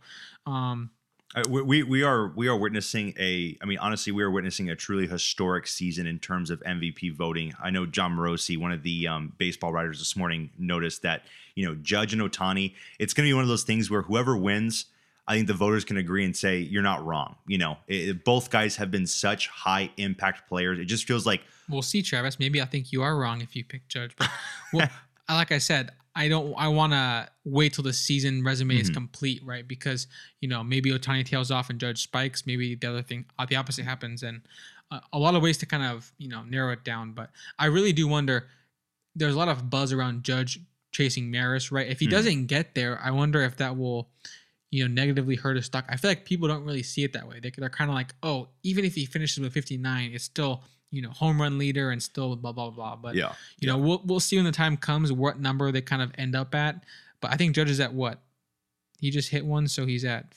[0.47, 0.91] um,
[1.37, 4.71] Uh, we, we we are we are witnessing a I mean honestly we are witnessing
[4.71, 7.53] a truly historic season in terms of MVP voting.
[7.63, 11.25] I know Jon Morosi, one of the um, baseball writers this morning, noticed that
[11.57, 12.75] you know Judge and Ohtani.
[13.01, 14.87] It's going to be one of those things where whoever wins,
[15.27, 17.37] I think the voters can agree and say you're not wrong.
[17.47, 20.79] You know, it, both guys have been such high impact players.
[20.79, 22.39] It just feels like we'll see, Travis.
[22.39, 24.29] Maybe I think you are wrong if you pick Judge, but
[24.73, 24.89] well,
[25.29, 26.55] like I said, I don't.
[26.59, 28.95] I want to wait till the season resume is Mhm.
[28.95, 29.67] complete, right?
[29.67, 30.07] Because
[30.41, 32.47] you know maybe Ohtani tails off and Judge spikes.
[32.47, 34.43] Maybe the other thing, uh, the opposite happens, and
[34.91, 37.13] uh, a lot of ways to kind of you know narrow it down.
[37.13, 38.47] But I really do wonder.
[39.17, 40.61] There's a lot of buzz around Judge
[40.93, 41.89] chasing Maris, right?
[41.89, 42.11] If he Mhm.
[42.11, 44.11] doesn't get there, I wonder if that will.
[44.75, 45.85] You know, negatively hurt his stock.
[45.89, 47.39] I feel like people don't really see it that way.
[47.41, 51.01] They, they're kind of like, oh, even if he finishes with 59, it's still you
[51.01, 52.97] know home run leader and still blah blah blah.
[52.97, 56.03] But yeah, you know, we'll we'll see when the time comes what number they kind
[56.03, 56.83] of end up at.
[57.21, 58.21] But I think Judge is at what?
[58.99, 60.35] He just hit one, so he's at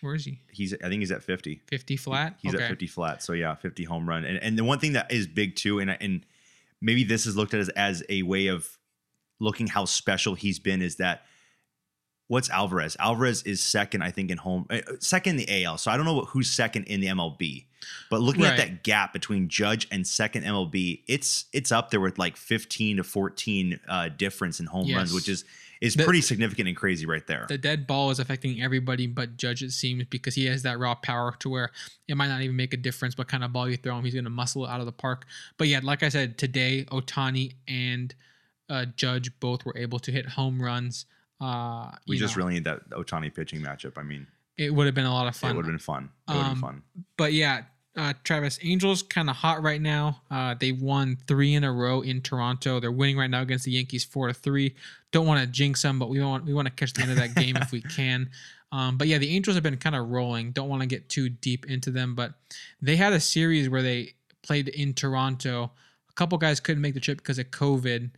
[0.00, 0.40] where is he?
[0.50, 1.62] he's I think he's at 50.
[1.66, 2.38] 50 flat.
[2.42, 2.64] He's okay.
[2.64, 3.22] at 50 flat.
[3.22, 4.24] So yeah, 50 home run.
[4.24, 6.24] And and the one thing that is big too, and and
[6.80, 8.78] maybe this is looked at as, as a way of
[9.40, 11.22] looking how special he's been is that
[12.28, 12.96] what's Alvarez?
[13.00, 15.78] Alvarez is second, I think, in home uh, second in the AL.
[15.78, 17.64] So I don't know what, who's second in the MLB.
[18.10, 18.52] But looking Right.
[18.52, 22.98] at that gap between Judge and second MLB, it's it's up there with like 15
[22.98, 25.44] to 14 uh, difference in home runs, which is
[25.80, 27.46] is The- pretty significant and crazy right there.
[27.48, 30.96] The dead ball is affecting everybody but Judge, it seems, because he has that raw
[30.96, 31.70] power to where
[32.08, 34.04] it might not even make a difference what kind of ball you throw him.
[34.04, 35.24] He's going to muscle it out of the park.
[35.56, 38.12] But yeah, like I said, today, Ohtani and
[38.68, 41.06] uh, Judge both were able to hit home runs.
[41.40, 43.96] Uh, we just know, really need that Ohtani pitching matchup.
[43.96, 45.56] I mean, it would have been a lot of it fun.
[45.56, 46.10] would have been fun.
[46.28, 46.82] It would have Um, been fun.
[47.16, 47.62] but yeah,
[47.96, 50.20] uh, Travis, Angels kind of hot right now.
[50.30, 52.80] Uh, they won three in a row in Toronto.
[52.80, 54.74] They're winning right now against the Yankees four to three.
[55.12, 57.16] Don't want to jinx them, but we want we want to catch the end of
[57.16, 58.30] that game if we can.
[58.70, 60.52] Um, but yeah, the Angels have been kind of rolling.
[60.52, 62.34] Don't want to get too deep into them, but
[62.82, 64.12] they had a series where they
[64.42, 65.72] played in Toronto.
[66.08, 68.10] A couple guys couldn't make the trip because of COVID.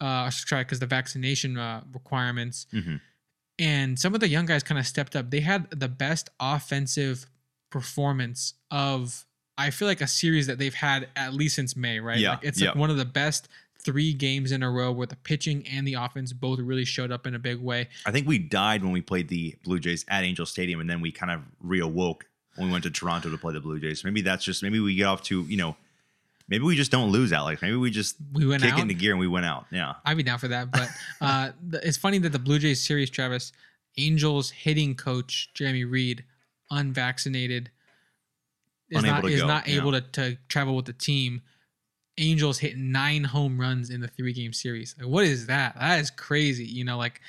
[0.00, 2.66] Uh, sorry, because the vaccination uh, requirements.
[2.72, 3.00] Mhm.
[3.58, 5.30] And some of the young guys kind of stepped up.
[5.30, 7.26] They had the best offensive
[7.70, 9.24] performance of
[9.58, 12.18] I feel like a series that they've had at least since May, right?
[12.18, 12.68] Yeah, Like it's yeah.
[12.68, 13.48] like one of the best
[13.82, 17.26] three games in a row where the pitching and the offense both really showed up
[17.26, 17.88] in a big way.
[18.04, 21.00] I think we died when we played the Blue Jays at Angel Stadium, and then
[21.00, 22.22] we kind of reawoke
[22.56, 24.04] when we went to Toronto to play the Blue Jays.
[24.04, 25.76] Maybe that's just maybe we get off to you know,
[26.48, 27.62] maybe we just don't lose Alex.
[27.62, 28.78] Maybe we just We went kick out.
[28.78, 29.66] it into gear and we went out.
[29.70, 30.70] Yeah, I'd be down for that.
[30.70, 30.88] But
[31.20, 33.52] uh, the, it's funny that the Blue Jays series, Travis,
[33.98, 36.24] Angels hitting coach Jeremy Reed,
[36.70, 37.70] unvaccinated,
[38.90, 39.76] is Unable not is go, not yeah.
[39.76, 41.42] able to, to travel with the team.
[42.18, 44.94] Angels hit nine home runs in the three game series.
[44.98, 45.76] Like, what is that?
[45.78, 46.64] That is crazy.
[46.64, 47.20] You know, like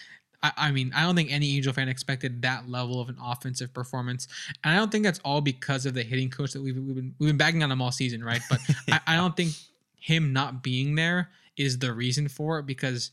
[0.44, 3.74] I, I mean, I don't think any Angel fan expected that level of an offensive
[3.74, 4.28] performance,
[4.64, 7.16] and I don't think that's all because of the hitting coach that we've, we've been
[7.20, 8.42] we've been bagging on him all season, right?
[8.50, 8.60] But
[8.92, 9.54] I, I don't think
[10.00, 13.12] him not being there is the reason for it because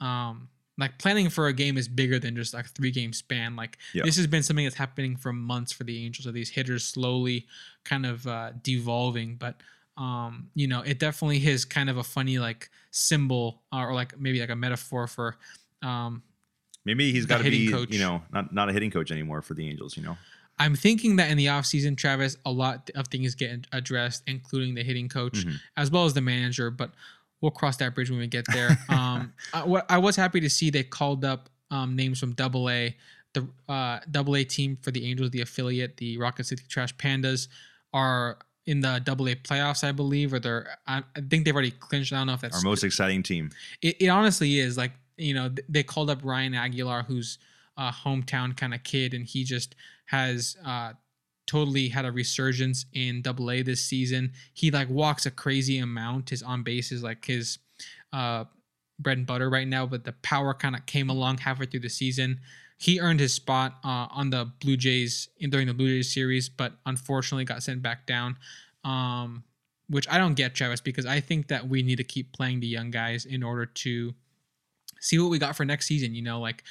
[0.00, 3.54] um like planning for a game is bigger than just like a three game span
[3.54, 4.02] like Yeah.
[4.04, 7.46] this has been something that's happening for months for the angels of these hitters slowly
[7.84, 9.60] kind of uh devolving but
[9.96, 14.18] um you know it definitely is kind of a funny like symbol uh, or like
[14.18, 15.36] maybe like a metaphor for
[15.82, 16.22] um
[16.84, 17.90] maybe he's got to be coach.
[17.90, 19.96] you know not not a hitting coach anymore for the Angels.
[19.96, 20.16] You know,
[20.58, 24.82] I'm thinking that in the offseason, Travis, a lot of things get addressed, including the
[24.84, 25.56] hitting coach Mhm.
[25.76, 26.70] as well as the manager.
[26.70, 26.92] But
[27.40, 28.78] we'll cross that bridge when we get there.
[28.88, 32.96] um, I, I was happy to see they called up um, names from Double A,
[33.32, 37.48] the uh, Double A team for the Angels, the affiliate, the Rocket City Trash Pandas,
[37.92, 40.78] are in the Double A playoffs, I believe, or they're.
[40.86, 42.12] I, I think they've already clinched.
[42.12, 43.50] I don't know if that's our most exciting team.
[43.82, 47.38] it, it honestly is like you know th- they called up Ryan Aguilar, who's
[47.76, 49.74] a hometown kind of kid, and he just
[50.06, 50.92] has uh,
[51.46, 54.32] totally had a resurgence in Double A this season.
[54.52, 56.30] He like walks a crazy amount.
[56.30, 57.58] His on base is like his
[58.12, 58.44] uh,
[58.98, 61.88] bread and butter right now, but the power kind of came along halfway through the
[61.88, 62.40] season.
[62.78, 66.48] He earned his spot uh, on the Blue Jays in during the Blue Jays series,
[66.48, 68.36] but unfortunately got sent back down.
[68.84, 69.44] Um,
[69.88, 72.66] which I don't get, Travis, because I think that we need to keep playing the
[72.66, 74.14] young guys in order to
[75.04, 76.14] see what we got for next season.
[76.14, 76.64] You know, like,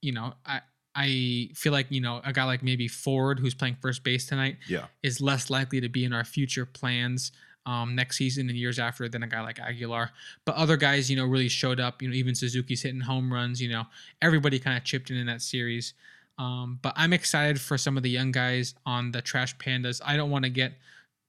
[0.00, 0.60] you know, I
[0.94, 4.56] I feel like you know a guy like maybe Ford, who's playing first base tonight,
[4.68, 7.30] Yeah, is less likely to be in our future plans
[7.66, 10.10] um, next season and years after than a guy like Aguilar.
[10.46, 12.00] But other guys, you know, really showed up.
[12.02, 13.60] You know, even Suzuki's hitting home runs.
[13.60, 13.84] You know,
[14.22, 15.92] everybody kind of chipped in in that series.
[16.38, 20.00] Um, but I'm excited for some of the young guys on the Trash Pandas.
[20.04, 20.72] I don't want to get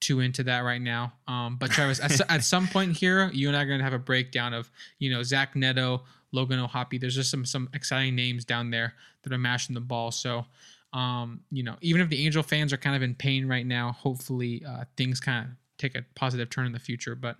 [0.00, 1.12] too into that right now.
[1.28, 3.92] Um, but Travis, at, at some point here, you and I are going to have
[3.92, 7.00] a breakdown of, you know, Zach Neto, Logan O'Hoppe.
[7.00, 10.10] There's just some some exciting names down there that are mashing the ball.
[10.10, 10.46] So,
[10.92, 13.92] um, you know, even if the Angel fans are kind of in pain right now,
[13.92, 17.14] hopefully uh, things kind of take a positive turn in the future.
[17.14, 17.36] But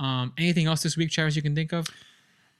[0.00, 1.86] um, anything else this week, Travis, you can think of?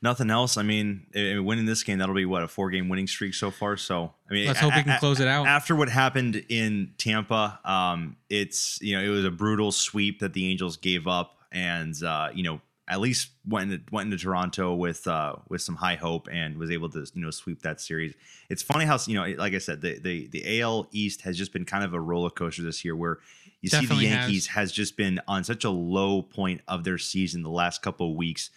[0.03, 0.57] nothing else.
[0.57, 3.77] I mean, winning this game that'll be what a four game winning streak so far.
[3.77, 5.47] So I mean, Let's hope we can a- close it out.
[5.47, 10.33] after what happened in Tampa, um, it's you know it was a brutal sweep that
[10.33, 14.75] the Angels gave up, and uh, you know at least went into, went into Toronto
[14.75, 18.15] with uh, with some high hope and was able to you know sweep that series.
[18.49, 21.53] It's funny how you know like I said the the the AL East has just
[21.53, 23.19] been kind of a roller coaster this year where.
[23.61, 23.95] You see, the.
[23.97, 24.71] Yankees has.
[24.71, 28.51] just been on such a low point of their season the last couple of weeks.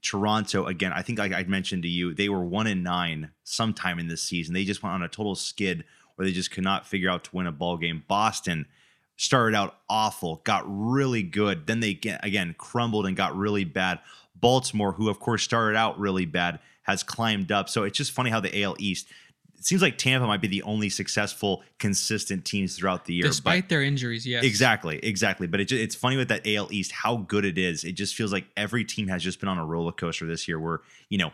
[0.00, 0.92] Toronto again.
[0.92, 4.22] I think like I mentioned to you, they were one in nine sometime in this
[4.22, 4.54] season.
[4.54, 5.82] They just went on a total skid
[6.14, 8.04] where they just could not figure out to win a ball game.
[8.06, 8.66] Boston
[9.16, 14.00] started out awful, got really good, then they get, again crumbled and got really bad.
[14.34, 17.68] Baltimore, who of course started out really bad, has climbed up.
[17.68, 19.06] So it's just funny how the AL East.
[19.56, 23.22] It seems like Tampa might be the only successful, consistent teams throughout the year.
[23.24, 24.44] but- Despite their injuries, yes.
[24.44, 25.46] Exactly, exactly.
[25.46, 27.84] But it, it's funny with that AL East how good it is.
[27.84, 30.60] It just feels like every team has just been on a roller coaster this year.
[30.60, 31.32] Where you know,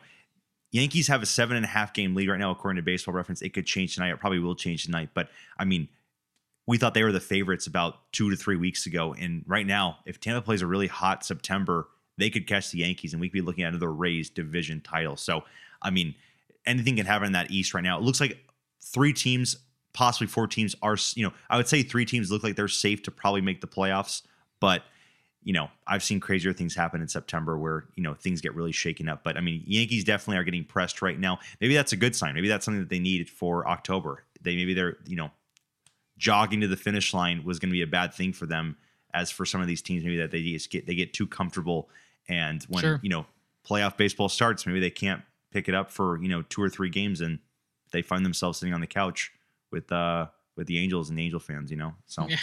[0.71, 3.43] Yankees have a seven and a half game lead right now, according to Baseball Reference.
[3.43, 4.11] It could change tonight.
[4.11, 5.09] It probably will change tonight.
[5.15, 5.89] But I mean,
[6.71, 9.99] we thought they were the favorites about two to three weeks ago, and right now,
[10.07, 13.33] if Tampa plays a really hot September, they could catch the Yankees, and we could
[13.33, 15.17] be looking at another Rays division title.
[15.17, 15.43] So,
[15.83, 16.15] I mean,
[16.67, 17.99] anything can happen in that East right now.
[17.99, 18.39] It looks like
[18.81, 19.57] three teams,
[19.95, 23.03] possibly four teams, are you know I would say three teams look like they're safe
[23.03, 24.23] to probably make the playoffs,
[24.61, 24.85] but
[25.43, 28.71] you know I've seen crazier things happen in September where you know things get really
[28.71, 29.25] shaken up.
[29.25, 31.41] But I mean Yankees definitely are getting pressed right now.
[31.61, 32.37] Maybe that's a good sign.
[32.37, 34.23] Maybe that's something that they need for October.
[34.41, 35.33] They maybe they're you know
[36.21, 38.77] jogging to the finish line was going to be a bad thing for them.
[39.13, 41.89] As for some of these teams, maybe that they just get they get too comfortable,
[42.29, 43.01] and when Sure.
[43.03, 43.27] you know
[43.69, 46.91] playoff baseball starts, maybe they can't pick it up for you know two or three
[46.91, 47.41] games, and
[47.91, 49.33] they find themselves sitting on the couch
[49.73, 50.27] with uh
[50.57, 51.73] with the Angels and the Angel fans.
[51.73, 52.37] You know, so Yeah.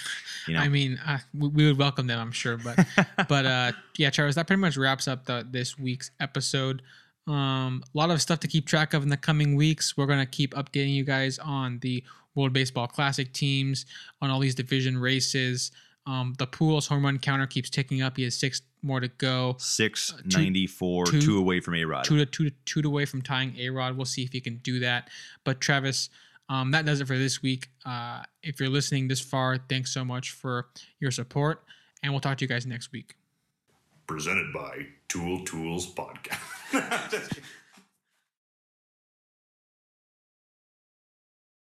[0.47, 2.57] you know, I mean, uh, we, we would welcome them, I'm sure.
[2.57, 2.85] But
[3.29, 6.81] but uh, yeah, Charles, that pretty much wraps up the, this week's episode.
[7.27, 9.95] Um, a lot of stuff to keep track of in the coming weeks.
[9.95, 12.03] We're gonna keep updating you guys on the
[12.37, 13.85] World Baseball Classic teams,
[14.21, 15.71] on all these division races.
[16.05, 18.15] Um, the Pujols' home run counter keeps ticking up.
[18.15, 19.55] He has six more to go.
[19.59, 22.05] six uh, two- ninety four, two- two away from A Rod.
[22.05, 23.97] two to two to two away from tying A Rod.
[23.97, 25.09] We'll see if he can do that.
[25.43, 26.09] But Travis,
[26.47, 27.67] um, that does it for this week.
[27.85, 30.67] Uh, if you're listening this far, thanks so much for
[31.01, 31.63] your support,
[32.03, 33.15] and we'll talk to you guys next week.
[34.05, 37.39] Presented by Tool Tools Podcast.